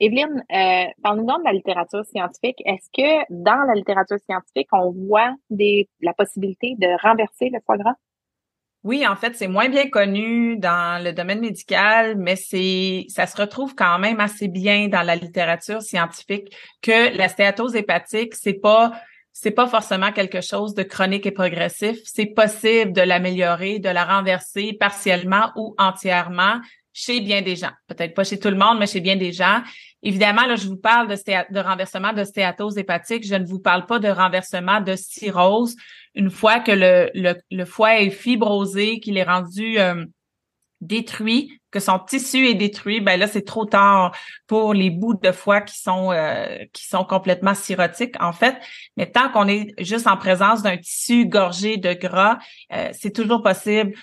Evelyne, 0.00 0.44
euh, 0.52 0.84
parle-nous 1.02 1.26
de 1.26 1.44
la 1.44 1.52
littérature 1.52 2.04
scientifique. 2.06 2.62
Est-ce 2.64 2.88
que 2.96 3.24
dans 3.30 3.66
la 3.66 3.74
littérature 3.74 4.18
scientifique, 4.24 4.68
on 4.72 4.92
voit 4.92 5.34
des, 5.50 5.88
la 6.00 6.14
possibilité 6.14 6.76
de 6.78 6.86
renverser 7.02 7.50
le 7.50 7.58
foie 7.66 7.78
gras? 7.78 7.94
Oui, 8.84 9.04
en 9.06 9.16
fait, 9.16 9.34
c'est 9.34 9.48
moins 9.48 9.68
bien 9.68 9.90
connu 9.90 10.56
dans 10.56 11.02
le 11.02 11.12
domaine 11.12 11.40
médical, 11.40 12.16
mais 12.16 12.36
c'est 12.36 13.06
ça 13.08 13.26
se 13.26 13.36
retrouve 13.36 13.74
quand 13.74 13.98
même 13.98 14.20
assez 14.20 14.46
bien 14.46 14.86
dans 14.86 15.02
la 15.02 15.16
littérature 15.16 15.82
scientifique 15.82 16.54
que 16.80 17.16
la 17.16 17.28
stéatose 17.28 17.74
hépatique, 17.74 18.34
c'est 18.34 18.54
pas 18.54 18.92
c'est 19.32 19.52
pas 19.52 19.68
forcément 19.68 20.10
quelque 20.10 20.40
chose 20.40 20.74
de 20.74 20.82
chronique 20.82 21.26
et 21.26 21.30
progressif. 21.30 21.98
C'est 22.04 22.26
possible 22.26 22.92
de 22.92 23.02
l'améliorer, 23.02 23.78
de 23.78 23.88
la 23.88 24.04
renverser 24.04 24.72
partiellement 24.72 25.52
ou 25.54 25.74
entièrement 25.78 26.60
chez 26.92 27.20
bien 27.20 27.42
des 27.42 27.54
gens. 27.54 27.70
Peut-être 27.86 28.14
pas 28.14 28.24
chez 28.24 28.40
tout 28.40 28.48
le 28.48 28.56
monde, 28.56 28.78
mais 28.80 28.88
chez 28.88 29.00
bien 29.00 29.14
des 29.14 29.32
gens. 29.32 29.62
Évidemment, 30.02 30.46
là, 30.46 30.56
je 30.56 30.68
vous 30.68 30.76
parle 30.76 31.08
de, 31.08 31.16
de 31.52 31.60
renversement 31.60 32.12
de 32.12 32.22
stéatose 32.22 32.78
hépatique. 32.78 33.26
Je 33.26 33.34
ne 33.34 33.44
vous 33.44 33.58
parle 33.58 33.84
pas 33.86 33.98
de 33.98 34.08
renversement 34.08 34.80
de 34.80 34.94
cirrhose. 34.94 35.74
Une 36.14 36.30
fois 36.30 36.60
que 36.60 36.72
le, 36.72 37.10
le, 37.50 37.64
foie 37.64 38.00
est 38.00 38.10
fibrosé, 38.10 39.00
qu'il 39.00 39.16
est 39.18 39.24
rendu 39.24 39.78
euh, 39.78 40.04
détruit, 40.80 41.60
que 41.70 41.80
son 41.80 41.98
tissu 41.98 42.46
est 42.46 42.54
détruit, 42.54 43.00
ben 43.00 43.18
là, 43.18 43.26
c'est 43.26 43.44
trop 43.44 43.66
tard 43.66 44.16
pour 44.46 44.72
les 44.72 44.90
bouts 44.90 45.14
de 45.14 45.32
foie 45.32 45.60
qui 45.60 45.76
sont 45.76 46.12
euh, 46.12 46.58
qui 46.72 46.86
sont 46.86 47.04
complètement 47.04 47.54
cirrhotiques, 47.54 48.14
en 48.20 48.32
fait. 48.32 48.56
Mais 48.96 49.10
tant 49.10 49.28
qu'on 49.30 49.48
est 49.48 49.74
juste 49.82 50.06
en 50.06 50.16
présence 50.16 50.62
d'un 50.62 50.76
tissu 50.76 51.26
gorgé 51.26 51.76
de 51.76 51.92
gras, 51.92 52.38
euh, 52.72 52.90
c'est 52.92 53.12
toujours 53.12 53.42
possible 53.42 53.94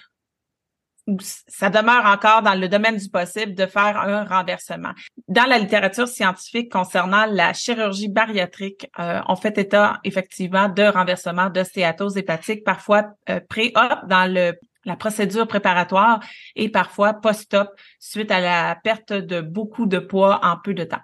ça 1.19 1.69
demeure 1.69 2.05
encore 2.05 2.41
dans 2.41 2.55
le 2.55 2.67
domaine 2.67 2.97
du 2.97 3.09
possible 3.09 3.53
de 3.53 3.65
faire 3.65 3.97
un 3.99 4.23
renversement. 4.23 4.91
Dans 5.27 5.45
la 5.45 5.59
littérature 5.59 6.07
scientifique 6.07 6.71
concernant 6.71 7.25
la 7.25 7.53
chirurgie 7.53 8.09
bariatrique, 8.09 8.89
euh, 8.99 9.21
on 9.27 9.35
fait 9.35 9.57
état 9.57 9.99
effectivement 10.03 10.67
de 10.67 10.83
renversement 10.83 11.49
de 11.49 11.63
stéatose 11.63 12.17
hépatique, 12.17 12.63
parfois 12.63 13.03
euh, 13.29 13.39
pré-op 13.47 14.07
dans 14.07 14.31
le 14.31 14.53
la 14.85 14.95
procédure 14.95 15.47
préparatoire 15.47 16.19
et 16.55 16.69
parfois 16.69 17.13
post-op 17.13 17.69
suite 17.99 18.29
à 18.29 18.39
la 18.39 18.77
perte 18.83 19.13
de 19.13 19.41
beaucoup 19.41 19.87
de 19.87 19.97
poids 19.97 20.39
en 20.43 20.57
peu 20.63 20.75
de 20.75 20.83
temps. 20.83 21.01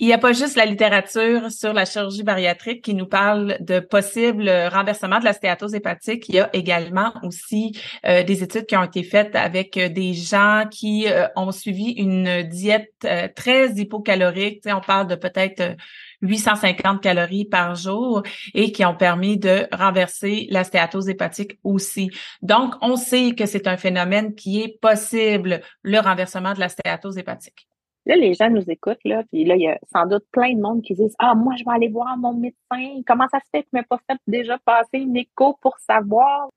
Il 0.00 0.06
n'y 0.06 0.12
a 0.12 0.18
pas 0.18 0.32
juste 0.32 0.54
la 0.54 0.64
littérature 0.64 1.50
sur 1.50 1.72
la 1.72 1.84
chirurgie 1.84 2.22
bariatrique 2.22 2.84
qui 2.84 2.94
nous 2.94 3.06
parle 3.06 3.56
de 3.58 3.80
possible 3.80 4.48
renversement 4.48 5.18
de 5.18 5.24
la 5.24 5.32
stéatose 5.32 5.74
hépatique. 5.74 6.28
Il 6.28 6.36
y 6.36 6.38
a 6.38 6.48
également 6.52 7.12
aussi 7.24 7.76
euh, 8.06 8.22
des 8.22 8.44
études 8.44 8.66
qui 8.66 8.76
ont 8.76 8.84
été 8.84 9.02
faites 9.02 9.34
avec 9.34 9.76
euh, 9.76 9.88
des 9.88 10.14
gens 10.14 10.66
qui 10.70 11.08
euh, 11.08 11.26
ont 11.34 11.50
suivi 11.50 11.90
une 11.94 12.44
diète 12.44 13.08
très 13.34 13.72
hypocalorique. 13.72 14.62
on 14.66 14.80
parle 14.80 15.08
de 15.08 15.16
peut-être 15.16 15.74
850 16.22 17.02
calories 17.02 17.46
par 17.46 17.74
jour 17.74 18.22
et 18.54 18.70
qui 18.70 18.84
ont 18.84 18.94
permis 18.94 19.36
de 19.36 19.66
renverser 19.72 20.46
la 20.50 20.62
stéatose 20.62 21.08
hépatique 21.08 21.58
aussi. 21.64 22.10
Donc, 22.40 22.74
on 22.82 22.94
sait 22.94 23.34
que 23.34 23.46
c'est 23.46 23.66
un 23.66 23.76
phénomène 23.76 24.36
qui 24.36 24.62
est 24.62 24.78
possible, 24.80 25.60
le 25.82 25.98
renversement 25.98 26.54
de 26.54 26.60
la 26.60 26.68
stéatose 26.68 27.18
hépatique. 27.18 27.67
Là, 28.08 28.16
les 28.16 28.34
gens 28.34 28.50
nous 28.50 28.68
écoutent, 28.68 29.04
là, 29.04 29.22
puis 29.30 29.44
là, 29.44 29.54
il 29.54 29.62
y 29.62 29.68
a 29.68 29.78
sans 29.92 30.06
doute 30.06 30.24
plein 30.32 30.54
de 30.54 30.60
monde 30.60 30.82
qui 30.82 30.94
disent 30.94 31.14
Ah, 31.18 31.34
moi, 31.34 31.54
je 31.58 31.64
vais 31.64 31.72
aller 31.72 31.88
voir 31.88 32.16
mon 32.16 32.32
médecin. 32.32 33.02
Comment 33.06 33.28
ça 33.30 33.38
se 33.38 33.48
fait 33.52 33.62
que 33.62 33.68
je 33.72 33.82
pas 33.82 34.00
fait 34.10 34.18
déjà 34.26 34.58
passer 34.64 34.98
une 34.98 35.16
écho 35.16 35.56
pour 35.60 35.78
savoir? 35.78 36.48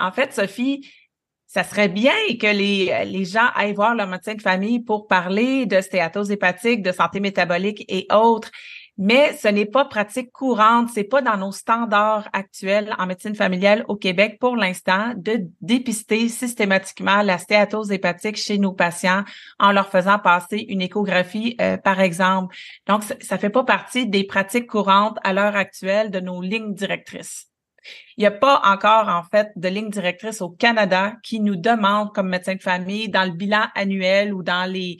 En 0.00 0.10
fait, 0.10 0.32
Sophie, 0.32 0.90
ça 1.46 1.62
serait 1.62 1.88
bien 1.88 2.14
que 2.40 2.46
les, 2.46 3.04
les 3.04 3.24
gens 3.24 3.48
aillent 3.54 3.74
voir 3.74 3.94
leur 3.94 4.08
médecin 4.08 4.34
de 4.34 4.42
famille 4.42 4.80
pour 4.80 5.06
parler 5.06 5.66
de 5.66 5.80
stéatose 5.80 6.30
hépatique, 6.30 6.82
de 6.82 6.92
santé 6.92 7.20
métabolique 7.20 7.84
et 7.88 8.06
autres 8.12 8.50
mais 8.98 9.36
ce 9.36 9.46
n'est 9.48 9.66
pas 9.66 9.84
pratique 9.84 10.32
courante, 10.32 10.90
c'est 10.92 11.04
pas 11.04 11.22
dans 11.22 11.36
nos 11.36 11.52
standards 11.52 12.28
actuels 12.32 12.94
en 12.98 13.06
médecine 13.06 13.36
familiale 13.36 13.84
au 13.86 13.94
Québec 13.94 14.38
pour 14.40 14.56
l'instant 14.56 15.12
de 15.16 15.48
dépister 15.60 16.28
systématiquement 16.28 17.22
la 17.22 17.38
stéatose 17.38 17.92
hépatique 17.92 18.36
chez 18.36 18.58
nos 18.58 18.72
patients 18.72 19.24
en 19.60 19.70
leur 19.70 19.88
faisant 19.88 20.18
passer 20.18 20.66
une 20.68 20.82
échographie, 20.82 21.56
euh, 21.60 21.76
par 21.76 22.00
exemple. 22.00 22.56
Donc, 22.86 23.04
ça, 23.04 23.14
ne 23.14 23.40
fait 23.40 23.50
pas 23.50 23.64
partie 23.64 24.08
des 24.08 24.24
pratiques 24.24 24.66
courantes 24.66 25.18
à 25.22 25.32
l'heure 25.32 25.56
actuelle 25.56 26.10
de 26.10 26.18
nos 26.18 26.42
lignes 26.42 26.74
directrices. 26.74 27.47
Il 28.16 28.22
n'y 28.22 28.26
a 28.26 28.32
pas 28.32 28.60
encore, 28.64 29.08
en 29.08 29.22
fait, 29.22 29.52
de 29.54 29.68
ligne 29.68 29.90
directrice 29.90 30.42
au 30.42 30.50
Canada 30.50 31.12
qui 31.22 31.38
nous 31.38 31.54
demande, 31.54 32.12
comme 32.12 32.28
médecin 32.28 32.56
de 32.56 32.60
famille, 32.60 33.08
dans 33.08 33.24
le 33.24 33.30
bilan 33.30 33.66
annuel 33.76 34.34
ou 34.34 34.42
dans 34.42 34.68
les, 34.68 34.98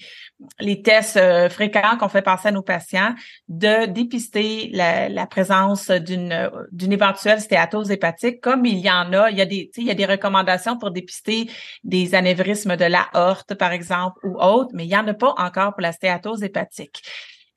tests 0.83 1.17
euh, 1.17 1.49
fréquents 1.49 1.97
qu'on 1.99 2.09
fait 2.09 2.23
passer 2.23 2.49
à 2.49 2.53
nos 2.53 2.63
patients, 2.63 3.15
de 3.49 3.87
dépister 3.87 4.71
la, 4.73 5.27
présence 5.27 5.91
d'une, 5.91 6.49
d'une 6.71 6.93
éventuelle 6.93 7.41
stéatose 7.41 7.91
hépatique, 7.91 8.41
comme 8.41 8.65
il 8.65 8.79
y 8.79 8.89
en 8.89 9.13
a. 9.13 9.31
Il 9.31 9.37
y 9.37 9.43
a 9.43 9.47
des, 9.47 9.69
il 9.77 9.85
y 9.85 9.91
a 9.91 9.95
des 9.95 10.07
recommandations 10.07 10.79
pour 10.79 10.93
dépister 10.93 11.51
des 11.83 12.15
anévrismes 12.15 12.77
de 12.77 12.85
la 12.85 13.09
horte, 13.15 13.55
par 13.55 13.73
exemple, 13.73 14.25
ou 14.25 14.41
autres, 14.41 14.71
mais 14.75 14.85
il 14.85 14.91
n'y 14.91 14.97
en 14.97 15.09
a 15.09 15.15
pas 15.15 15.35
encore 15.39 15.73
pour 15.73 15.83
la 15.83 15.91
stéatose 15.91 16.45
hépatique. 16.45 17.03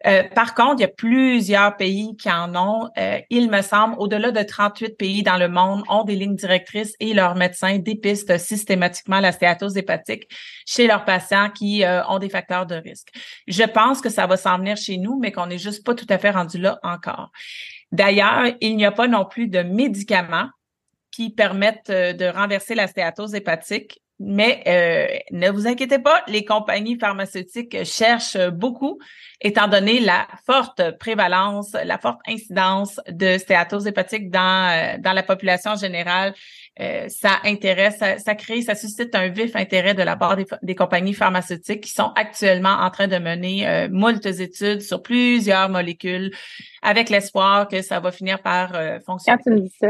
Euh, 0.07 0.23
par 0.23 0.55
contre, 0.55 0.75
il 0.79 0.81
y 0.81 0.85
a 0.85 0.87
plusieurs 0.87 1.77
pays 1.77 2.15
qui 2.17 2.31
en 2.31 2.55
ont. 2.55 2.89
Euh, 2.97 3.19
il 3.29 3.49
me 3.49 3.61
semble, 3.61 3.95
au-delà 3.99 4.31
de 4.31 4.41
38 4.41 4.97
pays 4.97 5.23
dans 5.23 5.37
le 5.37 5.47
monde 5.47 5.83
ont 5.89 6.03
des 6.03 6.15
lignes 6.15 6.35
directrices 6.35 6.93
et 6.99 7.13
leurs 7.13 7.35
médecins 7.35 7.77
dépistent 7.77 8.37
systématiquement 8.37 9.19
la 9.19 9.31
stéatose 9.31 9.77
hépatique 9.77 10.27
chez 10.65 10.87
leurs 10.87 11.05
patients 11.05 11.49
qui 11.49 11.83
euh, 11.83 12.05
ont 12.07 12.19
des 12.19 12.29
facteurs 12.29 12.65
de 12.65 12.75
risque. 12.75 13.09
Je 13.47 13.63
pense 13.63 14.01
que 14.01 14.09
ça 14.09 14.27
va 14.27 14.37
s'en 14.37 14.57
venir 14.57 14.77
chez 14.77 14.97
nous, 14.97 15.19
mais 15.19 15.31
qu'on 15.31 15.47
n'est 15.47 15.57
juste 15.57 15.85
pas 15.85 15.93
tout 15.93 16.07
à 16.09 16.17
fait 16.17 16.31
rendu 16.31 16.57
là 16.57 16.79
encore. 16.83 17.31
D'ailleurs, 17.91 18.45
il 18.61 18.77
n'y 18.77 18.85
a 18.85 18.91
pas 18.91 19.07
non 19.07 19.25
plus 19.25 19.47
de 19.47 19.59
médicaments 19.59 20.49
qui 21.11 21.29
permettent 21.29 21.91
de 21.91 22.25
renverser 22.25 22.73
la 22.73 22.87
stéatose 22.87 23.35
hépatique 23.35 24.01
mais 24.23 24.61
euh, 24.67 25.07
ne 25.31 25.49
vous 25.49 25.65
inquiétez 25.65 25.97
pas, 25.97 26.21
les 26.27 26.45
compagnies 26.45 26.97
pharmaceutiques 26.97 27.83
cherchent 27.83 28.37
beaucoup, 28.49 28.99
étant 29.41 29.67
donné 29.67 29.99
la 29.99 30.27
forte 30.45 30.97
prévalence, 30.99 31.75
la 31.83 31.97
forte 31.97 32.19
incidence 32.27 32.99
de 33.09 33.39
stéatose 33.39 33.87
hépatique 33.87 34.29
dans, 34.29 34.69
euh, 34.69 34.97
dans 34.99 35.13
la 35.13 35.23
population 35.23 35.75
générale. 35.75 36.35
Euh, 36.79 37.09
ça 37.09 37.39
intéresse, 37.43 37.99
ça, 37.99 38.35
crée, 38.35 38.61
ça 38.61 38.75
suscite 38.75 39.13
un 39.13 39.27
vif 39.27 39.57
intérêt 39.57 39.93
de 39.93 40.03
la 40.03 40.15
part 40.15 40.37
des, 40.63 40.75
compagnies 40.75 41.13
pharmaceutiques 41.13 41.81
qui 41.81 41.91
sont 41.91 42.11
actuellement 42.15 42.77
en 42.79 42.89
train 42.89 43.09
de 43.09 43.17
mener 43.17 43.67
euh, 43.67 43.89
moultes 43.91 44.25
études 44.25 44.79
sur 44.79 45.03
plusieurs 45.03 45.67
molécules 45.67 46.31
avec 46.81 47.09
l'espoir 47.09 47.67
que 47.67 47.81
ça 47.81 47.99
va 47.99 48.11
finir 48.11 48.41
par 48.41 48.73
euh, 48.73 48.99
fonctionner. 49.05 49.37
Quand 49.37 49.51
tu 49.51 49.55
me 49.55 49.59
dis 49.59 49.75
ça, 49.79 49.89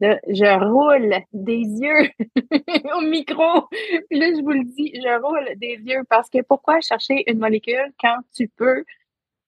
là, 0.00 0.18
je 0.28 0.64
roule 0.64 1.16
des 1.32 1.58
yeux 1.58 2.08
au 2.96 3.00
micro. 3.00 3.61
Là, 4.10 4.26
je 4.34 4.42
vous 4.42 4.50
le 4.50 4.64
dis, 4.64 4.92
je 4.94 5.22
roule 5.22 5.58
des 5.58 5.78
yeux 5.84 6.02
parce 6.08 6.28
que 6.28 6.42
pourquoi 6.42 6.80
chercher 6.80 7.30
une 7.30 7.38
molécule 7.38 7.92
quand 8.00 8.18
tu 8.34 8.48
peux, 8.48 8.84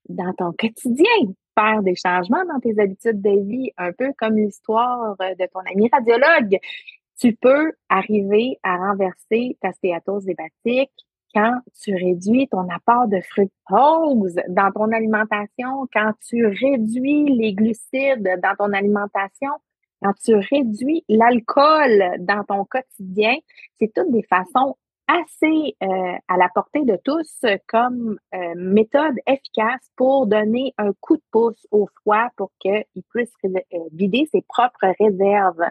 dans 0.09 0.33
ton 0.35 0.53
quotidien, 0.53 1.35
faire 1.59 1.83
des 1.83 1.95
changements 1.95 2.45
dans 2.47 2.61
tes 2.61 2.79
habitudes 2.81 3.23
de 3.23 3.49
vie, 3.49 3.73
un 3.77 3.93
peu 3.93 4.13
comme 4.19 4.37
l'histoire 4.37 5.17
de 5.19 5.47
ton 5.53 5.61
ami 5.73 5.89
radiologue. 5.93 6.59
Tu 7.19 7.35
peux 7.35 7.73
arriver 7.89 8.59
à 8.63 8.77
renverser 8.77 9.57
ta 9.61 9.73
stéatose 9.73 10.29
hépatique 10.29 10.91
quand 11.35 11.59
tu 11.83 11.95
réduis 11.95 12.49
ton 12.49 12.69
apport 12.69 13.09
de 13.09 13.21
fructose 13.21 14.37
dans 14.49 14.71
ton 14.73 14.93
alimentation, 14.93 15.87
quand 15.93 16.13
tu 16.27 16.47
réduis 16.47 17.25
les 17.37 17.55
glucides 17.55 18.41
dans 18.43 18.55
ton 18.57 18.73
alimentation, 18.73 19.51
quand 20.05 20.13
tu 20.23 20.35
réduis 20.35 21.03
l'alcool 21.09 22.17
dans 22.19 22.45
ton 22.45 22.67
quotidien, 22.67 23.35
c'est 23.79 23.91
toutes 23.95 24.13
des 24.13 24.23
façons 24.25 24.77
assez 25.07 25.77
euh, 25.83 25.87
à 26.29 26.37
la 26.37 26.49
portée 26.55 26.85
de 26.85 26.99
tous 27.03 27.45
comme 27.67 28.19
euh, 28.35 28.39
méthode 28.55 29.15
efficace 29.27 29.81
pour 29.97 30.27
donner 30.27 30.75
un 30.77 30.93
coup 31.01 31.17
de 31.17 31.23
pouce 31.31 31.67
au 31.71 31.89
foie 32.03 32.29
pour 32.37 32.51
qu'il 32.61 32.85
puisse 33.11 33.33
euh, 33.45 33.59
vider 33.93 34.29
ses 34.31 34.43
propres 34.43 34.95
réserves. 34.99 35.65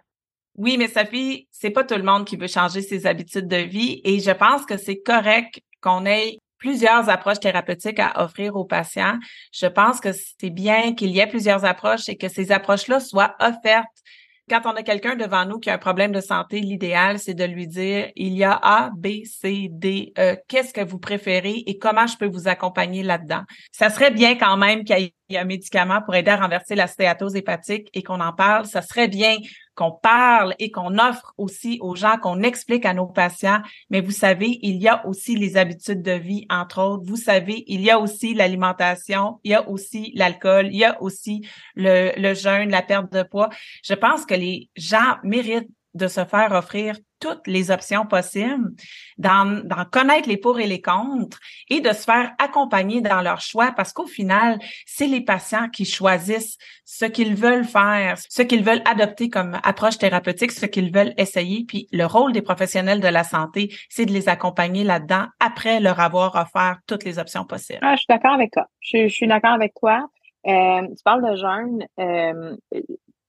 Oui, 0.55 0.77
mais 0.77 0.87
Sophie, 0.87 1.47
c'est 1.51 1.71
pas 1.71 1.83
tout 1.83 1.95
le 1.95 2.03
monde 2.03 2.25
qui 2.25 2.35
veut 2.35 2.47
changer 2.47 2.81
ses 2.81 3.05
habitudes 3.05 3.47
de 3.47 3.57
vie 3.57 4.01
et 4.03 4.19
je 4.19 4.31
pense 4.31 4.65
que 4.65 4.77
c'est 4.77 5.01
correct 5.01 5.59
qu'on 5.81 6.05
ait 6.05 6.37
plusieurs 6.57 7.09
approches 7.09 7.39
thérapeutiques 7.39 7.99
à 7.99 8.23
offrir 8.23 8.55
aux 8.55 8.65
patients. 8.65 9.17
Je 9.51 9.65
pense 9.65 9.99
que 9.99 10.11
c'est 10.11 10.49
bien 10.49 10.93
qu'il 10.93 11.09
y 11.09 11.19
ait 11.19 11.27
plusieurs 11.27 11.65
approches 11.65 12.07
et 12.07 12.17
que 12.17 12.29
ces 12.29 12.51
approches-là 12.51 12.99
soient 12.99 13.35
offertes 13.39 14.03
quand 14.49 14.61
on 14.65 14.71
a 14.71 14.83
quelqu'un 14.83 15.15
devant 15.15 15.45
nous 15.45 15.59
qui 15.59 15.69
a 15.69 15.75
un 15.75 15.77
problème 15.77 16.11
de 16.11 16.21
santé, 16.21 16.59
l'idéal, 16.59 17.19
c'est 17.19 17.33
de 17.33 17.43
lui 17.43 17.67
dire, 17.67 18.11
il 18.15 18.33
y 18.33 18.43
a 18.43 18.59
A, 18.61 18.89
B, 18.95 19.23
C, 19.25 19.67
D, 19.71 20.13
E. 20.17 20.35
Qu'est-ce 20.47 20.73
que 20.73 20.83
vous 20.83 20.99
préférez 20.99 21.63
et 21.65 21.77
comment 21.77 22.07
je 22.07 22.17
peux 22.17 22.27
vous 22.27 22.47
accompagner 22.47 23.03
là-dedans? 23.03 23.43
Ça 23.71 23.89
serait 23.89 24.11
bien 24.11 24.35
quand 24.35 24.57
même 24.57 24.83
qu'il 24.83 25.11
y 25.29 25.35
ait 25.35 25.37
un 25.37 25.45
médicament 25.45 26.01
pour 26.03 26.15
aider 26.15 26.31
à 26.31 26.37
renverser 26.37 26.75
la 26.75 26.87
stéatose 26.87 27.35
hépatique 27.35 27.89
et 27.93 28.03
qu'on 28.03 28.19
en 28.19 28.33
parle. 28.33 28.65
Ça 28.65 28.81
serait 28.81 29.07
bien 29.07 29.37
qu'on 29.75 29.91
parle 29.91 30.55
et 30.59 30.71
qu'on 30.71 30.97
offre 30.97 31.33
aussi 31.37 31.77
aux 31.81 31.95
gens, 31.95 32.17
qu'on 32.17 32.41
explique 32.41 32.85
à 32.85 32.93
nos 32.93 33.07
patients. 33.07 33.61
Mais 33.89 34.01
vous 34.01 34.11
savez, 34.11 34.59
il 34.61 34.81
y 34.81 34.87
a 34.87 35.05
aussi 35.07 35.35
les 35.35 35.57
habitudes 35.57 36.01
de 36.01 36.11
vie, 36.11 36.45
entre 36.49 36.81
autres. 36.81 37.03
Vous 37.05 37.17
savez, 37.17 37.63
il 37.67 37.81
y 37.81 37.89
a 37.89 37.99
aussi 37.99 38.33
l'alimentation, 38.33 39.39
il 39.43 39.51
y 39.51 39.55
a 39.55 39.67
aussi 39.67 40.11
l'alcool, 40.15 40.67
il 40.67 40.77
y 40.77 40.85
a 40.85 41.01
aussi 41.01 41.47
le, 41.75 42.11
le 42.17 42.33
jeûne, 42.33 42.69
la 42.69 42.81
perte 42.81 43.11
de 43.11 43.23
poids. 43.23 43.49
Je 43.83 43.93
pense 43.93 44.25
que 44.25 44.35
les 44.35 44.69
gens 44.75 45.17
méritent 45.23 45.69
de 45.93 46.07
se 46.07 46.25
faire 46.25 46.51
offrir 46.51 46.97
toutes 47.23 47.47
les 47.47 47.71
options 47.71 48.05
possibles, 48.05 48.71
d'en, 49.17 49.61
connaître 49.89 50.27
les 50.27 50.35
pour 50.35 50.59
et 50.59 50.67
les 50.67 50.81
contre 50.81 51.39
et 51.69 51.79
de 51.79 51.87
se 51.93 52.03
faire 52.03 52.33
accompagner 52.37 52.99
dans 52.99 53.21
leur 53.21 53.39
choix 53.39 53.71
parce 53.71 53.93
qu'au 53.93 54.07
final, 54.07 54.59
c'est 54.85 55.07
les 55.07 55.21
patients 55.21 55.69
qui 55.69 55.85
choisissent 55.85 56.57
ce 56.83 57.05
qu'ils 57.05 57.35
veulent 57.35 57.63
faire, 57.63 58.17
ce 58.17 58.41
qu'ils 58.41 58.65
veulent 58.65 58.81
adopter 58.83 59.29
comme 59.29 59.57
approche 59.63 59.97
thérapeutique, 59.97 60.51
ce 60.51 60.65
qu'ils 60.65 60.93
veulent 60.93 61.13
essayer. 61.17 61.63
Puis 61.65 61.87
le 61.93 62.05
rôle 62.05 62.33
des 62.33 62.41
professionnels 62.41 62.99
de 62.99 63.07
la 63.07 63.23
santé, 63.23 63.73
c'est 63.87 64.05
de 64.05 64.11
les 64.11 64.27
accompagner 64.27 64.83
là-dedans 64.83 65.27
après 65.39 65.79
leur 65.79 66.01
avoir 66.01 66.35
offert 66.35 66.79
toutes 66.87 67.05
les 67.05 67.19
options 67.19 67.45
possibles. 67.45 67.79
Ah, 67.83 67.93
je 67.93 67.99
suis 67.99 68.07
d'accord 68.09 68.33
avec 68.33 68.51
toi. 68.51 68.67
Je, 68.81 69.07
suis 69.07 69.27
d'accord 69.27 69.53
avec 69.53 69.73
toi. 69.75 70.09
Euh, 70.45 70.81
tu 70.81 71.03
parles 71.05 71.31
de 71.31 71.37
jeûne. 71.37 71.85
Euh, 72.01 72.57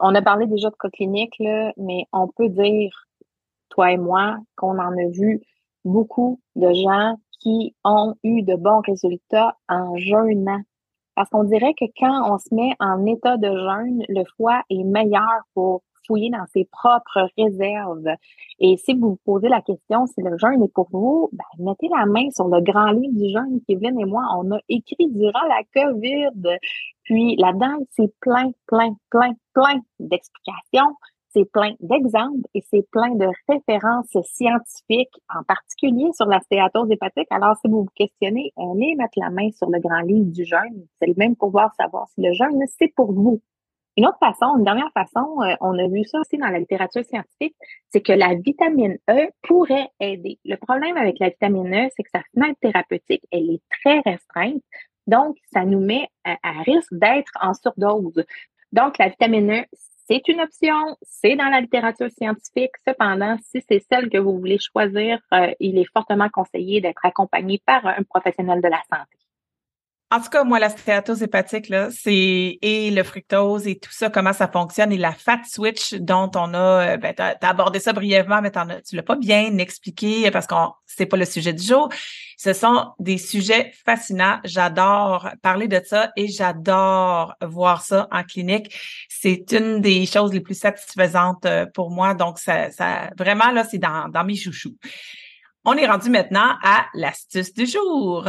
on 0.00 0.14
a 0.16 0.22
parlé 0.22 0.46
déjà 0.46 0.68
de 0.70 0.74
cas 0.74 0.90
cliniques, 0.90 1.38
là, 1.38 1.72
mais 1.76 2.06
on 2.12 2.26
peut 2.26 2.48
dire, 2.48 3.06
toi 3.74 3.92
et 3.92 3.96
moi, 3.96 4.36
qu'on 4.56 4.78
en 4.78 4.92
a 4.92 5.08
vu 5.10 5.40
beaucoup 5.84 6.40
de 6.56 6.72
gens 6.72 7.16
qui 7.40 7.74
ont 7.84 8.14
eu 8.22 8.42
de 8.42 8.56
bons 8.56 8.80
résultats 8.80 9.56
en 9.68 9.96
jeûnant. 9.96 10.60
Parce 11.14 11.28
qu'on 11.30 11.44
dirait 11.44 11.74
que 11.74 11.84
quand 11.98 12.32
on 12.32 12.38
se 12.38 12.52
met 12.54 12.74
en 12.80 13.04
état 13.06 13.36
de 13.36 13.48
jeûne, 13.48 14.02
le 14.08 14.24
foie 14.36 14.62
est 14.70 14.82
meilleur 14.82 15.42
pour 15.54 15.82
fouiller 16.06 16.30
dans 16.30 16.44
ses 16.52 16.64
propres 16.64 17.28
réserves. 17.38 18.08
Et 18.58 18.76
si 18.76 18.94
vous 18.94 19.10
vous 19.10 19.20
posez 19.24 19.48
la 19.48 19.62
question 19.62 20.06
si 20.06 20.20
le 20.20 20.36
jeûne 20.38 20.62
est 20.62 20.72
pour 20.72 20.88
vous, 20.90 21.30
ben, 21.32 21.44
mettez 21.64 21.88
la 21.88 22.06
main 22.06 22.30
sur 22.30 22.48
le 22.48 22.60
grand 22.60 22.90
livre 22.90 23.14
du 23.14 23.32
jeûne. 23.32 23.60
Kevin 23.68 23.98
et 24.00 24.04
moi, 24.04 24.22
on 24.36 24.50
a 24.52 24.58
écrit 24.68 25.08
durant 25.10 25.44
la 25.48 25.62
COVID. 25.74 26.58
Puis 27.04 27.36
là-dedans, 27.36 27.78
c'est 27.90 28.12
plein, 28.20 28.50
plein, 28.66 28.94
plein, 29.10 29.32
plein 29.54 29.80
d'explications, 29.98 30.94
c'est 31.34 31.50
plein 31.50 31.74
d'exemples 31.80 32.46
et 32.54 32.62
c'est 32.70 32.88
plein 32.90 33.14
de 33.14 33.26
références 33.48 34.16
scientifiques, 34.32 35.14
en 35.28 35.42
particulier 35.42 36.10
sur 36.14 36.26
la 36.26 36.40
stéatose 36.40 36.90
hépatique. 36.90 37.26
Alors, 37.30 37.56
si 37.56 37.68
vous 37.68 37.82
vous 37.82 37.90
questionnez, 37.94 38.52
allez 38.56 38.94
mettre 38.96 39.18
la 39.18 39.30
main 39.30 39.50
sur 39.50 39.68
le 39.68 39.80
grand 39.80 40.00
livre 40.00 40.30
du 40.30 40.44
jeûne. 40.44 40.86
C'est 41.00 41.08
le 41.08 41.14
même 41.16 41.36
pouvoir 41.36 41.74
savoir 41.74 42.08
si 42.14 42.22
le 42.22 42.32
jeûne, 42.32 42.62
c'est 42.78 42.92
pour 42.94 43.12
vous. 43.12 43.42
Une 43.96 44.06
autre 44.06 44.18
façon, 44.18 44.56
une 44.58 44.64
dernière 44.64 44.90
façon, 44.92 45.40
euh, 45.42 45.54
on 45.60 45.78
a 45.78 45.86
vu 45.86 46.04
ça 46.04 46.18
aussi 46.18 46.36
dans 46.36 46.48
la 46.48 46.58
littérature 46.58 47.04
scientifique, 47.04 47.54
c'est 47.90 48.00
que 48.00 48.12
la 48.12 48.34
vitamine 48.34 48.98
E 49.08 49.28
pourrait 49.42 49.88
aider. 50.00 50.38
Le 50.44 50.56
problème 50.56 50.96
avec 50.96 51.20
la 51.20 51.28
vitamine 51.28 51.72
E, 51.72 51.88
c'est 51.96 52.02
que 52.02 52.10
sa 52.12 52.22
fenêtre 52.34 52.58
thérapeutique, 52.60 53.22
elle 53.30 53.50
est 53.50 53.62
très 53.82 54.00
restreinte. 54.00 54.62
Donc, 55.06 55.36
ça 55.52 55.64
nous 55.64 55.80
met 55.80 56.08
à, 56.24 56.62
risque 56.62 56.92
d'être 56.92 57.30
en 57.40 57.54
surdose. 57.54 58.24
Donc, 58.72 58.98
la 58.98 59.08
vitamine 59.10 59.52
E, 59.52 59.64
c'est 60.06 60.28
une 60.28 60.40
option, 60.40 60.96
c'est 61.02 61.36
dans 61.36 61.48
la 61.48 61.60
littérature 61.60 62.10
scientifique. 62.10 62.72
Cependant, 62.86 63.36
si 63.42 63.62
c'est 63.68 63.82
celle 63.90 64.10
que 64.10 64.18
vous 64.18 64.38
voulez 64.38 64.58
choisir, 64.58 65.18
euh, 65.32 65.52
il 65.60 65.78
est 65.78 65.90
fortement 65.92 66.28
conseillé 66.28 66.80
d'être 66.80 67.04
accompagné 67.04 67.62
par 67.64 67.86
un 67.86 68.02
professionnel 68.02 68.60
de 68.60 68.68
la 68.68 68.82
santé. 68.90 69.16
En 70.14 70.20
tout 70.20 70.28
cas, 70.28 70.44
moi, 70.44 70.60
la 70.60 70.68
stéatose 70.68 71.24
hépatique, 71.24 71.68
là, 71.68 71.88
c'est 71.90 72.58
et 72.62 72.92
le 72.92 73.02
fructose 73.02 73.66
et 73.66 73.80
tout 73.80 73.90
ça, 73.90 74.10
comment 74.10 74.32
ça 74.32 74.46
fonctionne 74.46 74.92
et 74.92 74.96
la 74.96 75.10
fat 75.10 75.40
switch 75.44 75.94
dont 75.94 76.30
on 76.36 76.54
a, 76.54 76.92
euh, 76.92 76.96
ben, 76.98 77.12
t'as 77.12 77.34
as 77.42 77.48
abordé 77.48 77.80
ça 77.80 77.92
brièvement, 77.92 78.40
mais 78.40 78.56
as, 78.56 78.80
tu 78.82 78.94
l'as 78.94 79.02
pas 79.02 79.16
bien 79.16 79.58
expliqué 79.58 80.30
parce 80.30 80.46
qu'on 80.46 80.70
c'est 80.86 81.06
pas 81.06 81.16
le 81.16 81.24
sujet 81.24 81.52
du 81.52 81.64
jour. 81.64 81.88
Ce 82.36 82.52
sont 82.52 82.92
des 83.00 83.18
sujets 83.18 83.72
fascinants. 83.84 84.38
J'adore 84.44 85.30
parler 85.42 85.66
de 85.66 85.80
ça 85.84 86.12
et 86.14 86.28
j'adore 86.28 87.34
voir 87.42 87.82
ça 87.82 88.06
en 88.12 88.22
clinique. 88.22 88.72
C'est 89.08 89.50
une 89.50 89.80
des 89.80 90.06
choses 90.06 90.32
les 90.32 90.40
plus 90.40 90.56
satisfaisantes 90.56 91.44
euh, 91.44 91.66
pour 91.74 91.90
moi. 91.90 92.14
Donc, 92.14 92.38
ça, 92.38 92.70
ça 92.70 93.10
vraiment, 93.18 93.50
là, 93.50 93.64
c'est 93.64 93.78
dans, 93.78 94.08
dans 94.10 94.22
mes 94.22 94.36
chouchous. 94.36 94.76
On 95.64 95.74
est 95.74 95.88
rendu 95.88 96.08
maintenant 96.08 96.54
à 96.62 96.86
l'astuce 96.94 97.52
du 97.52 97.66
jour. 97.66 98.28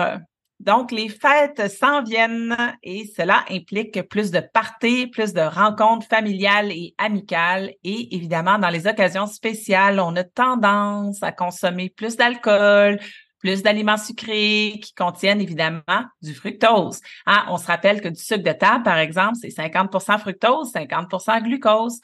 Donc, 0.60 0.92
les 0.92 1.10
fêtes 1.10 1.70
s'en 1.70 2.02
viennent 2.02 2.56
et 2.82 3.06
cela 3.06 3.44
implique 3.50 4.02
plus 4.04 4.32
de 4.32 4.40
parties, 4.40 5.08
plus 5.08 5.34
de 5.34 5.42
rencontres 5.42 6.08
familiales 6.08 6.72
et 6.72 6.96
amicales. 6.98 7.74
Et 7.84 8.16
évidemment, 8.16 8.58
dans 8.58 8.70
les 8.70 8.88
occasions 8.88 9.28
spéciales, 9.28 10.00
on 10.00 10.16
a 10.16 10.24
tendance 10.24 11.22
à 11.22 11.34
consommer 11.34 11.90
plus 11.90 12.16
d'alcool, 12.16 13.00
plus 13.40 13.64
d'aliments 13.64 13.98
sucrés 13.98 14.80
qui 14.82 14.94
contiennent 14.94 15.42
évidemment 15.42 15.82
du 16.22 16.34
fructose. 16.34 17.02
Hein, 17.26 17.46
on 17.50 17.58
se 17.58 17.68
rappelle 17.68 18.02
que 18.02 18.08
du 18.08 18.20
sucre 18.20 18.44
de 18.44 18.54
table, 18.54 18.84
par 18.84 18.98
exemple, 18.98 19.36
c'est 19.40 19.50
50% 19.50 20.20
fructose, 20.20 20.72
50% 20.74 21.44
glucose. 21.44 22.00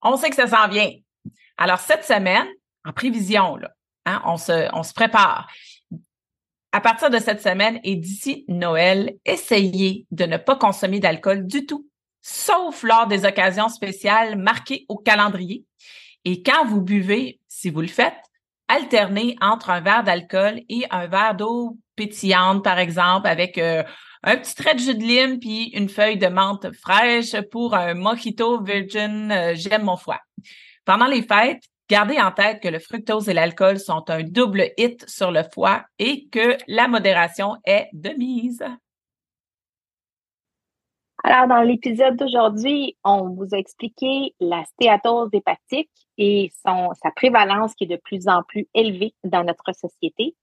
On 0.00 0.16
sait 0.16 0.30
que 0.30 0.36
ça 0.36 0.46
s'en 0.46 0.68
vient. 0.68 0.90
Alors, 1.58 1.80
cette 1.80 2.04
semaine, 2.04 2.46
en 2.84 2.92
prévision, 2.92 3.56
là, 3.56 3.70
hein, 4.06 4.22
on, 4.24 4.38
se, 4.38 4.68
on 4.72 4.82
se 4.82 4.94
prépare 4.94 5.48
à 6.72 6.80
partir 6.80 7.10
de 7.10 7.18
cette 7.18 7.42
semaine 7.42 7.80
et 7.82 7.96
d'ici 7.96 8.44
Noël, 8.48 9.14
essayez 9.24 10.06
de 10.10 10.24
ne 10.24 10.36
pas 10.36 10.56
consommer 10.56 11.00
d'alcool 11.00 11.46
du 11.46 11.66
tout, 11.66 11.88
sauf 12.20 12.82
lors 12.82 13.06
des 13.06 13.24
occasions 13.24 13.68
spéciales 13.68 14.36
marquées 14.36 14.84
au 14.88 14.96
calendrier. 14.96 15.64
Et 16.24 16.42
quand 16.42 16.66
vous 16.66 16.82
buvez, 16.82 17.40
si 17.48 17.70
vous 17.70 17.80
le 17.80 17.88
faites, 17.88 18.18
alternez 18.68 19.36
entre 19.40 19.70
un 19.70 19.80
verre 19.80 20.04
d'alcool 20.04 20.60
et 20.68 20.84
un 20.90 21.06
verre 21.06 21.34
d'eau 21.34 21.78
pétillante, 21.96 22.62
par 22.62 22.78
exemple, 22.78 23.26
avec 23.26 23.56
euh, 23.56 23.82
un 24.22 24.36
petit 24.36 24.54
trait 24.54 24.74
de 24.74 24.80
jus 24.80 24.94
de 24.94 25.02
lime 25.02 25.38
puis 25.38 25.70
une 25.74 25.88
feuille 25.88 26.18
de 26.18 26.26
menthe 26.26 26.66
fraîche 26.74 27.34
pour 27.50 27.74
un 27.74 27.94
mojito 27.94 28.62
virgin 28.62 29.32
euh, 29.32 29.54
j'aime 29.54 29.84
mon 29.84 29.96
foie. 29.96 30.20
Pendant 30.84 31.06
les 31.06 31.22
fêtes, 31.22 31.64
Gardez 31.88 32.20
en 32.20 32.32
tête 32.32 32.62
que 32.62 32.68
le 32.68 32.80
fructose 32.80 33.30
et 33.30 33.34
l'alcool 33.34 33.78
sont 33.78 34.04
un 34.10 34.22
double 34.22 34.72
hit 34.76 35.08
sur 35.08 35.30
le 35.30 35.42
foie 35.54 35.84
et 35.98 36.28
que 36.28 36.58
la 36.66 36.86
modération 36.86 37.56
est 37.64 37.88
de 37.94 38.10
mise. 38.10 38.62
Alors, 41.24 41.48
dans 41.48 41.62
l'épisode 41.62 42.16
d'aujourd'hui, 42.16 42.96
on 43.04 43.30
vous 43.30 43.54
a 43.54 43.58
expliqué 43.58 44.34
la 44.38 44.64
stéatose 44.64 45.30
hépatique 45.32 45.90
et 46.18 46.52
sa 46.62 47.10
prévalence 47.16 47.74
qui 47.74 47.84
est 47.84 47.88
de 47.88 47.96
plus 47.96 48.28
en 48.28 48.42
plus 48.42 48.68
élevée 48.74 49.14
dans 49.24 49.42
notre 49.42 49.72
société. 49.74 50.36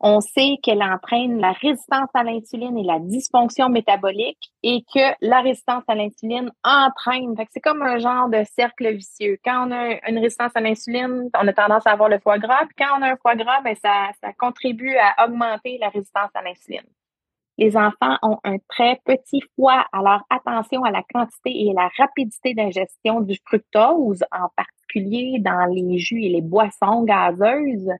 On 0.00 0.20
sait 0.20 0.58
qu'elle 0.62 0.82
entraîne 0.82 1.40
la 1.40 1.50
résistance 1.50 2.08
à 2.14 2.22
l'insuline 2.22 2.78
et 2.78 2.84
la 2.84 3.00
dysfonction 3.00 3.68
métabolique 3.68 4.52
et 4.62 4.84
que 4.94 5.00
la 5.20 5.40
résistance 5.40 5.82
à 5.88 5.96
l'insuline 5.96 6.52
entraîne. 6.62 7.34
c'est 7.50 7.60
comme 7.60 7.82
un 7.82 7.98
genre 7.98 8.28
de 8.28 8.44
cercle 8.54 8.94
vicieux. 8.94 9.38
Quand 9.44 9.66
on 9.66 9.72
a 9.72 10.08
une 10.08 10.18
résistance 10.18 10.52
à 10.54 10.60
l'insuline, 10.60 11.28
on 11.36 11.48
a 11.48 11.52
tendance 11.52 11.84
à 11.84 11.92
avoir 11.92 12.08
le 12.08 12.20
foie 12.20 12.38
gras. 12.38 12.64
Quand 12.78 12.98
on 12.98 13.02
a 13.02 13.12
un 13.12 13.16
foie 13.16 13.34
gras, 13.34 13.60
ben 13.62 13.74
ça, 13.74 14.10
ça 14.22 14.32
contribue 14.34 14.94
à 14.96 15.26
augmenter 15.26 15.78
la 15.80 15.88
résistance 15.88 16.30
à 16.32 16.42
l'insuline. 16.42 16.86
Les 17.58 17.76
enfants 17.76 18.16
ont 18.22 18.38
un 18.44 18.58
très 18.68 19.00
petit 19.04 19.42
foie, 19.56 19.84
alors 19.92 20.20
attention 20.30 20.84
à 20.84 20.92
la 20.92 21.02
quantité 21.12 21.50
et 21.64 21.72
à 21.72 21.82
la 21.82 21.90
rapidité 21.98 22.54
d'ingestion 22.54 23.20
du 23.20 23.36
fructose, 23.44 24.22
en 24.30 24.48
particulier 24.54 25.38
dans 25.40 25.66
les 25.68 25.98
jus 25.98 26.22
et 26.22 26.28
les 26.28 26.40
boissons 26.40 27.02
gazeuses. 27.02 27.90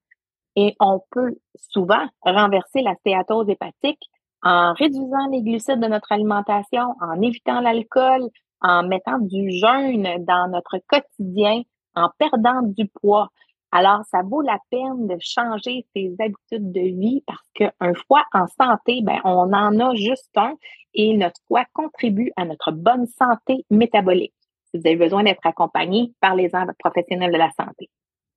Et 0.57 0.75
on 0.81 1.01
peut 1.11 1.37
souvent 1.73 2.07
renverser 2.23 2.83
la 2.83 2.95
stéatose 2.97 3.49
hépatique 3.49 4.01
en 4.43 4.73
réduisant 4.73 5.29
les 5.31 5.43
glucides 5.43 5.81
de 5.81 5.87
notre 5.87 6.13
alimentation, 6.13 6.95
en 7.01 7.21
évitant 7.21 7.61
l'alcool, 7.61 8.29
en 8.61 8.83
mettant 8.83 9.19
du 9.19 9.51
jeûne 9.53 10.25
dans 10.25 10.49
notre 10.51 10.79
quotidien, 10.89 11.63
en 11.95 12.11
perdant 12.19 12.63
du 12.63 12.87
poids. 12.89 13.29
Alors, 13.71 14.03
ça 14.11 14.23
vaut 14.23 14.41
la 14.41 14.59
peine 14.71 15.07
de 15.09 15.17
changer 15.21 15.87
ses 15.95 16.15
habitudes 16.19 16.73
de 16.73 16.81
vie 16.81 17.23
parce 17.27 17.47
qu'un 17.55 17.95
foie 18.07 18.25
en 18.33 18.47
santé, 18.47 19.01
ben, 19.03 19.21
on 19.25 19.53
en 19.53 19.79
a 19.79 19.95
juste 19.95 20.37
un 20.37 20.55
et 20.95 21.17
notre 21.17 21.41
foie 21.49 21.65
contribue 21.75 22.33
à 22.37 22.47
notre 22.47 22.73
bonne 22.73 23.07
santé 23.07 23.67
métabolique. 23.71 24.35
Si 24.71 24.79
vous 24.79 24.87
avez 24.87 24.97
besoin 24.97 25.23
d'être 25.25 25.47
accompagné, 25.47 26.13
parlez-en 26.21 26.63
à 26.63 26.65
votre 26.65 26.79
professionnel 26.79 27.31
de 27.31 27.39
la 27.39 27.51
santé. 27.51 27.91